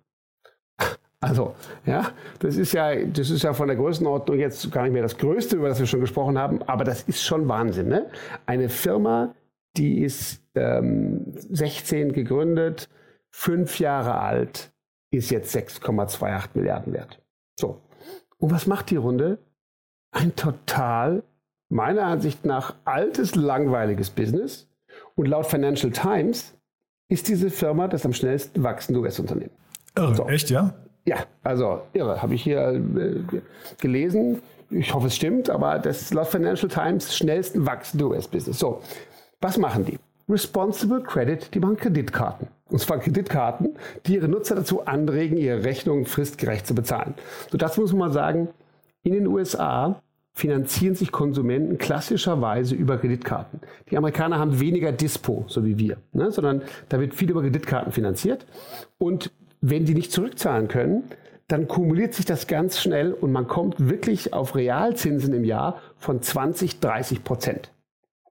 Also, 1.20 1.55
ja, 1.85 2.11
das 2.38 2.57
ist 2.57 2.72
ja, 2.72 2.94
das 2.94 3.31
ist 3.31 3.42
ja 3.42 3.53
von 3.55 3.66
der 3.66 3.77
Größenordnung 3.77 4.38
jetzt 4.38 4.70
gar 4.70 4.85
nicht 4.85 4.92
mehr 4.92 5.03
das 5.03 5.18
Größte, 5.18 5.57
über 5.57 5.68
das 5.68 5.81
wir 5.81 5.87
schon 5.87 6.01
gesprochen 6.01 6.38
haben, 6.38 6.62
aber 6.62 6.85
das 6.85 7.03
ist 7.03 7.25
schon 7.25 7.49
Wahnsinn. 7.49 7.88
Ne? 7.88 8.07
Eine 8.44 8.68
Firma, 8.68 9.35
die 9.77 10.03
ist 10.03 10.45
ähm, 10.57 11.33
16 11.37 12.12
gegründet, 12.12 12.88
fünf 13.31 13.79
Jahre 13.79 14.19
alt, 14.19 14.73
ist 15.11 15.31
jetzt 15.31 15.55
6,28 15.55 16.49
Milliarden 16.55 16.92
wert. 16.92 17.23
So. 17.59 17.81
Und 18.38 18.51
was 18.51 18.66
macht 18.66 18.90
die 18.90 18.97
Runde? 18.97 19.38
Ein 20.12 20.35
total, 20.37 21.23
meiner 21.69 22.05
Ansicht 22.05 22.45
nach, 22.45 22.75
altes, 22.85 23.35
langweiliges 23.35 24.11
Business. 24.11 24.69
Und 25.14 25.27
laut 25.27 25.47
Financial 25.47 25.92
Times 25.92 26.55
ist 27.09 27.29
diese 27.29 27.51
Firma 27.51 27.88
das 27.88 28.05
am 28.05 28.12
schnellsten 28.12 28.62
wachsende 28.62 29.01
US-Unternehmen. 29.01 29.53
Irre, 29.97 30.14
so. 30.14 30.29
echt, 30.29 30.51
ja? 30.51 30.75
Ja, 31.07 31.25
also 31.42 31.83
irre, 31.92 32.21
habe 32.21 32.35
ich 32.35 32.42
hier 32.42 32.69
äh, 32.73 33.23
gelesen. 33.81 34.42
Ich 34.71 34.92
hoffe, 34.92 35.07
es 35.07 35.14
stimmt, 35.14 35.49
aber 35.49 35.79
das 35.79 36.03
ist 36.03 36.14
laut 36.14 36.27
Financial 36.27 36.69
Times 36.69 37.16
schnellsten 37.16 37.64
wachsende 37.64 38.09
US-Business. 38.09 38.59
So, 38.59 38.83
was 39.40 39.57
machen 39.57 39.85
die? 39.85 39.99
Responsible 40.29 41.03
Credit, 41.03 41.55
die 41.55 41.61
machen 41.61 41.77
Kreditkarten. 41.77 42.49
Und 42.69 42.81
zwar 42.81 42.99
Kreditkarten, 42.99 43.77
die 44.07 44.15
ihre 44.17 44.29
Nutzer 44.29 44.57
dazu 44.57 44.85
anregen, 44.85 45.37
ihre 45.37 45.62
Rechnungen 45.62 46.05
fristgerecht 46.05 46.67
zu 46.67 46.75
bezahlen. 46.75 47.15
So, 47.51 47.59
das 47.59 47.77
muss 47.77 47.93
man 47.93 48.09
mal 48.09 48.12
sagen. 48.12 48.49
In 49.05 49.12
den 49.12 49.29
USA 49.29 50.03
finanzieren 50.33 50.97
sich 50.97 51.12
Konsumenten 51.12 51.79
klassischerweise 51.79 52.75
über 52.75 52.99
Kreditkarten. 52.99 53.61
Die 53.89 53.97
Amerikaner 53.97 54.39
haben 54.39 54.59
weniger 54.59 54.91
Dispo, 54.91 55.45
so 55.47 55.65
wie 55.65 55.79
wir, 55.79 55.99
ne? 56.12 56.33
sondern 56.33 56.62
da 56.89 56.99
wird 57.01 57.15
viel 57.15 57.31
über 57.31 57.41
Kreditkarten 57.41 57.93
finanziert. 57.93 58.47
Und 58.99 59.31
wenn 59.61 59.85
die 59.85 59.95
nicht 59.95 60.11
zurückzahlen 60.11 60.67
können, 60.67 61.05
dann 61.49 61.69
kumuliert 61.69 62.15
sich 62.15 62.25
das 62.25 62.49
ganz 62.49 62.81
schnell 62.81 63.12
und 63.12 63.31
man 63.33 63.47
kommt 63.47 63.89
wirklich 63.89 64.33
auf 64.33 64.57
Realzinsen 64.57 65.33
im 65.33 65.45
Jahr 65.45 65.81
von 65.97 66.21
20, 66.21 66.81
30 66.81 67.23
Prozent. 67.23 67.73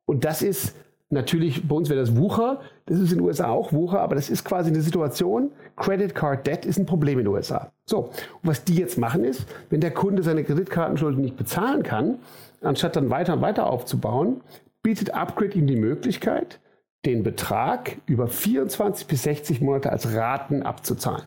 Und 0.05 0.25
das 0.25 0.41
ist 0.41 0.75
natürlich, 1.09 1.67
bei 1.67 1.75
uns 1.75 1.89
wäre 1.89 1.99
das 1.99 2.15
Wucher, 2.15 2.61
das 2.85 2.99
ist 2.99 3.11
in 3.11 3.19
den 3.19 3.27
USA 3.27 3.49
auch 3.49 3.71
Wucher, 3.73 3.99
aber 4.01 4.15
das 4.15 4.29
ist 4.29 4.43
quasi 4.43 4.69
eine 4.69 4.81
Situation, 4.81 5.51
Credit 5.75 6.13
Card 6.15 6.47
Debt 6.47 6.65
ist 6.65 6.77
ein 6.77 6.85
Problem 6.85 7.19
in 7.19 7.25
den 7.25 7.33
USA. 7.33 7.71
So, 7.85 8.05
und 8.05 8.43
was 8.43 8.63
die 8.63 8.75
jetzt 8.75 8.97
machen 8.97 9.23
ist, 9.23 9.45
wenn 9.69 9.81
der 9.81 9.91
Kunde 9.91 10.23
seine 10.23 10.43
Kreditkartenschulden 10.43 11.21
nicht 11.21 11.37
bezahlen 11.37 11.83
kann, 11.83 12.19
anstatt 12.61 12.95
dann 12.95 13.09
weiter 13.09 13.33
und 13.33 13.41
weiter 13.41 13.67
aufzubauen, 13.67 14.41
bietet 14.81 15.11
Upgrade 15.11 15.57
ihm 15.57 15.67
die 15.67 15.75
Möglichkeit, 15.75 16.59
den 17.05 17.23
Betrag 17.23 17.97
über 18.07 18.27
24 18.27 19.07
bis 19.07 19.23
60 19.23 19.61
Monate 19.61 19.91
als 19.91 20.13
Raten 20.13 20.63
abzuzahlen. 20.63 21.25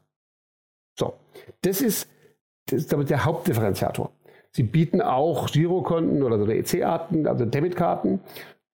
So, 0.99 1.15
das 1.63 1.81
ist, 1.81 2.09
das 2.67 2.81
ist 2.81 2.93
damit 2.93 3.11
der 3.11 3.25
Hauptdifferenziator. 3.25 4.11
Sie 4.51 4.65
bieten 4.65 5.01
auch 5.01 5.51
Girokonten 5.51 6.23
oder 6.23 6.39
so 6.39 6.51
EC-Arten, 6.51 7.27
also 7.27 7.45
Debitkarten, 7.45 8.21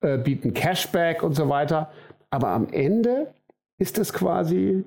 äh, 0.05 0.19
bieten 0.19 0.53
Cashback 0.53 1.23
und 1.23 1.35
so 1.35 1.49
weiter. 1.49 1.91
Aber 2.31 2.49
am 2.49 2.69
Ende 2.69 3.33
ist 3.79 3.99
es 3.99 4.13
quasi 4.13 4.85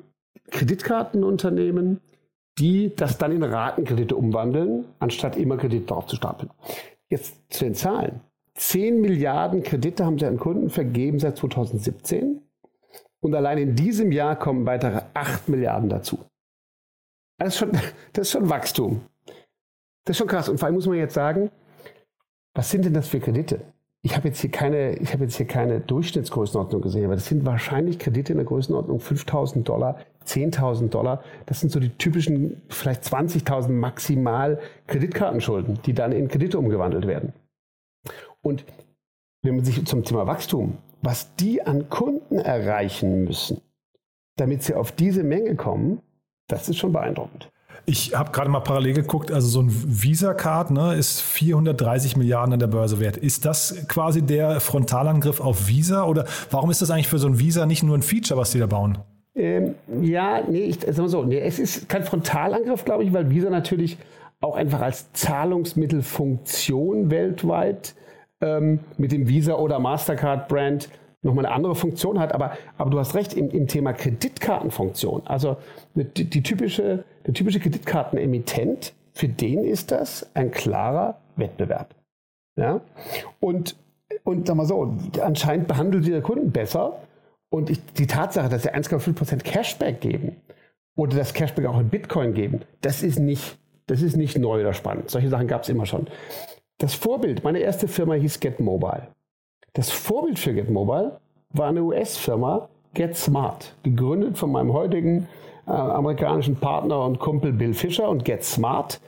Kreditkartenunternehmen, 0.52 2.00
die 2.60 2.96
das 2.96 3.18
dann 3.18 3.32
in 3.32 3.44
Ratenkredite 3.44 4.16
umwandeln, 4.16 4.86
anstatt 5.00 5.36
immer 5.36 5.58
Kredite 5.58 5.86
drauf 5.86 6.08
zu 6.08 6.16
stapeln. 6.16 6.52
Jetzt 7.10 7.36
zu 7.50 7.66
den 7.66 7.76
Zahlen. 7.76 8.22
10 8.56 9.02
Milliarden 9.02 9.64
Kredite 9.64 10.06
haben 10.06 10.18
sie 10.18 10.26
an 10.26 10.38
Kunden 10.38 10.70
vergeben 10.70 11.20
seit 11.20 11.38
2017. 11.38 12.42
Und 13.20 13.36
allein 13.36 13.58
in 13.58 13.76
diesem 13.76 14.12
Jahr 14.12 14.36
kommen 14.36 14.66
weitere 14.66 15.02
8 15.14 15.50
Milliarden 15.50 15.90
dazu. 15.90 16.20
Das 17.38 17.50
ist 17.50 17.58
schon, 17.58 17.72
das 18.14 18.28
ist 18.28 18.32
schon 18.32 18.50
Wachstum. 18.50 19.02
Das 20.06 20.14
ist 20.14 20.18
schon 20.18 20.28
krass. 20.28 20.50
Und 20.50 20.60
vor 20.60 20.68
allem 20.68 20.76
muss 20.76 20.88
man 20.88 20.98
jetzt 20.98 21.14
sagen, 21.14 21.52
was 22.54 22.70
sind 22.70 22.86
denn 22.86 22.94
das 22.94 23.08
für 23.08 23.20
Kredite? 23.20 23.62
Ich 24.08 24.16
habe 24.16 24.30
jetzt 24.30 24.40
hier 24.40 24.50
keine, 24.50 24.96
ich 25.00 25.12
habe 25.12 25.26
jetzt 25.26 25.36
hier 25.36 25.48
keine 25.48 25.82
Durchschnittsgrößenordnung 25.82 26.82
gesehen, 26.82 27.04
aber 27.04 27.16
das 27.16 27.26
sind 27.26 27.46
wahrscheinlich 27.46 28.00
Kredite 28.00 28.32
in 28.32 28.38
der 28.38 28.46
Größenordnung 28.46 29.00
5.000 29.00 29.64
Dollar, 29.64 30.00
10.000 30.26 30.88
Dollar. 30.88 31.26
Das 31.46 31.60
sind 31.60 31.74
so 31.74 31.82
die 31.82 31.90
typischen, 31.90 32.62
vielleicht 32.70 33.04
20.000 33.04 33.68
maximal 33.68 34.62
Kreditkartenschulden, 34.88 35.80
die 35.86 35.92
dann 35.92 36.14
in 36.14 36.30
Kredite 36.30 36.58
umgewandelt 36.58 37.06
werden. 37.06 37.34
Und 38.42 38.64
wenn 39.44 39.58
man 39.58 39.66
sich 39.66 39.86
zum 39.86 40.06
Thema 40.06 40.26
Wachstum, 40.26 40.78
was 41.02 41.36
die 41.36 41.62
an 41.64 41.90
Kunden 41.90 42.40
erreichen 42.40 43.26
müssen, 43.26 43.60
damit 44.38 44.64
sie 44.64 44.74
auf 44.74 44.94
diese 44.94 45.24
Menge 45.24 45.58
kommen, 45.58 46.02
das 46.48 46.70
ist 46.70 46.78
schon 46.78 46.94
beeindruckend. 46.94 47.52
Ich 47.90 48.14
habe 48.14 48.32
gerade 48.34 48.50
mal 48.50 48.60
parallel 48.60 48.96
geguckt, 48.96 49.32
also 49.32 49.48
so 49.48 49.62
ein 49.62 49.70
Visa-Card 49.72 50.72
ne, 50.72 50.96
ist 50.96 51.22
430 51.22 52.18
Milliarden 52.18 52.52
an 52.52 52.60
der 52.60 52.68
Börse 52.68 53.00
wert. 53.00 53.16
Ist 53.16 53.46
das 53.46 53.88
quasi 53.88 54.22
der 54.22 54.60
Frontalangriff 54.60 55.40
auf 55.40 55.70
Visa 55.70 56.04
oder 56.04 56.26
warum 56.52 56.70
ist 56.70 56.82
das 56.82 56.92
eigentlich 56.92 57.08
für 57.08 57.18
so 57.18 57.28
ein 57.28 57.40
Visa 57.40 57.66
nicht 57.66 57.84
nur 57.84 57.98
ein 57.98 58.02
Feature, 58.02 58.38
was 58.38 58.52
die 58.52 58.60
da 58.60 58.66
bauen? 58.66 58.98
Ähm, 59.36 59.76
ja, 60.02 60.42
nee, 60.46 60.66
ich 60.66 60.82
sag 60.82 60.98
mal 60.98 61.08
so, 61.08 61.24
nee, 61.24 61.40
es 61.40 61.60
ist 61.60 61.88
kein 61.88 62.04
Frontalangriff, 62.04 62.84
glaube 62.84 63.06
ich, 63.06 63.14
weil 63.14 63.30
Visa 63.30 63.50
natürlich 63.50 63.98
auch 64.42 64.58
einfach 64.58 64.82
als 64.82 65.14
Zahlungsmittelfunktion 65.14 67.10
weltweit 67.10 67.96
ähm, 68.42 68.80
mit 68.98 69.14
dem 69.14 69.30
Visa 69.30 69.54
oder 69.54 69.80
Mastercard-Brand 69.80 70.90
nochmal 71.22 71.46
eine 71.46 71.56
andere 71.56 71.76
Funktion 71.76 72.20
hat. 72.20 72.34
Aber, 72.34 72.58
aber 72.78 72.90
du 72.90 73.00
hast 73.00 73.16
recht 73.16 73.34
im, 73.34 73.50
im 73.50 73.68
Thema 73.68 73.94
Kreditkartenfunktion. 73.94 75.22
Also 75.26 75.58
die, 75.96 76.26
die 76.26 76.44
typische, 76.44 77.06
der 77.28 77.34
typische 77.34 77.60
Kreditkartenemittent, 77.60 78.94
für 79.14 79.28
den 79.28 79.64
ist 79.64 79.92
das 79.92 80.30
ein 80.34 80.50
klarer 80.50 81.20
Wettbewerb. 81.36 81.94
Ja? 82.56 82.82
Und, 83.40 83.76
und 84.24 84.48
sag 84.48 84.56
mal 84.56 84.66
so, 84.66 84.96
anscheinend 85.22 85.68
behandelt 85.68 86.06
sie 86.06 86.20
Kunden 86.22 86.52
besser. 86.52 87.02
Und 87.50 87.70
ich, 87.70 87.84
die 87.94 88.08
Tatsache, 88.08 88.50
dass 88.50 88.64
sie 88.64 88.74
1,5% 88.74 89.44
Cashback 89.44 90.02
geben 90.02 90.38
oder 90.96 91.18
das 91.18 91.34
Cashback 91.34 91.66
auch 91.66 91.80
in 91.80 91.90
Bitcoin 91.90 92.34
geben, 92.34 92.62
das 92.82 93.04
ist 93.04 93.20
nicht, 93.20 93.58
das 93.88 94.02
ist 94.02 94.18
nicht 94.18 94.38
neu 94.38 94.62
oder 94.62 94.74
spannend. 94.74 95.10
Solche 95.10 95.30
Sachen 95.30 95.48
gab 95.48 95.64
es 95.64 95.70
immer 95.70 95.86
schon. 95.86 96.08
Das 96.80 96.94
Vorbild, 96.94 97.44
meine 97.44 97.60
erste 97.60 97.88
Firma 97.88 98.14
hieß 98.14 98.40
Get 98.40 98.60
Mobile. 98.60 99.08
Das 99.74 99.92
Vorbild 99.92 100.40
für 100.40 100.54
Get 100.54 100.70
Mobile 100.70 101.20
war 101.52 101.70
eine 101.70 101.84
US-Firma, 101.84 102.70
Get 102.94 103.16
Smart, 103.16 103.76
gegründet 103.84 104.38
von 104.38 104.52
meinem 104.52 104.74
heutigen 104.74 105.28
äh, 105.68 105.72
amerikanischen 105.72 106.56
Partner 106.56 107.04
und 107.04 107.20
Kumpel 107.20 107.54
Bill 107.54 107.74
Fischer 107.74 108.10
und 108.10 108.26
Get 108.26 108.44
Smart 108.44 109.02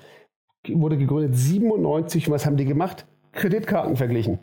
wurde 0.68 0.98
gegründet 0.98 1.36
97. 1.36 2.28
Und 2.28 2.34
was 2.34 2.46
haben 2.46 2.58
die 2.58 2.66
gemacht? 2.66 3.06
Kreditkarten 3.32 3.96
verglichen. 3.96 4.40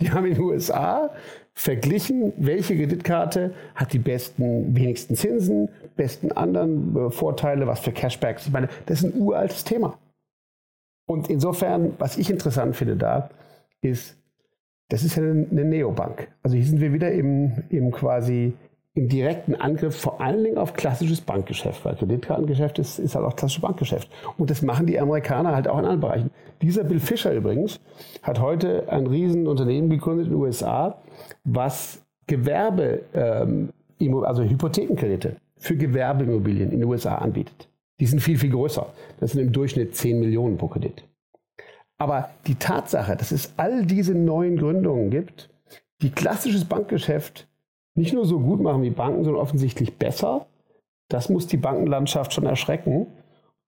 Die 0.00 0.12
haben 0.12 0.26
in 0.26 0.34
den 0.34 0.42
USA 0.42 1.10
verglichen, 1.54 2.32
welche 2.36 2.76
Kreditkarte 2.76 3.52
hat 3.74 3.92
die 3.92 3.98
besten, 3.98 4.76
wenigsten 4.76 5.16
Zinsen, 5.16 5.68
besten 5.96 6.30
anderen 6.30 6.96
äh, 6.96 7.10
Vorteile, 7.10 7.66
was 7.66 7.80
für 7.80 7.90
Cashbacks. 7.90 8.46
Ich 8.46 8.52
meine, 8.52 8.68
das 8.86 9.02
ist 9.02 9.12
ein 9.12 9.20
uraltes 9.20 9.64
Thema. 9.64 9.98
Und 11.08 11.28
insofern, 11.28 11.94
was 11.98 12.16
ich 12.16 12.30
interessant 12.30 12.76
finde 12.76 12.96
da, 12.96 13.30
ist, 13.80 14.16
das 14.88 15.02
ist 15.02 15.16
ja 15.16 15.22
eine 15.22 15.64
Neobank. 15.64 16.28
Also 16.42 16.56
hier 16.56 16.66
sind 16.66 16.80
wir 16.80 16.92
wieder 16.92 17.10
im, 17.10 17.64
im 17.70 17.90
quasi 17.90 18.54
im 18.94 19.08
direkten 19.08 19.54
Angriff 19.54 19.96
vor 19.96 20.20
allen 20.20 20.42
Dingen 20.42 20.58
auf 20.58 20.74
klassisches 20.74 21.20
Bankgeschäft, 21.20 21.84
weil 21.84 21.94
Kreditkartengeschäft 21.94 22.78
ist, 22.78 22.98
ist 22.98 23.14
halt 23.14 23.24
auch 23.24 23.36
klassisches 23.36 23.62
Bankgeschäft. 23.62 24.10
Und 24.36 24.50
das 24.50 24.62
machen 24.62 24.86
die 24.86 24.98
Amerikaner 24.98 25.54
halt 25.54 25.68
auch 25.68 25.78
in 25.78 25.84
allen 25.84 26.00
Bereichen. 26.00 26.30
Dieser 26.62 26.84
Bill 26.84 26.98
Fischer 26.98 27.32
übrigens 27.32 27.80
hat 28.22 28.40
heute 28.40 28.90
ein 28.90 29.06
Riesenunternehmen 29.06 29.90
gegründet 29.90 30.26
in 30.26 30.32
den 30.32 30.40
USA, 30.40 31.00
was 31.44 32.02
Gewerbe, 32.26 33.02
ähm, 33.14 33.70
also 34.24 34.42
Hypothekenkredite 34.42 35.36
für 35.56 35.76
Gewerbeimmobilien 35.76 36.72
in 36.72 36.80
den 36.80 36.88
USA 36.88 37.16
anbietet. 37.16 37.68
Die 38.00 38.06
sind 38.06 38.20
viel, 38.20 38.38
viel 38.38 38.50
größer. 38.50 38.86
Das 39.20 39.32
sind 39.32 39.40
im 39.40 39.52
Durchschnitt 39.52 39.94
10 39.94 40.20
Millionen 40.20 40.56
pro 40.56 40.68
Kredit. 40.68 41.04
Aber 41.98 42.30
die 42.46 42.54
Tatsache, 42.54 43.16
dass 43.16 43.32
es 43.32 43.52
all 43.56 43.84
diese 43.84 44.14
neuen 44.14 44.56
Gründungen 44.56 45.10
gibt, 45.10 45.50
die 46.00 46.10
klassisches 46.10 46.64
Bankgeschäft 46.64 47.48
nicht 47.98 48.14
nur 48.14 48.24
so 48.24 48.40
gut 48.40 48.62
machen 48.62 48.82
wie 48.82 48.90
Banken, 48.90 49.24
sondern 49.24 49.42
offensichtlich 49.42 49.98
besser, 49.98 50.46
das 51.08 51.28
muss 51.28 51.46
die 51.46 51.56
Bankenlandschaft 51.56 52.32
schon 52.32 52.46
erschrecken. 52.46 53.06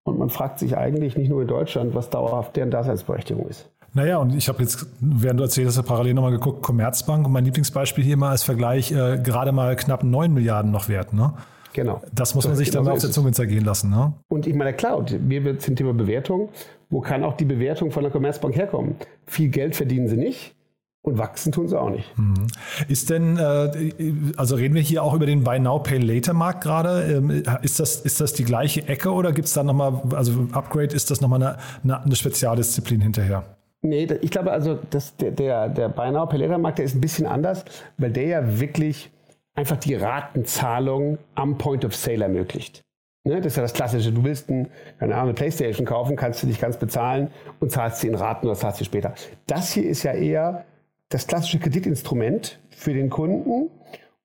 Und 0.04 0.18
man 0.18 0.30
fragt 0.30 0.58
sich 0.58 0.76
eigentlich 0.76 1.16
nicht 1.16 1.28
nur 1.28 1.42
in 1.42 1.48
Deutschland, 1.48 1.94
was 1.94 2.08
dauerhaft 2.08 2.56
deren 2.56 2.70
Daseinsberechtigung 2.70 3.46
ist. 3.48 3.68
Naja, 3.92 4.18
und 4.18 4.34
ich 4.34 4.48
habe 4.48 4.62
jetzt, 4.62 4.86
während 5.00 5.40
du 5.40 5.44
erzählst, 5.44 5.76
hast 5.76 5.86
parallel 5.86 6.14
nochmal 6.14 6.30
geguckt, 6.30 6.62
Commerzbank 6.62 7.26
und 7.26 7.32
mein 7.32 7.44
Lieblingsbeispiel 7.44 8.04
hier 8.04 8.16
mal 8.16 8.30
als 8.30 8.44
Vergleich, 8.44 8.92
äh, 8.92 9.18
gerade 9.22 9.52
mal 9.52 9.74
knapp 9.76 10.04
9 10.04 10.32
Milliarden 10.32 10.70
noch 10.70 10.88
wert. 10.88 11.12
Ne? 11.12 11.34
Genau. 11.72 12.00
Das 12.14 12.34
muss 12.34 12.46
man 12.46 12.56
sich 12.56 12.70
genau 12.70 12.84
dann 12.84 12.94
auf 12.94 13.00
der 13.00 13.10
Zunge 13.10 13.32
zergehen 13.32 13.64
lassen. 13.64 13.90
Ne? 13.90 14.12
Und 14.28 14.46
ich 14.46 14.54
meine, 14.54 14.72
klar, 14.72 15.04
wir 15.08 15.58
zum 15.58 15.76
Thema 15.76 15.92
Bewertung, 15.92 16.50
wo 16.88 17.00
kann 17.00 17.24
auch 17.24 17.36
die 17.36 17.44
Bewertung 17.44 17.90
von 17.90 18.04
der 18.04 18.12
Commerzbank 18.12 18.54
herkommen? 18.54 18.94
Viel 19.26 19.48
Geld 19.48 19.76
verdienen 19.76 20.08
sie 20.08 20.16
nicht. 20.16 20.54
Und 21.02 21.16
wachsen 21.16 21.50
tun 21.50 21.66
sie 21.66 21.80
auch 21.80 21.88
nicht. 21.88 22.06
Mhm. 22.18 22.46
Ist 22.88 23.08
denn, 23.08 23.38
äh, 23.38 24.32
also 24.36 24.54
reden 24.54 24.74
wir 24.74 24.82
hier 24.82 25.02
auch 25.02 25.14
über 25.14 25.24
den 25.24 25.44
Buy 25.44 25.58
Now, 25.58 25.78
Pay 25.78 25.98
Later 25.98 26.34
Markt 26.34 26.62
gerade? 26.62 27.04
Ähm, 27.04 27.42
ist, 27.62 27.80
das, 27.80 27.96
ist 27.96 28.20
das 28.20 28.34
die 28.34 28.44
gleiche 28.44 28.86
Ecke 28.86 29.10
oder 29.10 29.32
gibt 29.32 29.48
es 29.48 29.54
da 29.54 29.62
nochmal, 29.62 30.02
also 30.14 30.48
Upgrade, 30.52 30.94
ist 30.94 31.10
das 31.10 31.22
nochmal 31.22 31.56
eine, 31.82 32.02
eine 32.02 32.16
Spezialdisziplin 32.16 33.00
hinterher? 33.00 33.44
Nee, 33.82 34.04
ich 34.20 34.30
glaube 34.30 34.52
also, 34.52 34.78
dass 34.90 35.16
der, 35.16 35.30
der, 35.30 35.70
der 35.70 35.88
Buy 35.88 36.10
Now, 36.10 36.26
Pay 36.26 36.38
Later 36.40 36.58
Markt, 36.58 36.78
der 36.78 36.84
ist 36.84 36.94
ein 36.94 37.00
bisschen 37.00 37.26
anders, 37.26 37.64
weil 37.96 38.10
der 38.10 38.26
ja 38.26 38.60
wirklich 38.60 39.10
einfach 39.54 39.78
die 39.78 39.94
Ratenzahlung 39.94 41.16
am 41.34 41.56
Point 41.56 41.86
of 41.86 41.96
Sale 41.96 42.24
ermöglicht. 42.24 42.82
Ne, 43.24 43.36
das 43.36 43.52
ist 43.52 43.56
ja 43.56 43.62
das 43.62 43.72
Klassische. 43.72 44.12
Du 44.12 44.24
willst 44.24 44.50
ein, 44.50 44.68
keine 44.98 45.14
Ahnung, 45.14 45.28
eine 45.28 45.34
Playstation 45.34 45.86
kaufen, 45.86 46.16
kannst 46.16 46.42
du 46.42 46.46
nicht 46.46 46.60
ganz 46.60 46.78
bezahlen 46.78 47.30
und 47.58 47.70
zahlst 47.70 48.00
sie 48.00 48.08
in 48.08 48.14
Raten 48.14 48.46
oder 48.46 48.56
zahlst 48.56 48.78
sie 48.78 48.84
später. 48.84 49.14
Das 49.46 49.72
hier 49.72 49.88
ist 49.88 50.02
ja 50.02 50.12
eher 50.12 50.64
das 51.10 51.26
klassische 51.26 51.58
Kreditinstrument 51.58 52.58
für 52.70 52.94
den 52.94 53.10
Kunden 53.10 53.70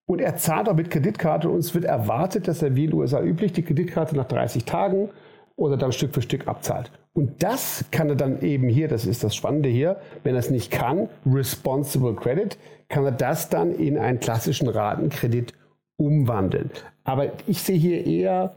und 0.06 0.22
er 0.22 0.38
zahlt 0.38 0.70
auch 0.70 0.76
mit 0.76 0.92
Kreditkarte 0.92 1.50
und 1.50 1.60
es 1.60 1.74
wird 1.74 1.84
erwartet, 1.84 2.48
dass 2.48 2.62
er 2.62 2.76
wie 2.76 2.86
in 2.86 2.92
den 2.92 3.00
USA 3.00 3.22
üblich 3.22 3.54
die 3.54 3.64
Kreditkarte 3.64 4.16
nach 4.16 4.26
30 4.26 4.64
Tagen 4.66 5.10
oder 5.56 5.78
dann 5.78 5.92
Stück 5.92 6.14
für 6.14 6.22
Stück 6.22 6.48
abzahlt. 6.48 6.92
Und 7.14 7.42
das 7.44 7.86
kann 7.92 8.10
er 8.10 8.16
dann 8.16 8.42
eben 8.42 8.68
hier, 8.68 8.88
das 8.88 9.06
ist 9.06 9.24
das 9.24 9.36
Spannende 9.36 9.70
hier, 9.70 9.98
wenn 10.24 10.36
er 10.36 10.40
es 10.40 10.50
nicht 10.50 10.70
kann, 10.70 11.10
Responsible 11.26 12.16
Credit, 12.16 12.58
kann 12.88 13.06
er 13.06 13.12
das 13.12 13.50
dann 13.50 13.74
in 13.74 13.98
einen 13.98 14.20
klassischen 14.20 14.68
Ratenkredit 14.68 15.54
umwandeln. 15.98 16.70
Aber 17.04 17.32
ich 17.48 17.62
sehe 17.62 17.78
hier 17.78 18.06
eher 18.06 18.56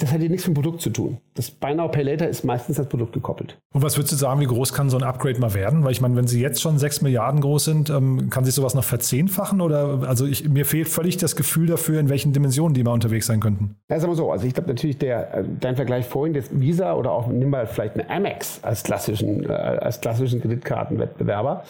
das 0.00 0.12
hat 0.12 0.20
hier 0.20 0.30
nichts 0.30 0.46
mit 0.46 0.56
dem 0.56 0.62
Produkt 0.62 0.80
zu 0.80 0.90
tun. 0.90 1.18
Das 1.34 1.50
Buy 1.50 1.74
Now 1.74 1.88
Pay 1.88 2.02
Later 2.02 2.26
ist 2.26 2.42
meistens 2.42 2.76
das 2.76 2.88
Produkt 2.88 3.12
gekoppelt. 3.12 3.58
Und 3.74 3.82
was 3.82 3.98
würdest 3.98 4.12
du 4.12 4.16
sagen, 4.16 4.40
wie 4.40 4.46
groß 4.46 4.72
kann 4.72 4.88
so 4.88 4.96
ein 4.96 5.02
Upgrade 5.02 5.38
mal 5.38 5.52
werden? 5.52 5.84
Weil 5.84 5.92
ich 5.92 6.00
meine, 6.00 6.16
wenn 6.16 6.26
sie 6.26 6.40
jetzt 6.40 6.62
schon 6.62 6.78
6 6.78 7.02
Milliarden 7.02 7.42
groß 7.42 7.64
sind, 7.64 7.90
ähm, 7.90 8.30
kann 8.30 8.44
sich 8.44 8.54
sowas 8.54 8.74
noch 8.74 8.84
verzehnfachen? 8.84 9.60
Oder 9.60 10.02
also 10.08 10.26
ich, 10.26 10.48
mir 10.48 10.64
fehlt 10.64 10.88
völlig 10.88 11.18
das 11.18 11.36
Gefühl 11.36 11.66
dafür, 11.66 12.00
in 12.00 12.08
welchen 12.08 12.32
Dimensionen 12.32 12.72
die 12.72 12.82
mal 12.82 12.92
unterwegs 12.92 13.26
sein 13.26 13.40
könnten. 13.40 13.76
Ja, 13.90 14.00
sagen 14.00 14.12
wir 14.12 14.16
so, 14.16 14.32
also 14.32 14.46
ich 14.46 14.54
glaube 14.54 14.70
natürlich, 14.70 14.96
der, 14.96 15.34
äh, 15.34 15.44
dein 15.60 15.76
Vergleich 15.76 16.06
vorhin, 16.06 16.32
das 16.32 16.46
Visa 16.50 16.94
oder 16.94 17.12
auch 17.12 17.28
nimm 17.28 17.50
mal 17.50 17.66
vielleicht 17.66 17.94
eine 17.94 18.08
Amex 18.08 18.60
als 18.62 18.82
klassischen, 18.82 19.44
äh, 19.48 19.52
als 19.52 20.00
klassischen 20.00 20.40
Kreditkartenwettbewerber. 20.40 21.64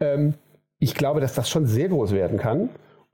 Ähm, 0.00 0.34
ich 0.78 0.94
glaube, 0.94 1.20
dass 1.20 1.34
das 1.34 1.48
schon 1.48 1.66
sehr 1.66 1.88
groß 1.88 2.12
werden 2.12 2.38
kann. 2.38 2.68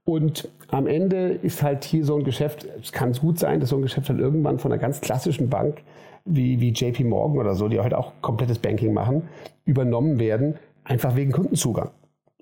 Und 0.06 0.48
am 0.68 0.86
Ende 0.86 1.30
ist 1.30 1.64
halt 1.64 1.84
hier 1.84 2.04
so 2.04 2.16
ein 2.16 2.22
Geschäft, 2.22 2.64
es 2.80 2.92
kann 2.92 3.12
gut 3.12 3.40
sein, 3.40 3.58
dass 3.58 3.70
so 3.70 3.76
ein 3.76 3.82
Geschäft 3.82 4.08
halt 4.08 4.20
irgendwann 4.20 4.60
von 4.60 4.70
einer 4.70 4.80
ganz 4.80 5.00
klassischen 5.00 5.50
Bank 5.50 5.82
wie, 6.24 6.60
wie 6.60 6.70
JP 6.70 7.02
Morgan 7.04 7.38
oder 7.38 7.56
so, 7.56 7.66
die 7.66 7.80
heute 7.80 7.98
auch 7.98 8.12
komplettes 8.20 8.60
Banking 8.60 8.94
machen, 8.94 9.28
übernommen 9.64 10.20
werden, 10.20 10.54
einfach 10.84 11.16
wegen 11.16 11.32
Kundenzugang. 11.32 11.90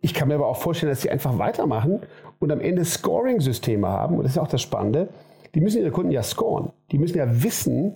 Ich 0.02 0.12
kann 0.12 0.28
mir 0.28 0.34
aber 0.34 0.48
auch 0.48 0.58
vorstellen, 0.58 0.90
dass 0.90 1.00
sie 1.00 1.10
einfach 1.10 1.38
weitermachen 1.38 2.00
und 2.38 2.52
am 2.52 2.60
Ende 2.60 2.84
Scoring-Systeme 2.84 3.88
haben. 3.88 4.18
Und 4.18 4.24
das 4.24 4.32
ist 4.32 4.38
auch 4.38 4.48
das 4.48 4.60
Spannende. 4.60 5.08
Die 5.54 5.62
müssen 5.62 5.80
ihre 5.80 5.90
Kunden 5.90 6.10
ja 6.10 6.22
scoren. 6.22 6.70
Die 6.92 6.98
müssen 6.98 7.16
ja 7.16 7.42
wissen, 7.42 7.94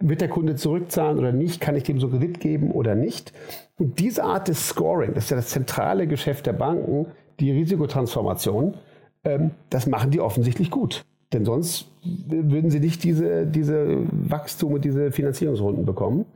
wird 0.00 0.22
der 0.22 0.28
Kunde 0.28 0.56
zurückzahlen 0.56 1.20
oder 1.20 1.30
nicht? 1.30 1.60
Kann 1.60 1.76
ich 1.76 1.84
dem 1.84 2.00
so 2.00 2.08
Kredit 2.08 2.40
geben 2.40 2.72
oder 2.72 2.96
nicht? 2.96 3.32
Und 3.78 4.00
diese 4.00 4.24
Art 4.24 4.48
des 4.48 4.70
Scoring, 4.70 5.14
das 5.14 5.24
ist 5.24 5.30
ja 5.30 5.36
das 5.36 5.50
zentrale 5.50 6.08
Geschäft 6.08 6.46
der 6.46 6.54
Banken, 6.54 7.06
die 7.38 7.52
Risikotransformation, 7.52 8.74
ähm, 9.24 9.52
das 9.70 9.86
machen 9.86 10.10
die 10.10 10.20
offensichtlich 10.20 10.70
gut. 10.70 11.04
Denn 11.32 11.44
sonst 11.44 11.90
würden 12.02 12.70
sie 12.70 12.80
nicht 12.80 13.02
diese, 13.02 13.46
diese 13.46 14.02
Wachstum 14.10 14.74
und 14.74 14.84
diese 14.84 15.10
Finanzierungsrunden 15.10 15.84
bekommen. 15.84 16.26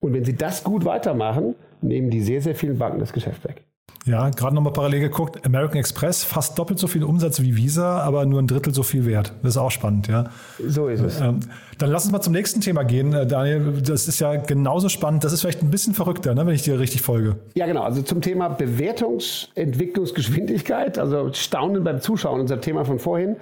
Und 0.00 0.14
wenn 0.14 0.24
sie 0.24 0.34
das 0.34 0.64
gut 0.64 0.84
weitermachen, 0.84 1.54
nehmen 1.80 2.10
die 2.10 2.20
sehr, 2.20 2.42
sehr 2.42 2.56
vielen 2.56 2.78
Banken 2.78 2.98
das 2.98 3.12
Geschäft 3.12 3.44
weg. 3.44 3.62
Ja, 4.04 4.30
gerade 4.30 4.52
nochmal 4.54 4.72
parallel 4.72 5.00
geguckt, 5.00 5.44
American 5.46 5.78
Express 5.78 6.24
fast 6.24 6.58
doppelt 6.58 6.80
so 6.80 6.88
viel 6.88 7.04
Umsatz 7.04 7.40
wie 7.40 7.56
Visa, 7.56 8.00
aber 8.00 8.26
nur 8.26 8.42
ein 8.42 8.48
Drittel 8.48 8.74
so 8.74 8.82
viel 8.82 9.06
wert. 9.06 9.32
Das 9.42 9.52
ist 9.52 9.58
auch 9.58 9.70
spannend, 9.70 10.08
ja. 10.08 10.24
So 10.58 10.88
ist 10.88 11.00
es. 11.00 11.20
Ähm, 11.20 11.38
dann 11.78 11.90
lass 11.90 12.02
uns 12.04 12.12
mal 12.12 12.20
zum 12.20 12.32
nächsten 12.32 12.60
Thema 12.60 12.82
gehen, 12.82 13.12
äh, 13.12 13.24
Daniel. 13.26 13.80
Das 13.80 14.08
ist 14.08 14.18
ja 14.18 14.34
genauso 14.36 14.88
spannend. 14.88 15.22
Das 15.22 15.32
ist 15.32 15.42
vielleicht 15.42 15.62
ein 15.62 15.70
bisschen 15.70 15.94
verrückter, 15.94 16.34
ne, 16.34 16.44
wenn 16.46 16.54
ich 16.54 16.62
dir 16.62 16.80
richtig 16.80 17.02
folge. 17.02 17.36
Ja, 17.54 17.66
genau. 17.66 17.82
Also 17.82 18.02
zum 18.02 18.22
Thema 18.22 18.48
Bewertungsentwicklungsgeschwindigkeit, 18.48 20.98
also 20.98 21.32
Staunen 21.32 21.84
beim 21.84 22.00
Zuschauen, 22.00 22.40
unser 22.40 22.60
Thema 22.60 22.84
von 22.84 22.98
vorhin, 22.98 23.36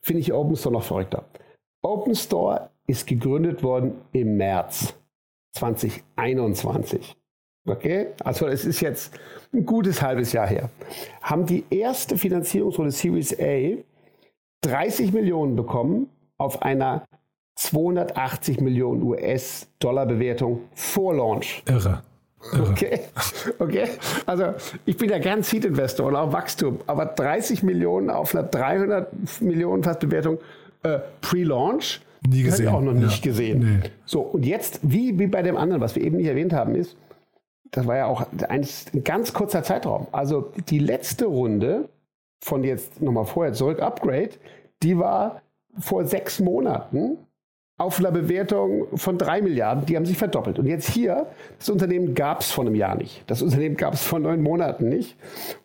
finde 0.00 0.20
ich 0.20 0.32
Open 0.32 0.56
Store 0.56 0.72
noch 0.72 0.84
verrückter. 0.84 1.24
Open 1.82 2.14
Store 2.14 2.70
ist 2.86 3.06
gegründet 3.06 3.62
worden 3.62 3.92
im 4.12 4.38
März 4.38 4.94
2021. 5.52 7.17
Okay, 7.68 8.08
also 8.24 8.46
es 8.46 8.64
ist 8.64 8.80
jetzt 8.80 9.12
ein 9.52 9.64
gutes 9.64 10.02
halbes 10.02 10.32
Jahr 10.32 10.46
her. 10.46 10.70
Haben 11.22 11.46
die 11.46 11.64
erste 11.70 12.16
Finanzierungsrunde 12.16 12.92
Series 12.92 13.38
A 13.38 13.76
30 14.62 15.12
Millionen 15.12 15.56
bekommen 15.56 16.08
auf 16.36 16.62
einer 16.62 17.04
280 17.56 18.60
Millionen 18.60 19.02
US-Dollar 19.02 20.06
Bewertung 20.06 20.60
vor 20.74 21.14
Launch. 21.14 21.62
Irre. 21.66 22.02
Irre. 22.52 22.70
Okay, 22.70 23.00
okay. 23.58 23.88
Also 24.26 24.54
ich 24.84 24.96
bin 24.96 25.10
ja 25.10 25.18
gern 25.18 25.42
Seed-Investor 25.42 26.06
und 26.06 26.16
auch 26.16 26.32
Wachstum, 26.32 26.78
aber 26.86 27.06
30 27.06 27.64
Millionen 27.64 28.10
auf 28.10 28.34
einer 28.34 28.44
300 28.44 29.40
Millionen 29.40 29.82
fast 29.82 30.00
Bewertung 30.00 30.38
äh, 30.84 31.00
Pre-Launch, 31.20 32.00
nie 32.28 32.42
gesehen. 32.42 32.68
Habe 32.68 32.84
ich 32.84 32.88
auch 32.88 32.94
noch 32.94 33.00
nicht 33.00 33.24
ja. 33.24 33.30
gesehen. 33.30 33.80
Nee. 33.82 33.90
So 34.06 34.20
und 34.20 34.46
jetzt 34.46 34.80
wie 34.82 35.18
wie 35.18 35.26
bei 35.26 35.42
dem 35.42 35.56
anderen, 35.56 35.80
was 35.80 35.96
wir 35.96 36.04
eben 36.04 36.16
nicht 36.16 36.28
erwähnt 36.28 36.52
haben, 36.52 36.76
ist 36.76 36.96
das 37.70 37.86
war 37.86 37.96
ja 37.96 38.06
auch 38.06 38.26
ein, 38.48 38.66
ein 38.94 39.04
ganz 39.04 39.32
kurzer 39.32 39.62
Zeitraum. 39.62 40.06
Also 40.12 40.52
die 40.68 40.78
letzte 40.78 41.26
Runde 41.26 41.88
von 42.40 42.64
jetzt 42.64 43.00
nochmal 43.00 43.26
vorher 43.26 43.52
zurück, 43.52 43.80
Upgrade, 43.80 44.30
die 44.82 44.98
war 44.98 45.42
vor 45.78 46.04
sechs 46.04 46.40
Monaten 46.40 47.18
auf 47.78 48.00
einer 48.00 48.10
Bewertung 48.10 48.88
von 48.98 49.18
drei 49.18 49.40
Milliarden, 49.40 49.86
die 49.86 49.96
haben 49.96 50.04
sich 50.04 50.18
verdoppelt. 50.18 50.58
Und 50.58 50.66
jetzt 50.66 50.90
hier, 50.90 51.26
das 51.58 51.68
Unternehmen 51.68 52.14
gab 52.14 52.40
es 52.40 52.50
vor 52.50 52.64
einem 52.64 52.74
Jahr 52.74 52.96
nicht. 52.96 53.22
Das 53.28 53.40
Unternehmen 53.40 53.76
gab 53.76 53.94
es 53.94 54.02
vor 54.02 54.18
neun 54.18 54.42
Monaten 54.42 54.88
nicht. 54.88 55.16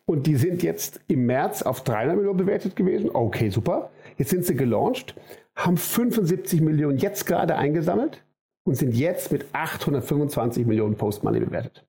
Und 0.06 0.28
die 0.28 0.36
sind 0.36 0.62
jetzt 0.62 1.00
im 1.08 1.26
März 1.26 1.62
auf 1.62 1.82
300 1.82 2.16
Millionen 2.16 2.36
bewertet 2.36 2.76
gewesen. 2.76 3.10
Okay, 3.12 3.50
super. 3.50 3.90
Jetzt 4.16 4.30
sind 4.30 4.46
sie 4.46 4.54
gelauncht, 4.54 5.16
haben 5.56 5.76
75 5.76 6.60
Millionen 6.60 6.98
jetzt 6.98 7.26
gerade 7.26 7.56
eingesammelt 7.56 8.22
und 8.64 8.76
sind 8.76 8.94
jetzt 8.94 9.32
mit 9.32 9.46
825 9.52 10.66
Millionen 10.66 10.94
Post-Money 10.94 11.40
bewertet. 11.40 11.84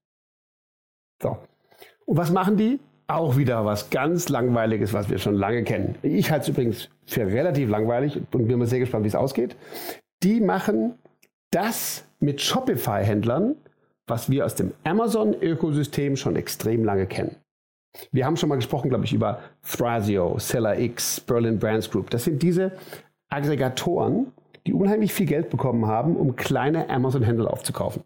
So. 1.22 1.38
Und 2.06 2.18
was 2.18 2.32
machen 2.32 2.58
die? 2.58 2.80
Auch 3.08 3.38
wieder 3.38 3.66
was 3.66 3.90
ganz 3.90 4.30
Langweiliges, 4.30 4.94
was 4.94 5.10
wir 5.10 5.20
schon 5.20 5.36
lange 5.36 5.64
kennen. 5.64 5.96
Ich 6.02 6.32
halte 6.32 6.44
es 6.44 6.50
übrigens 6.50 6.90
für 7.06 7.26
relativ 7.26 7.70
langweilig 7.70 8.18
und 8.18 8.48
bin 8.48 8.58
mal 8.58 8.66
sehr 8.66 8.80
gespannt, 8.80 9.04
wie 9.04 9.10
es 9.10 9.16
ausgeht. 9.16 9.56
Die 10.24 10.42
machen 10.42 10.96
das 11.52 12.06
mit 12.20 12.42
Shopify-Händlern, 12.42 13.56
was 14.08 14.30
wir 14.30 14.46
aus 14.46 14.56
dem 14.56 14.74
Amazon-Ökosystem 14.84 16.16
schon 16.16 16.36
extrem 16.36 16.84
lange 16.84 17.06
kennen. 17.06 17.36
Wir 18.12 18.26
haben 18.26 18.38
schon 18.38 18.50
mal 18.50 18.56
gesprochen, 18.56 18.90
glaube 18.90 19.06
ich, 19.06 19.14
über 19.14 19.40
Thrasio, 19.64 20.38
SellerX, 20.38 21.22
Berlin 21.22 21.60
Brands 21.60 21.90
Group. 21.90 22.10
Das 22.10 22.24
sind 22.24 22.42
diese 22.42 22.74
Aggregatoren, 23.30 24.32
die 24.66 24.74
unheimlich 24.74 25.14
viel 25.14 25.26
Geld 25.26 25.50
bekommen 25.50 25.86
haben, 25.86 26.16
um 26.16 26.36
kleine 26.36 26.90
Amazon-Händler 26.90 27.52
aufzukaufen. 27.52 28.04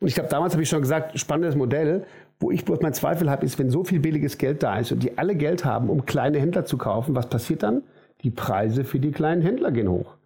Und 0.00 0.08
ich 0.08 0.14
glaube, 0.14 0.30
damals 0.30 0.54
habe 0.54 0.62
ich 0.62 0.68
schon 0.68 0.82
gesagt, 0.82 1.18
spannendes 1.18 1.56
Modell, 1.56 2.06
wo 2.40 2.50
ich 2.50 2.64
bloß 2.64 2.80
meinen 2.80 2.94
Zweifel 2.94 3.30
habe, 3.30 3.44
ist, 3.44 3.58
wenn 3.58 3.70
so 3.70 3.84
viel 3.84 4.00
billiges 4.00 4.38
Geld 4.38 4.62
da 4.62 4.78
ist 4.78 4.92
und 4.92 5.02
die 5.02 5.18
alle 5.18 5.36
Geld 5.36 5.64
haben, 5.64 5.90
um 5.90 6.06
kleine 6.06 6.38
Händler 6.40 6.64
zu 6.64 6.78
kaufen, 6.78 7.14
was 7.14 7.28
passiert 7.28 7.62
dann? 7.62 7.82
Die 8.22 8.30
Preise 8.30 8.84
für 8.84 8.98
die 8.98 9.12
kleinen 9.12 9.42
Händler 9.42 9.70
gehen 9.70 9.88
hoch. 9.88 10.16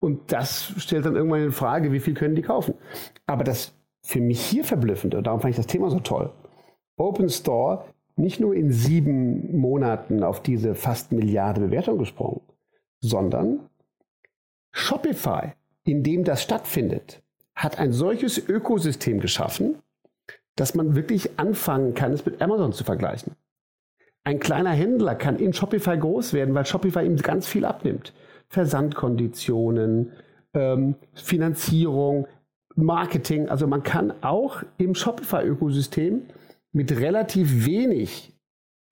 Und 0.00 0.32
das 0.32 0.72
stellt 0.78 1.06
dann 1.06 1.16
irgendwann 1.16 1.42
in 1.42 1.52
Frage, 1.52 1.92
wie 1.92 2.00
viel 2.00 2.14
können 2.14 2.34
die 2.34 2.42
kaufen? 2.42 2.74
Aber 3.26 3.44
das 3.44 3.74
für 4.02 4.20
mich 4.20 4.40
hier 4.40 4.64
verblüffende, 4.64 5.16
und 5.18 5.26
darum 5.26 5.40
fand 5.40 5.50
ich 5.50 5.56
das 5.56 5.66
Thema 5.66 5.90
so 5.90 5.98
toll, 6.00 6.30
Open 6.96 7.28
Store 7.28 7.86
nicht 8.16 8.38
nur 8.38 8.54
in 8.54 8.70
sieben 8.70 9.58
Monaten 9.58 10.22
auf 10.22 10.40
diese 10.40 10.74
fast 10.74 11.10
Milliarde 11.10 11.62
Bewertung 11.62 11.98
gesprungen, 11.98 12.42
sondern 13.00 13.68
Shopify, 14.70 15.54
in 15.84 16.02
dem 16.02 16.22
das 16.22 16.42
stattfindet, 16.42 17.23
hat 17.54 17.78
ein 17.78 17.92
solches 17.92 18.48
Ökosystem 18.48 19.20
geschaffen, 19.20 19.76
dass 20.56 20.74
man 20.74 20.94
wirklich 20.94 21.38
anfangen 21.38 21.94
kann, 21.94 22.12
es 22.12 22.24
mit 22.24 22.40
Amazon 22.40 22.72
zu 22.72 22.84
vergleichen. 22.84 23.34
Ein 24.24 24.38
kleiner 24.38 24.70
Händler 24.70 25.14
kann 25.14 25.38
in 25.38 25.52
Shopify 25.52 25.98
groß 25.98 26.32
werden, 26.32 26.54
weil 26.54 26.64
Shopify 26.64 27.04
ihm 27.04 27.16
ganz 27.16 27.46
viel 27.46 27.64
abnimmt. 27.64 28.14
Versandkonditionen, 28.48 30.12
ähm, 30.54 30.94
Finanzierung, 31.12 32.26
Marketing. 32.74 33.48
Also 33.48 33.66
man 33.66 33.82
kann 33.82 34.12
auch 34.22 34.62
im 34.78 34.94
Shopify-Ökosystem 34.94 36.22
mit 36.72 36.92
relativ 36.92 37.66
wenig 37.66 38.32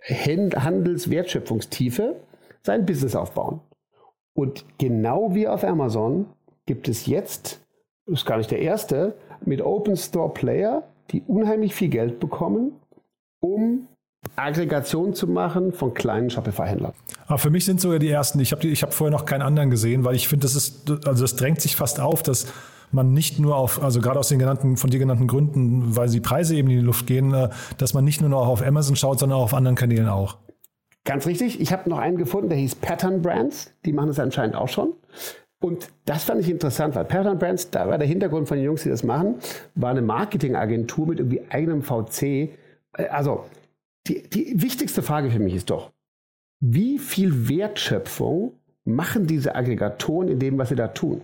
Handelswertschöpfungstiefe 0.05 2.17
sein 2.61 2.87
Business 2.87 3.17
aufbauen. 3.17 3.61
Und 4.35 4.65
genau 4.79 5.35
wie 5.35 5.49
auf 5.49 5.65
Amazon 5.65 6.27
gibt 6.67 6.89
es 6.89 7.07
jetzt 7.07 7.62
ist 8.07 8.27
gar 8.27 8.39
nicht 8.39 8.51
der 8.51 8.61
erste, 8.61 9.15
mit 9.45 9.63
Open 9.63 9.97
Store 9.97 10.33
Player, 10.33 10.83
die 11.11 11.23
unheimlich 11.27 11.75
viel 11.75 11.89
Geld 11.89 12.21
bekommen, 12.21 12.73
um 13.41 13.89
Aggregation 14.37 15.15
zu 15.15 15.27
machen 15.27 15.73
von 15.73 15.95
kleinen 15.95 16.31
Shopify-Händlern. 16.31 16.93
Aber 17.27 17.39
für 17.39 17.51
mich 17.51 17.65
sind 17.65 17.81
sogar 17.81 17.99
die 17.99 18.09
ersten. 18.09 18.39
Ich 18.41 18.53
habe 18.53 18.69
hab 18.69 18.95
vorher 18.95 19.17
noch 19.17 19.27
keinen 19.27 19.43
anderen 19.43 19.71
gesehen, 19.71 20.05
weil 20.05 20.15
ich 20.15 20.29
finde, 20.29 20.45
das 20.45 20.55
ist, 20.55 20.91
also 21.07 21.23
das 21.23 21.37
drängt 21.37 21.61
sich 21.61 21.77
fast 21.77 22.01
auf, 22.01 22.23
dass 22.23 22.47
man 22.93 23.13
nicht 23.13 23.39
nur 23.39 23.57
auf, 23.57 23.83
also 23.83 24.01
gerade 24.01 24.19
aus 24.19 24.29
den 24.29 24.39
genannten, 24.39 24.77
von 24.77 24.91
dir 24.91 24.99
genannten 24.99 25.27
Gründen, 25.27 25.97
weil 25.97 26.09
die 26.09 26.21
Preise 26.21 26.55
eben 26.55 26.69
in 26.69 26.79
die 26.79 26.85
Luft 26.85 27.07
gehen, 27.07 27.33
äh, 27.33 27.49
dass 27.79 27.95
man 27.95 28.05
nicht 28.05 28.21
nur 28.21 28.31
noch 28.31 28.47
auf 28.47 28.63
Amazon 28.63 28.97
schaut, 28.97 29.19
sondern 29.19 29.39
auch 29.39 29.45
auf 29.45 29.55
anderen 29.55 29.77
Kanälen 29.77 30.09
auch. 30.09 30.39
Ganz 31.05 31.27
richtig. 31.27 31.61
Ich 31.61 31.73
habe 31.73 31.91
noch 31.91 31.99
einen 31.99 32.17
gefunden, 32.17 32.49
der 32.49 32.59
hieß 32.59 32.77
Pattern 32.77 33.23
Brands. 33.23 33.73
Die 33.85 33.93
machen 33.93 34.09
das 34.09 34.21
anscheinend 34.21 34.55
auch 34.55 34.69
schon. 34.69 34.93
Und 35.63 35.89
das 36.07 36.25
fand 36.25 36.41
ich 36.41 36.51
interessant, 36.51 36.97
weil 36.97 37.05
Pattern 37.05 37.39
Brands, 37.39 37.71
da 37.71 37.89
war 37.89 37.97
der 37.97 38.09
Hintergrund 38.09 38.49
von 38.49 38.57
den 38.57 38.67
Jungs, 38.67 38.83
die 38.83 38.89
das 38.89 39.05
machen, 39.05 39.37
war 39.77 39.91
eine 39.91 40.03
Marketingagentur 40.03 41.07
mit 41.07 41.21
irgendwie 41.21 41.41
eigenem 41.51 41.83
VC. 41.83 42.23
Äh, 42.23 43.07
also 43.11 43.45
die, 44.09 44.29
die 44.29 44.61
wichtigste 44.61 45.03
Frage 45.03 45.31
für 45.31 45.39
mich 45.39 45.55
ist 45.55 45.71
doch, 45.71 45.93
wie 46.61 46.99
viel 46.99 47.49
Wertschöpfung 47.49 48.55
machen 48.85 49.29
diese 49.29 49.55
Aggregatoren 49.55 50.29
in 50.29 50.41
dem, 50.41 50.59
was 50.59 50.71
sie 50.71 50.75
da 50.75 50.89
tun? 50.89 51.23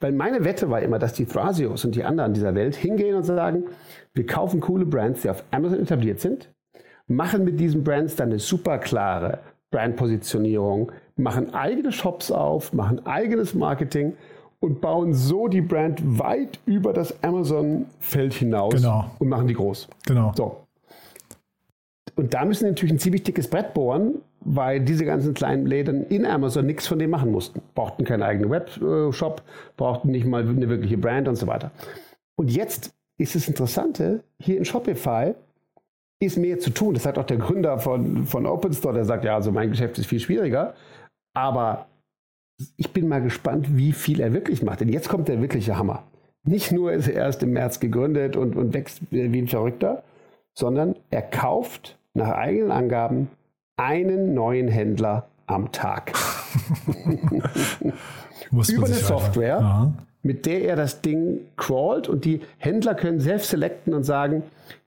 Weil 0.00 0.10
meine 0.10 0.44
Wette 0.44 0.68
war 0.68 0.82
immer, 0.82 0.98
dass 0.98 1.12
die 1.12 1.24
Thrasios 1.24 1.84
und 1.84 1.94
die 1.94 2.04
anderen 2.04 2.34
dieser 2.34 2.56
Welt 2.56 2.74
hingehen 2.74 3.14
und 3.14 3.22
sagen, 3.22 3.64
wir 4.12 4.26
kaufen 4.26 4.60
coole 4.60 4.84
Brands, 4.84 5.22
die 5.22 5.30
auf 5.30 5.44
Amazon 5.52 5.80
etabliert 5.80 6.20
sind, 6.20 6.52
machen 7.06 7.44
mit 7.44 7.60
diesen 7.60 7.84
Brands 7.84 8.16
dann 8.16 8.30
eine 8.30 8.40
super 8.40 8.78
klare 8.78 9.38
Brandpositionierung, 9.70 10.90
machen 11.16 11.54
eigene 11.54 11.92
Shops 11.92 12.30
auf, 12.30 12.72
machen 12.72 13.06
eigenes 13.06 13.54
Marketing 13.54 14.14
und 14.60 14.80
bauen 14.80 15.12
so 15.12 15.48
die 15.48 15.60
Brand 15.60 16.00
weit 16.18 16.60
über 16.66 16.92
das 16.92 17.22
Amazon-Feld 17.22 18.34
hinaus 18.34 18.74
genau. 18.74 19.10
und 19.18 19.28
machen 19.28 19.48
die 19.48 19.54
groß. 19.54 19.88
Genau. 20.06 20.32
So. 20.36 20.58
Und 22.14 22.34
da 22.34 22.44
müssen 22.44 22.64
sie 22.64 22.70
natürlich 22.70 22.94
ein 22.94 22.98
ziemlich 22.98 23.22
dickes 23.22 23.48
Brett 23.48 23.74
bohren, 23.74 24.16
weil 24.40 24.80
diese 24.80 25.04
ganzen 25.04 25.34
kleinen 25.34 25.66
Läden 25.66 26.06
in 26.08 26.26
Amazon 26.26 26.66
nichts 26.66 26.86
von 26.86 26.98
dem 26.98 27.10
machen 27.10 27.32
mussten. 27.32 27.62
Brauchten 27.74 28.04
keinen 28.04 28.22
eigenen 28.22 28.50
Webshop, 28.50 29.42
brauchten 29.76 30.10
nicht 30.10 30.26
mal 30.26 30.42
eine 30.42 30.68
wirkliche 30.68 30.98
Brand 30.98 31.28
und 31.28 31.36
so 31.36 31.46
weiter. 31.46 31.70
Und 32.36 32.50
jetzt 32.50 32.92
ist 33.18 33.34
das 33.34 33.48
Interessante, 33.48 34.22
hier 34.38 34.58
in 34.58 34.64
Shopify 34.64 35.34
ist 36.20 36.38
mehr 36.38 36.58
zu 36.58 36.70
tun. 36.70 36.94
Das 36.94 37.02
sagt 37.02 37.18
auch 37.18 37.24
der 37.24 37.36
Gründer 37.38 37.78
von, 37.78 38.26
von 38.26 38.46
OpenStore, 38.46 38.94
der 38.94 39.04
sagt, 39.04 39.24
ja, 39.24 39.34
also 39.34 39.50
mein 39.50 39.70
Geschäft 39.70 39.98
ist 39.98 40.06
viel 40.06 40.20
schwieriger. 40.20 40.74
Aber 41.34 41.86
ich 42.76 42.92
bin 42.92 43.08
mal 43.08 43.22
gespannt, 43.22 43.76
wie 43.76 43.92
viel 43.92 44.20
er 44.20 44.32
wirklich 44.32 44.62
macht. 44.62 44.80
Denn 44.80 44.88
jetzt 44.88 45.08
kommt 45.08 45.28
der 45.28 45.40
wirkliche 45.40 45.78
Hammer. 45.78 46.04
Nicht 46.44 46.72
nur 46.72 46.92
ist 46.92 47.08
er 47.08 47.14
erst 47.14 47.42
im 47.42 47.52
März 47.52 47.80
gegründet 47.80 48.36
und, 48.36 48.56
und 48.56 48.74
wächst 48.74 49.00
wie 49.10 49.22
ein 49.22 49.48
Verrückter, 49.48 50.02
sondern 50.54 50.96
er 51.10 51.22
kauft 51.22 51.98
nach 52.14 52.30
eigenen 52.30 52.70
Angaben 52.70 53.28
einen 53.76 54.34
neuen 54.34 54.68
Händler 54.68 55.28
am 55.46 55.72
Tag. 55.72 56.12
Über 58.50 58.86
eine 58.86 58.94
Software, 58.94 59.60
ja. 59.60 59.92
mit 60.22 60.46
der 60.46 60.62
er 60.64 60.76
das 60.76 61.00
Ding 61.00 61.40
crawlt 61.56 62.08
und 62.08 62.24
die 62.24 62.40
Händler 62.58 62.94
können 62.94 63.20
selbst 63.20 63.50
selecten 63.50 63.94
und 63.94 64.04
sagen, 64.04 64.42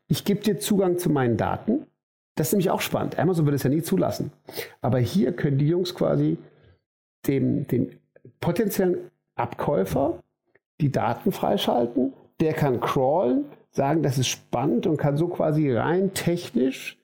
ich 0.08 0.24
gebe 0.24 0.42
dir 0.42 0.60
Zugang 0.60 1.00
zu 1.00 1.10
meinen 1.10 1.38
Daten. 1.38 1.88
Das 2.36 2.48
ist 2.48 2.54
nämlich 2.54 2.70
auch 2.70 2.82
spannend. 2.82 3.18
Amazon 3.18 3.46
würde 3.46 3.56
es 3.56 3.64
ja 3.64 3.70
nie 3.70 3.82
zulassen. 3.82 4.32
Aber 4.82 5.00
hier 5.00 5.32
können 5.32 5.58
die 5.58 5.68
Jungs 5.68 5.96
quasi 5.96 6.38
dem, 7.28 7.68
dem 7.68 7.90
potenziellen 8.42 8.98
Abkäufer 9.36 10.20
die 10.82 10.92
Daten 10.92 11.32
freischalten. 11.32 12.14
Der 12.42 12.54
kann 12.54 12.82
crawlen, 12.82 13.46
sagen, 13.72 14.04
das 14.04 14.18
ist 14.18 14.28
spannend 14.28 14.88
und 14.88 14.98
kann 14.98 15.18
so 15.18 15.28
quasi 15.28 15.72
rein 15.72 16.14
technisch 16.14 16.98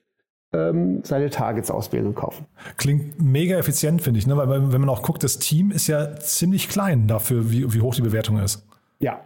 ähm, 0.54 1.02
seine 1.04 1.30
Targets 1.30 1.72
auswählen 1.72 2.08
und 2.08 2.16
kaufen. 2.16 2.46
Klingt 2.78 3.22
mega 3.22 3.58
effizient, 3.58 4.02
finde 4.02 4.20
ich, 4.20 4.28
ne? 4.28 4.36
weil 4.36 4.50
wenn 4.50 4.82
man 4.82 4.90
auch 4.90 5.02
guckt, 5.02 5.24
das 5.24 5.40
Team 5.40 5.72
ist 5.72 5.88
ja 5.88 6.18
ziemlich 6.18 6.68
klein 6.68 7.08
dafür, 7.08 7.52
wie, 7.52 7.74
wie 7.74 7.82
hoch 7.82 7.96
die 7.96 8.02
Bewertung 8.02 8.38
ist. 8.40 8.66
Ja. 9.00 9.22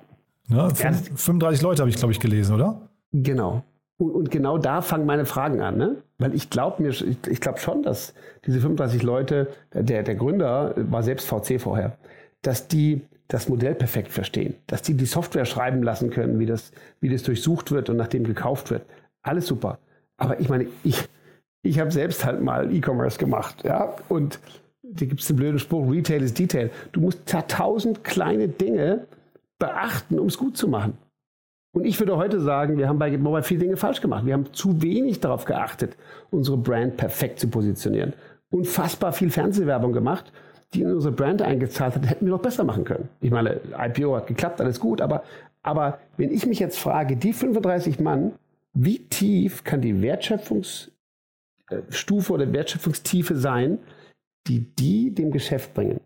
Ne? 0.48 0.70
35 0.76 1.64
Leute 1.64 1.82
habe 1.82 1.90
ich, 1.90 1.98
glaube 1.98 2.12
ich, 2.12 2.20
gelesen, 2.20 2.54
oder? 2.54 2.90
Genau. 3.12 3.64
Und, 3.98 4.30
genau 4.30 4.58
da 4.58 4.82
fangen 4.82 5.06
meine 5.06 5.26
Fragen 5.26 5.62
an, 5.62 5.78
ne? 5.78 5.96
Weil 6.18 6.34
ich 6.34 6.50
glaube 6.50 6.84
mir, 6.84 6.90
ich, 6.90 7.18
ich 7.28 7.40
glaube 7.40 7.60
schon, 7.60 7.82
dass 7.82 8.14
diese 8.46 8.60
35 8.60 9.04
Leute, 9.04 9.48
der, 9.74 10.04
der 10.04 10.16
Gründer 10.16 10.74
war 10.76 11.02
selbst 11.02 11.28
VC 11.28 11.62
vorher, 11.62 11.98
dass 12.42 12.68
die 12.68 13.02
das 13.28 13.50
Modell 13.50 13.74
perfekt 13.74 14.12
verstehen, 14.12 14.56
dass 14.68 14.82
die 14.82 14.96
die 14.96 15.06
Software 15.06 15.46
schreiben 15.46 15.82
lassen 15.82 16.10
können, 16.10 16.40
wie 16.40 16.46
das, 16.46 16.72
wie 17.00 17.10
das 17.10 17.24
durchsucht 17.24 17.72
wird 17.72 17.90
und 17.90 17.98
nachdem 17.98 18.24
gekauft 18.24 18.70
wird. 18.70 18.84
Alles 19.24 19.48
super. 19.48 19.80
Aber 20.18 20.40
ich 20.40 20.50
meine, 20.50 20.68
ich, 20.84 21.04
ich 21.64 21.80
habe 21.80 21.92
selbst 21.92 22.24
halt 22.26 22.42
mal 22.42 22.74
E-Commerce 22.74 23.18
gemacht, 23.18 23.64
ja, 23.64 23.96
und 24.10 24.40
da 24.84 25.06
gibt 25.06 25.22
es 25.22 25.28
den 25.28 25.38
blöden 25.38 25.60
Spruch, 25.60 25.90
Retail 25.90 26.22
ist 26.22 26.38
Detail. 26.38 26.70
Du 26.92 27.02
musst 27.02 27.22
tausend 27.48 28.04
kleine 28.04 28.48
Dinge 28.48 29.08
beachten, 29.58 30.20
um 30.20 30.28
es 30.28 30.38
gut 30.38 30.58
zu 30.58 30.68
machen. 30.68 30.98
Und 31.76 31.86
ich 31.86 32.00
würde 32.00 32.18
heute 32.18 32.40
sagen, 32.40 32.78
wir 32.78 32.88
haben 32.88 32.98
bei 32.98 33.16
Mobile 33.18 33.44
viele 33.44 33.60
Dinge 33.60 33.78
falsch 33.78 34.02
gemacht. 34.02 34.26
Wir 34.26 34.34
haben 34.34 34.54
zu 34.54 34.82
wenig 34.82 35.20
darauf 35.20 35.46
geachtet, 35.46 35.98
unsere 36.32 36.58
Brand 36.58 36.98
perfekt 36.98 37.40
zu 37.40 37.50
positionieren. 37.50 38.14
Unfassbar 38.50 39.14
viel 39.14 39.30
Fernsehwerbung 39.30 39.92
gemacht 39.92 40.32
die 40.76 40.82
in 40.82 40.92
unsere 40.94 41.14
Brand 41.14 41.42
eingezahlt 41.42 41.96
hat, 41.96 42.08
hätten 42.10 42.26
wir 42.26 42.32
noch 42.32 42.42
besser 42.42 42.64
machen 42.64 42.84
können. 42.84 43.10
Ich 43.22 43.32
meine, 43.32 43.62
IPO 43.78 44.16
hat 44.16 44.28
geklappt, 44.28 44.62
alles 44.62 44.80
gut, 44.80 45.02
aber, 45.02 45.24
aber 45.64 46.00
wenn 46.18 46.32
ich 46.32 46.46
mich 46.46 46.60
jetzt 46.60 46.78
frage, 46.78 47.18
die 47.18 47.34
35 47.34 48.00
Mann, 48.00 48.34
wie 48.74 49.00
tief 49.00 49.64
kann 49.64 49.82
die 49.82 50.02
Wertschöpfungsstufe 50.02 50.92
oder 52.34 52.52
Wertschöpfungstiefe 52.52 53.36
sein, 53.36 53.80
die 54.48 54.60
die 54.60 55.14
dem 55.14 55.32
Geschäft 55.32 55.74
bringen? 55.74 56.02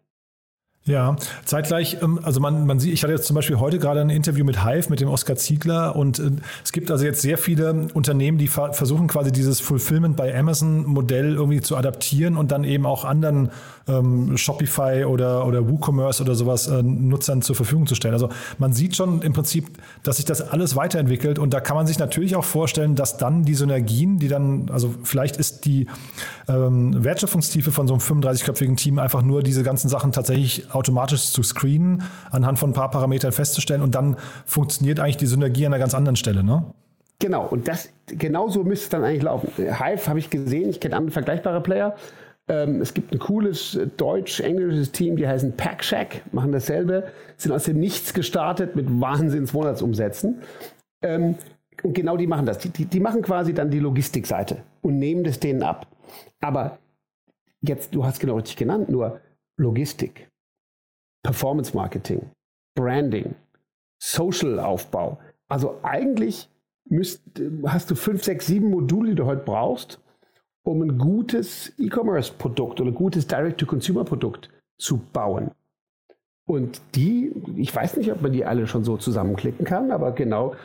Ja, 0.90 1.18
zeitgleich, 1.46 1.98
ähm, 2.02 2.20
also 2.24 2.40
man, 2.40 2.66
man 2.66 2.80
sieht, 2.80 2.94
ich 2.94 3.04
hatte 3.04 3.14
jetzt 3.14 3.28
zum 3.28 3.36
Beispiel 3.36 3.60
heute 3.60 3.78
gerade 3.78 4.02
ein 4.02 4.10
Interview 4.10 4.44
mit 4.44 4.66
Hive, 4.66 4.90
mit 4.90 5.00
dem 5.00 5.08
Oskar 5.08 5.36
Ziegler 5.36 5.96
und 5.96 6.18
äh, 6.18 6.32
es 6.64 6.72
gibt 6.72 6.90
also 6.90 7.06
jetzt 7.06 7.22
sehr 7.22 7.38
viele 7.38 7.90
Unternehmen, 7.94 8.40
die 8.40 8.48
versuchen 8.48 9.08
quasi 9.08 9.32
dieses 9.32 9.60
Fulfillment 9.60 10.16
bei 10.16 10.36
Amazon 10.36 10.88
Modell 10.88 11.36
irgendwie 11.36 11.62
zu 11.62 11.78
adaptieren 11.78 12.38
und 12.38 12.52
dann 12.52 12.64
eben 12.64 12.88
auch 12.88 13.06
anderen 13.06 13.52
ähm, 13.88 14.36
Shopify 14.36 15.06
oder, 15.06 15.46
oder 15.46 15.70
WooCommerce 15.70 16.22
oder 16.22 16.34
sowas 16.34 16.68
äh, 16.68 16.82
Nutzern 16.82 17.44
zur 17.44 17.56
Verfügung 17.56 17.86
zu 17.86 17.94
stellen. 17.94 18.16
Also 18.16 18.30
man 18.58 18.74
sieht 18.74 18.96
schon 18.96 19.22
im 19.22 19.34
Prinzip, 19.34 19.68
dass 20.02 20.18
sich 20.18 20.26
das 20.26 20.42
alles 20.42 20.76
weiterentwickelt 20.76 21.38
und 21.38 21.54
da 21.54 21.60
kann 21.60 21.76
man 21.76 21.86
sich 21.86 22.00
natürlich 22.00 22.36
auch 22.36 22.44
vorstellen, 22.44 22.96
dass 22.96 23.18
dann 23.18 23.46
die 23.46 23.54
Synergien, 23.54 24.18
die 24.18 24.28
dann, 24.28 24.72
also 24.72 24.96
vielleicht 25.04 25.38
ist 25.38 25.66
die 25.66 25.86
ähm, 26.48 27.04
Wertschöpfungstiefe 27.04 27.72
von 27.72 27.88
so 27.88 27.94
einem 27.94 28.02
35-köpfigen 28.02 28.76
Team 28.76 28.98
einfach 28.98 29.22
nur 29.22 29.44
diese 29.44 29.62
ganzen 29.62 29.88
Sachen 29.88 30.12
tatsächlich 30.12 30.74
automatisch 30.80 31.32
zu 31.32 31.44
screenen, 31.44 32.04
anhand 32.32 32.58
von 32.58 32.72
ein 32.72 32.74
paar 32.74 32.90
Parametern 32.90 33.32
festzustellen 33.32 33.82
und 33.82 33.94
dann 33.96 34.18
funktioniert 34.46 35.00
eigentlich 35.00 35.18
die 35.18 35.28
Synergie 35.28 35.66
an 35.66 35.74
einer 35.74 35.80
ganz 35.80 35.94
anderen 35.94 36.16
Stelle, 36.16 36.44
ne? 36.44 36.66
Genau, 37.20 37.46
und 37.46 37.68
das 37.68 37.90
genauso 38.08 38.64
müsste 38.64 38.86
es 38.86 38.90
dann 38.90 39.04
eigentlich 39.04 39.24
laufen. 39.24 39.52
Hive 39.58 40.08
habe 40.08 40.20
ich 40.20 40.30
gesehen, 40.30 40.70
ich 40.70 40.80
kenne 40.80 40.96
andere 40.96 41.12
vergleichbare 41.12 41.62
Player. 41.62 41.96
Ähm, 42.48 42.82
es 42.82 42.94
gibt 42.94 43.14
ein 43.14 43.20
cooles 43.20 43.76
äh, 43.76 43.88
deutsch-englisches 43.88 44.92
Team, 44.94 45.18
die 45.18 45.28
heißen 45.28 45.58
Packshack, 45.58 46.22
machen 46.32 46.52
dasselbe, 46.54 47.12
sind 47.36 47.52
aus 47.52 47.66
dem 47.66 47.80
Nichts 47.80 48.14
gestartet 48.14 48.76
mit 48.76 48.88
Wahnsinns-Monatsumsätzen. 48.90 50.42
Ähm, 51.02 51.36
und 51.84 51.94
genau 51.94 52.18
die 52.18 52.28
machen 52.28 52.46
das. 52.46 52.58
Die, 52.60 52.70
die, 52.70 52.86
die 52.86 53.00
machen 53.00 53.22
quasi 53.22 53.54
dann 53.54 53.70
die 53.70 53.80
Logistikseite 53.80 54.64
und 54.82 54.98
nehmen 54.98 55.24
das 55.24 55.40
denen 55.40 55.62
ab. 55.62 55.88
Aber 56.42 56.80
jetzt, 57.62 57.94
du 57.94 58.06
hast 58.06 58.20
genau 58.20 58.36
richtig 58.36 58.56
genannt, 58.56 58.90
nur 58.90 59.20
Logistik. 59.58 60.29
Performance 61.24 61.74
Marketing, 61.76 62.30
Branding, 62.76 63.36
Social 64.02 64.60
Aufbau. 64.60 65.20
Also 65.48 65.80
eigentlich 65.84 66.50
müsst, 66.86 67.22
hast 67.66 67.92
du 67.92 67.96
fünf, 67.96 68.24
sechs, 68.24 68.48
sieben 68.48 68.70
Module, 68.70 69.10
die 69.10 69.16
du 69.16 69.26
heute 69.26 69.44
brauchst, 69.44 70.00
um 70.64 70.82
ein 70.82 70.98
gutes 70.98 71.74
E-Commerce-Produkt 71.78 72.80
oder 72.82 72.92
ein 72.92 72.96
gutes 72.96 73.28
Direct-to-Consumer-Produkt 73.28 74.50
zu 74.78 74.98
bauen. 74.98 75.52
Und 76.50 76.82
die, 76.96 77.32
ich 77.58 77.76
weiß 77.76 77.98
nicht, 77.98 78.12
ob 78.12 78.24
man 78.24 78.32
die 78.32 78.44
alle 78.44 78.66
schon 78.66 78.84
so 78.84 78.98
zusammenklicken 78.98 79.68
kann, 79.68 79.92
aber 79.92 80.14
genau, 80.14 80.56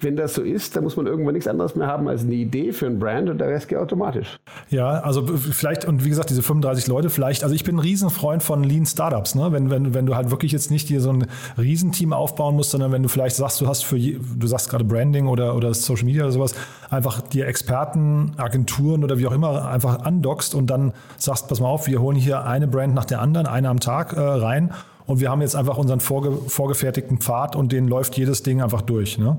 wenn 0.00 0.16
das 0.16 0.34
so 0.34 0.42
ist, 0.42 0.74
dann 0.74 0.82
muss 0.82 0.96
man 0.96 1.06
irgendwann 1.06 1.34
nichts 1.34 1.46
anderes 1.46 1.76
mehr 1.76 1.86
haben 1.86 2.08
als 2.08 2.24
eine 2.24 2.34
Idee 2.34 2.72
für 2.72 2.86
ein 2.86 2.98
Brand 2.98 3.30
und 3.30 3.38
der 3.38 3.46
Rest 3.46 3.68
geht 3.68 3.78
automatisch. 3.78 4.40
Ja, 4.70 4.88
also 4.88 5.24
vielleicht, 5.28 5.84
und 5.84 6.04
wie 6.04 6.08
gesagt, 6.08 6.30
diese 6.30 6.42
35 6.42 6.88
Leute 6.88 7.10
vielleicht, 7.10 7.44
also 7.44 7.54
ich 7.54 7.62
bin 7.62 7.76
ein 7.76 7.78
Riesenfreund 7.78 8.42
von 8.42 8.64
Lean 8.64 8.86
Startups, 8.86 9.36
ne? 9.36 9.52
wenn, 9.52 9.70
wenn, 9.70 9.94
wenn 9.94 10.04
du 10.04 10.16
halt 10.16 10.32
wirklich 10.32 10.50
jetzt 10.50 10.72
nicht 10.72 10.88
hier 10.88 11.00
so 11.00 11.12
ein 11.12 11.28
Riesenteam 11.56 12.12
aufbauen 12.12 12.56
musst, 12.56 12.72
sondern 12.72 12.90
wenn 12.90 13.04
du 13.04 13.08
vielleicht 13.08 13.36
sagst, 13.36 13.60
du 13.60 13.68
hast 13.68 13.84
für, 13.84 14.00
du 14.00 14.46
sagst 14.48 14.68
gerade 14.68 14.82
Branding 14.82 15.28
oder, 15.28 15.54
oder 15.54 15.72
Social 15.74 16.06
Media 16.06 16.24
oder 16.24 16.32
sowas, 16.32 16.56
einfach 16.90 17.20
dir 17.20 17.46
Experten, 17.46 18.32
Agenturen 18.36 19.04
oder 19.04 19.16
wie 19.18 19.28
auch 19.28 19.32
immer 19.32 19.68
einfach 19.68 20.00
andockst 20.00 20.56
und 20.56 20.70
dann 20.70 20.92
sagst, 21.18 21.46
pass 21.46 21.60
mal 21.60 21.68
auf, 21.68 21.86
wir 21.86 22.00
holen 22.00 22.16
hier 22.16 22.46
eine 22.46 22.66
Brand 22.66 22.96
nach 22.96 23.04
der 23.04 23.20
anderen, 23.20 23.46
eine 23.46 23.68
am 23.68 23.78
Tag 23.78 24.14
äh, 24.14 24.20
rein 24.20 24.72
und 25.10 25.20
wir 25.20 25.30
haben 25.30 25.40
jetzt 25.40 25.56
einfach 25.56 25.76
unseren 25.76 26.00
vorge 26.00 26.32
vorgefertigten 26.32 27.18
Pfad 27.18 27.56
und 27.56 27.72
den 27.72 27.88
läuft 27.88 28.16
jedes 28.16 28.42
Ding 28.42 28.62
einfach 28.62 28.82
durch. 28.82 29.18
Ne? 29.18 29.38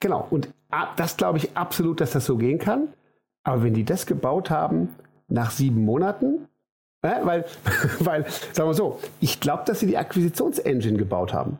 Genau, 0.00 0.26
und 0.30 0.48
das 0.96 1.16
glaube 1.16 1.38
ich 1.38 1.56
absolut, 1.56 2.00
dass 2.00 2.10
das 2.10 2.26
so 2.26 2.36
gehen 2.36 2.58
kann. 2.58 2.88
Aber 3.44 3.62
wenn 3.62 3.74
die 3.74 3.84
das 3.84 4.06
gebaut 4.06 4.50
haben 4.50 4.88
nach 5.28 5.52
sieben 5.52 5.84
Monaten, 5.84 6.48
äh, 7.02 7.24
weil, 7.24 7.44
weil, 8.00 8.26
sagen 8.52 8.68
wir 8.68 8.74
so, 8.74 8.98
ich 9.20 9.40
glaube, 9.40 9.62
dass 9.66 9.80
sie 9.80 9.86
die 9.86 9.96
Akquisitionsengine 9.96 10.98
gebaut 10.98 11.32
haben. 11.32 11.58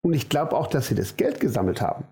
Und 0.00 0.14
ich 0.14 0.28
glaube 0.28 0.56
auch, 0.56 0.66
dass 0.66 0.88
sie 0.88 0.94
das 0.94 1.16
Geld 1.16 1.40
gesammelt 1.40 1.80
haben. 1.82 2.04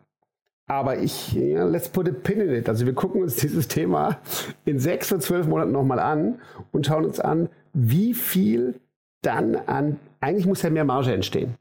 Aber 0.66 0.98
ich, 0.98 1.32
ja, 1.32 1.64
let's 1.64 1.88
put 1.88 2.08
a 2.08 2.12
pin 2.12 2.40
in 2.40 2.54
it. 2.54 2.68
Also 2.68 2.86
wir 2.86 2.94
gucken 2.94 3.22
uns 3.22 3.36
dieses 3.36 3.68
Thema 3.68 4.18
in 4.64 4.78
sechs 4.78 5.12
oder 5.12 5.20
zwölf 5.20 5.46
Monaten 5.46 5.72
nochmal 5.72 5.98
an 5.98 6.40
und 6.72 6.86
schauen 6.86 7.04
uns 7.04 7.20
an, 7.20 7.48
wie 7.72 8.14
viel 8.14 8.80
dann 9.24 9.56
an, 9.66 9.98
eigentlich 10.20 10.46
muss 10.46 10.62
ja 10.62 10.70
mehr 10.70 10.84
Marge 10.84 11.12
entstehen. 11.12 11.54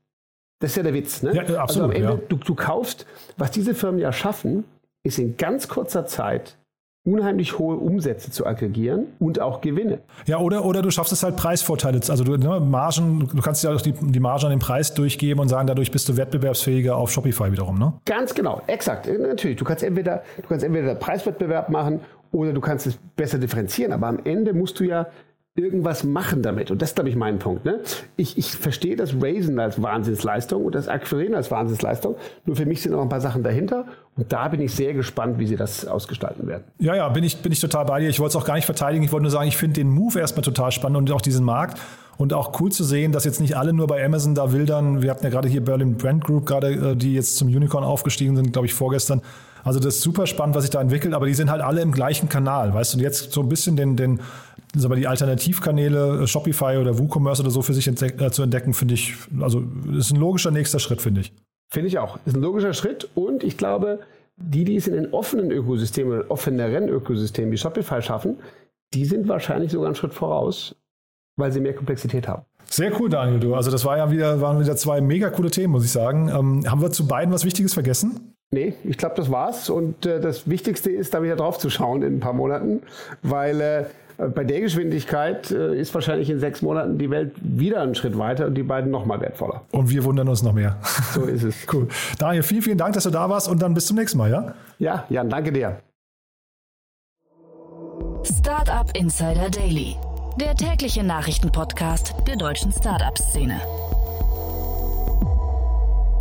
Das 0.59 0.71
ist 0.71 0.77
ja 0.77 0.83
der 0.83 0.93
Witz. 0.93 1.23
Ne? 1.23 1.33
Ja, 1.35 1.41
absolut, 1.41 1.59
also 1.59 1.83
am 1.83 1.91
Ende, 1.91 2.07
ja. 2.07 2.19
du, 2.29 2.37
du 2.37 2.55
kaufst, 2.55 3.05
was 3.37 3.51
diese 3.51 3.75
Firmen 3.75 3.99
ja 3.99 4.13
schaffen, 4.13 4.63
ist 5.03 5.19
in 5.19 5.35
ganz 5.35 5.67
kurzer 5.67 6.05
Zeit 6.05 6.57
unheimlich 7.05 7.59
hohe 7.59 7.75
Umsätze 7.75 8.31
zu 8.31 8.45
aggregieren 8.45 9.07
und 9.19 9.41
auch 9.41 9.59
Gewinne. 9.59 9.99
Ja, 10.25 10.37
oder, 10.37 10.63
oder 10.63 10.81
du 10.81 10.89
schaffst 10.89 11.11
es 11.11 11.21
halt 11.21 11.35
Preisvorteile. 11.35 11.99
Also 12.07 12.23
du, 12.23 12.37
ne, 12.37 12.61
Margen, 12.61 13.27
du 13.27 13.41
kannst 13.41 13.61
ja 13.63 13.73
auch 13.73 13.81
die, 13.81 13.91
die 13.91 14.19
Marge 14.21 14.45
an 14.45 14.51
den 14.51 14.59
Preis 14.59 14.93
durchgeben 14.93 15.41
und 15.41 15.49
sagen, 15.49 15.67
dadurch 15.67 15.91
bist 15.91 16.07
du 16.07 16.15
wettbewerbsfähiger 16.15 16.95
auf 16.95 17.11
Shopify 17.11 17.51
wiederum, 17.51 17.77
ne? 17.77 17.93
Ganz 18.05 18.33
genau, 18.33 18.61
exakt. 18.67 19.09
Natürlich. 19.19 19.57
Du 19.57 19.65
kannst 19.65 19.83
entweder, 19.83 20.23
du 20.41 20.47
kannst 20.47 20.63
entweder 20.63 20.95
Preiswettbewerb 20.95 21.69
machen 21.69 21.99
oder 22.31 22.53
du 22.53 22.61
kannst 22.61 22.87
es 22.87 22.97
besser 23.17 23.37
differenzieren. 23.37 23.91
Aber 23.91 24.07
am 24.07 24.19
Ende 24.23 24.53
musst 24.53 24.79
du 24.79 24.85
ja 24.85 25.07
irgendwas 25.55 26.03
machen 26.03 26.41
damit. 26.41 26.71
Und 26.71 26.81
das 26.81 26.89
ist, 26.89 26.95
glaube 26.95 27.09
ich, 27.09 27.15
mein 27.15 27.37
Punkt. 27.37 27.63
Ne? 27.63 27.81
Ich, 28.15 28.39
ich 28.39 28.51
verstehe 28.53 28.95
das 28.95 29.13
Raisen 29.21 29.59
als 29.59 29.81
Wahnsinnsleistung 29.81 30.65
und 30.65 30.73
das 30.73 30.87
Akquirieren 30.87 31.35
als 31.35 31.51
Wahnsinnsleistung. 31.51 32.15
Nur 32.45 32.55
für 32.55 32.65
mich 32.65 32.81
sind 32.81 32.93
noch 32.93 33.01
ein 33.01 33.09
paar 33.09 33.21
Sachen 33.21 33.43
dahinter. 33.43 33.85
Und 34.15 34.33
da 34.33 34.47
bin 34.47 34.61
ich 34.61 34.73
sehr 34.73 34.93
gespannt, 34.93 35.37
wie 35.37 35.45
sie 35.45 35.55
das 35.55 35.85
ausgestalten 35.85 36.47
werden. 36.47 36.63
Ja, 36.79 36.95
ja, 36.95 37.07
bin 37.09 37.23
ich, 37.23 37.37
bin 37.37 37.51
ich 37.51 37.59
total 37.59 37.85
bei 37.85 37.99
dir. 37.99 38.09
Ich 38.09 38.19
wollte 38.19 38.35
es 38.35 38.43
auch 38.43 38.47
gar 38.47 38.55
nicht 38.55 38.65
verteidigen. 38.65 39.03
Ich 39.03 39.11
wollte 39.11 39.23
nur 39.23 39.31
sagen, 39.31 39.47
ich 39.47 39.57
finde 39.57 39.75
den 39.75 39.89
Move 39.89 40.19
erstmal 40.19 40.43
total 40.43 40.71
spannend 40.71 40.97
und 40.97 41.11
auch 41.11 41.21
diesen 41.21 41.45
Markt. 41.45 41.79
Und 42.17 42.33
auch 42.33 42.59
cool 42.59 42.71
zu 42.71 42.83
sehen, 42.83 43.11
dass 43.11 43.23
jetzt 43.23 43.39
nicht 43.39 43.55
alle 43.57 43.73
nur 43.73 43.87
bei 43.87 44.03
Amazon 44.03 44.35
da 44.35 44.51
wildern. 44.51 45.01
Wir 45.01 45.11
hatten 45.11 45.23
ja 45.23 45.29
gerade 45.29 45.49
hier 45.49 45.63
Berlin 45.63 45.97
Brand 45.97 46.23
Group, 46.23 46.45
gerade 46.45 46.91
äh, 46.91 46.95
die 46.95 47.13
jetzt 47.13 47.37
zum 47.37 47.47
Unicorn 47.47 47.83
aufgestiegen 47.83 48.35
sind, 48.35 48.53
glaube 48.53 48.67
ich, 48.67 48.73
vorgestern. 48.73 49.21
Also 49.63 49.79
das 49.79 49.95
ist 49.95 50.01
super 50.01 50.27
spannend, 50.27 50.55
was 50.55 50.63
sich 50.63 50.71
da 50.71 50.81
entwickelt, 50.81 51.13
aber 51.13 51.25
die 51.25 51.33
sind 51.33 51.49
halt 51.49 51.61
alle 51.61 51.81
im 51.81 51.91
gleichen 51.91 52.27
Kanal, 52.27 52.73
weißt 52.73 52.93
du, 52.93 52.97
und 52.97 53.03
jetzt 53.03 53.31
so 53.31 53.41
ein 53.41 53.49
bisschen 53.49 53.77
den, 53.77 53.95
den 53.95 54.19
aber 54.83 54.95
die 54.95 55.07
Alternativkanäle 55.07 56.23
äh, 56.23 56.27
Shopify 56.27 56.77
oder 56.77 56.97
WooCommerce 56.97 57.41
oder 57.41 57.51
so 57.51 57.61
für 57.61 57.73
sich 57.73 57.87
äh, 57.87 58.31
zu 58.31 58.43
entdecken, 58.43 58.73
finde 58.73 58.95
ich, 58.95 59.15
also 59.39 59.63
ist 59.95 60.11
ein 60.11 60.19
logischer 60.19 60.51
nächster 60.51 60.79
Schritt, 60.79 61.01
finde 61.01 61.21
ich. 61.21 61.33
Finde 61.71 61.87
ich 61.87 61.99
auch. 61.99 62.19
Ist 62.25 62.35
ein 62.35 62.41
logischer 62.41 62.73
Schritt 62.73 63.09
und 63.15 63.43
ich 63.43 63.57
glaube, 63.57 63.99
die, 64.37 64.63
die 64.63 64.75
es 64.75 64.87
in 64.87 64.93
den 64.93 65.13
offenen 65.13 65.51
Ökosystemen, 65.51 66.23
offeneren 66.29 66.89
Ökosystemen 66.89 67.51
wie 67.51 67.57
Shopify 67.57 68.01
schaffen, 68.01 68.37
die 68.93 69.05
sind 69.05 69.27
wahrscheinlich 69.27 69.71
sogar 69.71 69.87
einen 69.87 69.95
Schritt 69.95 70.13
voraus, 70.13 70.75
weil 71.35 71.51
sie 71.51 71.59
mehr 71.59 71.73
Komplexität 71.73 72.27
haben. 72.27 72.43
Sehr 72.65 72.99
cool, 72.99 73.09
Daniel, 73.09 73.39
du. 73.39 73.55
Also 73.55 73.69
das 73.69 73.85
war 73.85 73.97
ja 73.97 74.09
wieder, 74.09 74.41
waren 74.41 74.59
wieder 74.59 74.75
zwei 74.75 75.01
mega 75.01 75.29
coole 75.29 75.51
Themen, 75.51 75.73
muss 75.73 75.85
ich 75.85 75.91
sagen. 75.91 76.29
Ähm, 76.29 76.69
haben 76.69 76.81
wir 76.81 76.91
zu 76.91 77.07
beiden 77.07 77.33
was 77.33 77.45
Wichtiges 77.45 77.73
vergessen? 77.73 78.33
Nee, 78.51 78.75
ich 78.83 78.97
glaube, 78.97 79.15
das 79.15 79.31
war's. 79.31 79.69
Und 79.69 80.05
äh, 80.05 80.19
das 80.19 80.47
Wichtigste 80.47 80.91
ist, 80.91 81.13
da 81.13 81.23
wieder 81.23 81.35
drauf 81.35 81.57
zu 81.57 81.69
schauen 81.69 82.03
in 82.03 82.17
ein 82.17 82.19
paar 82.19 82.33
Monaten, 82.33 82.81
weil 83.21 83.61
äh, 83.61 83.85
bei 84.17 84.43
der 84.43 84.61
Geschwindigkeit 84.61 85.51
äh, 85.51 85.75
ist 85.75 85.93
wahrscheinlich 85.93 86.29
in 86.29 86.39
sechs 86.39 86.61
Monaten 86.61 86.97
die 86.97 87.09
Welt 87.09 87.31
wieder 87.41 87.81
einen 87.81 87.95
Schritt 87.95 88.17
weiter 88.17 88.47
und 88.47 88.55
die 88.55 88.63
beiden 88.63 88.91
noch 88.91 89.05
mal 89.05 89.19
wertvoller. 89.21 89.61
Und 89.71 89.89
wir 89.89 90.03
wundern 90.03 90.27
uns 90.27 90.43
noch 90.43 90.53
mehr. 90.53 90.77
So 91.13 91.23
ist 91.23 91.43
es. 91.43 91.55
cool. 91.73 91.87
Daniel, 92.19 92.43
vielen, 92.43 92.61
vielen 92.61 92.77
Dank, 92.77 92.93
dass 92.93 93.03
du 93.03 93.09
da 93.09 93.29
warst 93.29 93.47
und 93.49 93.61
dann 93.61 93.73
bis 93.73 93.87
zum 93.87 93.97
nächsten 93.97 94.17
Mal, 94.17 94.31
ja? 94.31 94.53
Ja, 94.79 95.05
Jan, 95.09 95.29
danke 95.29 95.51
dir. 95.51 95.79
Startup 98.23 98.89
Insider 98.95 99.49
Daily, 99.49 99.95
der 100.39 100.55
tägliche 100.55 101.03
Nachrichtenpodcast 101.03 102.15
der 102.27 102.37
deutschen 102.37 102.71
Startup-Szene. 102.71 103.59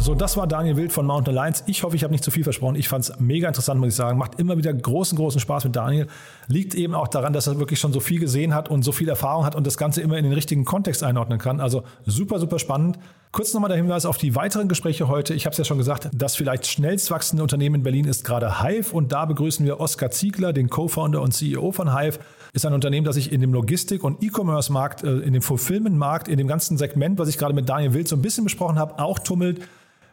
So, 0.03 0.17
das 0.17 0.37
war 0.37 0.49
Daniel 0.49 0.77
Wild 0.77 0.93
von 0.93 1.07
Mountain 1.07 1.39
Alliance. 1.39 1.63
Ich 1.69 1.85
hoffe, 1.85 1.95
ich 1.95 2.03
habe 2.03 2.13
nicht 2.13 2.25
zu 2.25 2.33
viel 2.33 2.43
versprochen. 2.43 2.75
Ich 2.75 2.89
fand 2.89 3.05
es 3.05 3.21
mega 3.21 3.47
interessant, 3.47 3.79
muss 3.79 3.91
ich 3.91 3.95
sagen. 3.95 4.19
Macht 4.19 4.41
immer 4.41 4.59
wieder 4.59 4.73
großen, 4.75 5.17
großen 5.17 5.41
Spaß 5.41 5.63
mit 5.63 5.77
Daniel. 5.77 6.09
Liegt 6.49 6.75
eben 6.75 6.97
auch 6.97 7.07
daran, 7.07 7.33
dass 7.33 7.47
er 7.47 7.61
wirklich 7.61 7.79
schon 7.79 7.93
so 7.93 8.01
viel 8.01 8.19
gesehen 8.19 8.53
hat 8.53 8.69
und 8.69 8.83
so 8.83 8.91
viel 8.91 9.09
Erfahrung 9.09 9.45
hat 9.45 9.55
und 9.55 9.65
das 9.65 9.77
Ganze 9.77 10.01
immer 10.01 10.19
in 10.19 10.25
den 10.25 10.33
richtigen 10.33 10.65
Kontext 10.65 11.05
einordnen 11.05 11.39
kann. 11.39 11.61
Also 11.61 11.85
super, 12.05 12.41
super 12.41 12.59
spannend. 12.59 12.99
Kurz 13.31 13.55
nochmal 13.55 13.69
der 13.69 13.77
Hinweis 13.77 14.05
auf 14.05 14.19
die 14.19 14.35
weiteren 14.35 14.67
Gespräche 14.67 15.07
heute. 15.07 15.35
Ich 15.35 15.47
habe 15.47 15.53
es 15.53 15.59
ja 15.59 15.65
schon 15.65 15.79
gesagt, 15.79 16.11
das 16.13 16.35
vielleicht 16.35 16.67
schnellst 16.67 17.13
wachsende 17.13 17.45
Unternehmen 17.45 17.77
in 17.77 17.83
Berlin 17.85 18.07
ist 18.07 18.25
gerade 18.25 18.61
Hive 18.61 18.93
und 18.93 19.13
da 19.13 19.25
begrüßen 19.25 19.65
wir 19.65 19.79
Oskar 19.79 20.11
Ziegler, 20.11 20.53
den 20.53 20.69
Co-Founder 20.69 21.23
und 21.23 21.31
CEO 21.31 21.71
von 21.71 21.97
Hive. 21.97 22.19
Ist 22.53 22.67
ein 22.67 22.75
Unternehmen, 22.75 23.07
das 23.07 23.15
sich 23.15 23.31
in 23.31 23.41
dem 23.41 23.55
Logistik- 23.55 24.03
und 24.03 24.21
E-Commerce-Markt, 24.21 25.05
äh, 25.05 25.19
in 25.19 25.33
dem 25.33 25.43
Fulfillment-Markt, 25.43 26.27
in 26.27 26.39
dem 26.39 26.49
ganzen 26.49 26.77
Segment, 26.77 27.21
was 27.21 27.29
ich 27.29 27.39
gerade 27.39 27.55
mit 27.55 27.69
Daniel 27.69 27.95
Wild 27.95 28.09
so 28.09 28.17
ein 28.17 28.21
bisschen 28.21 28.43
besprochen 28.43 28.81
habe, 28.81 28.99
auch 28.99 29.21
tummelt. 29.21 29.61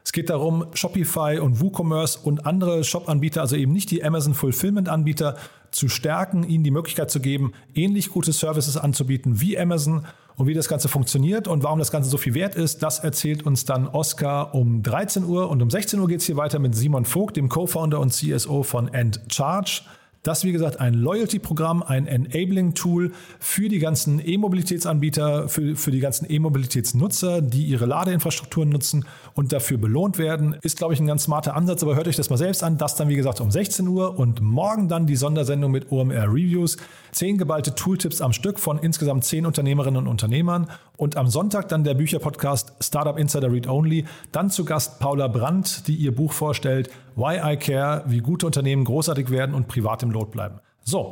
Es 0.09 0.13
geht 0.13 0.31
darum, 0.31 0.65
Shopify 0.73 1.37
und 1.37 1.61
WooCommerce 1.61 2.17
und 2.23 2.47
andere 2.47 2.83
Shop-Anbieter, 2.83 3.41
also 3.41 3.55
eben 3.55 3.71
nicht 3.71 3.91
die 3.91 4.03
Amazon 4.03 4.33
Fulfillment-Anbieter, 4.33 5.37
zu 5.69 5.87
stärken, 5.87 6.41
ihnen 6.41 6.63
die 6.63 6.71
Möglichkeit 6.71 7.11
zu 7.11 7.19
geben, 7.19 7.53
ähnlich 7.75 8.09
gute 8.09 8.33
Services 8.33 8.75
anzubieten 8.75 9.39
wie 9.39 9.55
Amazon 9.55 10.07
und 10.35 10.47
wie 10.47 10.55
das 10.55 10.67
Ganze 10.67 10.87
funktioniert 10.87 11.47
und 11.47 11.61
warum 11.61 11.77
das 11.77 11.91
Ganze 11.91 12.09
so 12.09 12.17
viel 12.17 12.33
wert 12.33 12.55
ist, 12.55 12.81
das 12.81 12.97
erzählt 12.97 13.45
uns 13.45 13.65
dann 13.65 13.87
Oskar 13.87 14.55
um 14.55 14.81
13 14.81 15.25
Uhr 15.25 15.47
und 15.47 15.61
um 15.61 15.69
16 15.69 15.99
Uhr 15.99 16.07
geht 16.07 16.21
es 16.21 16.25
hier 16.25 16.37
weiter 16.37 16.57
mit 16.57 16.73
Simon 16.73 17.05
Vogt, 17.05 17.37
dem 17.37 17.47
Co-Founder 17.47 17.99
und 17.99 18.11
CSO 18.11 18.63
von 18.63 18.87
EndCharge. 18.87 19.83
Das 20.23 20.39
ist 20.39 20.43
wie 20.43 20.51
gesagt 20.51 20.81
ein 20.81 20.95
Loyalty-Programm, 20.95 21.81
ein 21.81 22.05
Enabling-Tool 22.05 23.13
für 23.39 23.69
die 23.69 23.79
ganzen 23.79 24.19
E-Mobilitätsanbieter, 24.19 25.47
für, 25.47 25.77
für 25.77 25.91
die 25.91 26.01
ganzen 26.01 26.29
E-Mobilitätsnutzer, 26.29 27.41
die 27.41 27.63
ihre 27.63 27.85
Ladeinfrastrukturen 27.85 28.67
nutzen 28.69 29.05
und 29.33 29.53
dafür 29.53 29.77
belohnt 29.77 30.17
werden. 30.17 30.57
Ist, 30.61 30.77
glaube 30.77 30.93
ich, 30.93 30.99
ein 30.99 31.07
ganz 31.07 31.23
smarter 31.23 31.55
Ansatz, 31.55 31.83
aber 31.83 31.95
hört 31.95 32.09
euch 32.09 32.17
das 32.17 32.29
mal 32.29 32.35
selbst 32.35 32.63
an. 32.63 32.77
Das 32.77 32.95
dann, 32.95 33.07
wie 33.07 33.15
gesagt, 33.15 33.39
um 33.39 33.49
16 33.49 33.87
Uhr 33.87 34.19
und 34.19 34.41
morgen 34.41 34.89
dann 34.89 35.05
die 35.05 35.15
Sondersendung 35.15 35.71
mit 35.71 35.89
OMR 35.89 36.27
Reviews. 36.27 36.75
Zehn 37.13 37.37
geballte 37.37 37.73
Tooltips 37.73 38.19
am 38.19 38.33
Stück 38.33 38.59
von 38.59 38.77
insgesamt 38.77 39.23
zehn 39.23 39.45
Unternehmerinnen 39.45 40.01
und 40.01 40.07
Unternehmern. 40.07 40.69
Und 40.97 41.15
am 41.15 41.27
Sonntag 41.27 41.69
dann 41.69 41.85
der 41.85 41.93
Bücherpodcast 41.93 42.73
Startup 42.81 43.17
Insider 43.17 43.49
Read 43.49 43.67
Only. 43.67 44.05
Dann 44.33 44.49
zu 44.49 44.65
Gast 44.65 44.99
Paula 44.99 45.29
Brandt, 45.29 45.87
die 45.87 45.95
ihr 45.95 46.13
Buch 46.13 46.33
vorstellt, 46.33 46.89
Why 47.19 47.53
I 47.53 47.57
Care, 47.57 48.03
wie 48.05 48.19
gute 48.19 48.45
Unternehmen 48.45 48.85
großartig 48.85 49.29
werden 49.29 49.53
und 49.53 49.67
privat 49.67 50.01
im 50.03 50.11
Lot 50.11 50.31
bleiben. 50.31 50.61
So, 50.83 51.11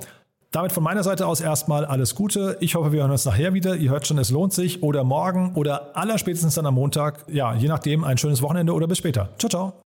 damit 0.51 0.71
von 0.71 0.81
meiner 0.81 1.03
Seite 1.03 1.27
aus 1.27 1.41
erstmal 1.41 1.83
alles 1.83 2.15
Gute. 2.15 2.55
Ich 2.61 2.75
hoffe, 2.75 2.93
wir 2.93 3.01
hören 3.01 3.11
uns 3.11 3.25
nachher 3.25 3.53
wieder. 3.53 3.75
Ihr 3.75 3.91
hört 3.91 4.07
schon, 4.07 4.17
es 4.17 4.31
lohnt 4.31 4.53
sich. 4.53 4.81
Oder 4.81 5.03
morgen 5.03 5.53
oder 5.55 5.97
allerspätestens 5.97 6.55
dann 6.55 6.65
am 6.65 6.75
Montag. 6.75 7.25
Ja, 7.27 7.53
je 7.53 7.67
nachdem, 7.67 8.05
ein 8.05 8.17
schönes 8.17 8.41
Wochenende 8.41 8.73
oder 8.73 8.87
bis 8.87 8.99
später. 8.99 9.29
Ciao, 9.37 9.49
ciao. 9.49 9.86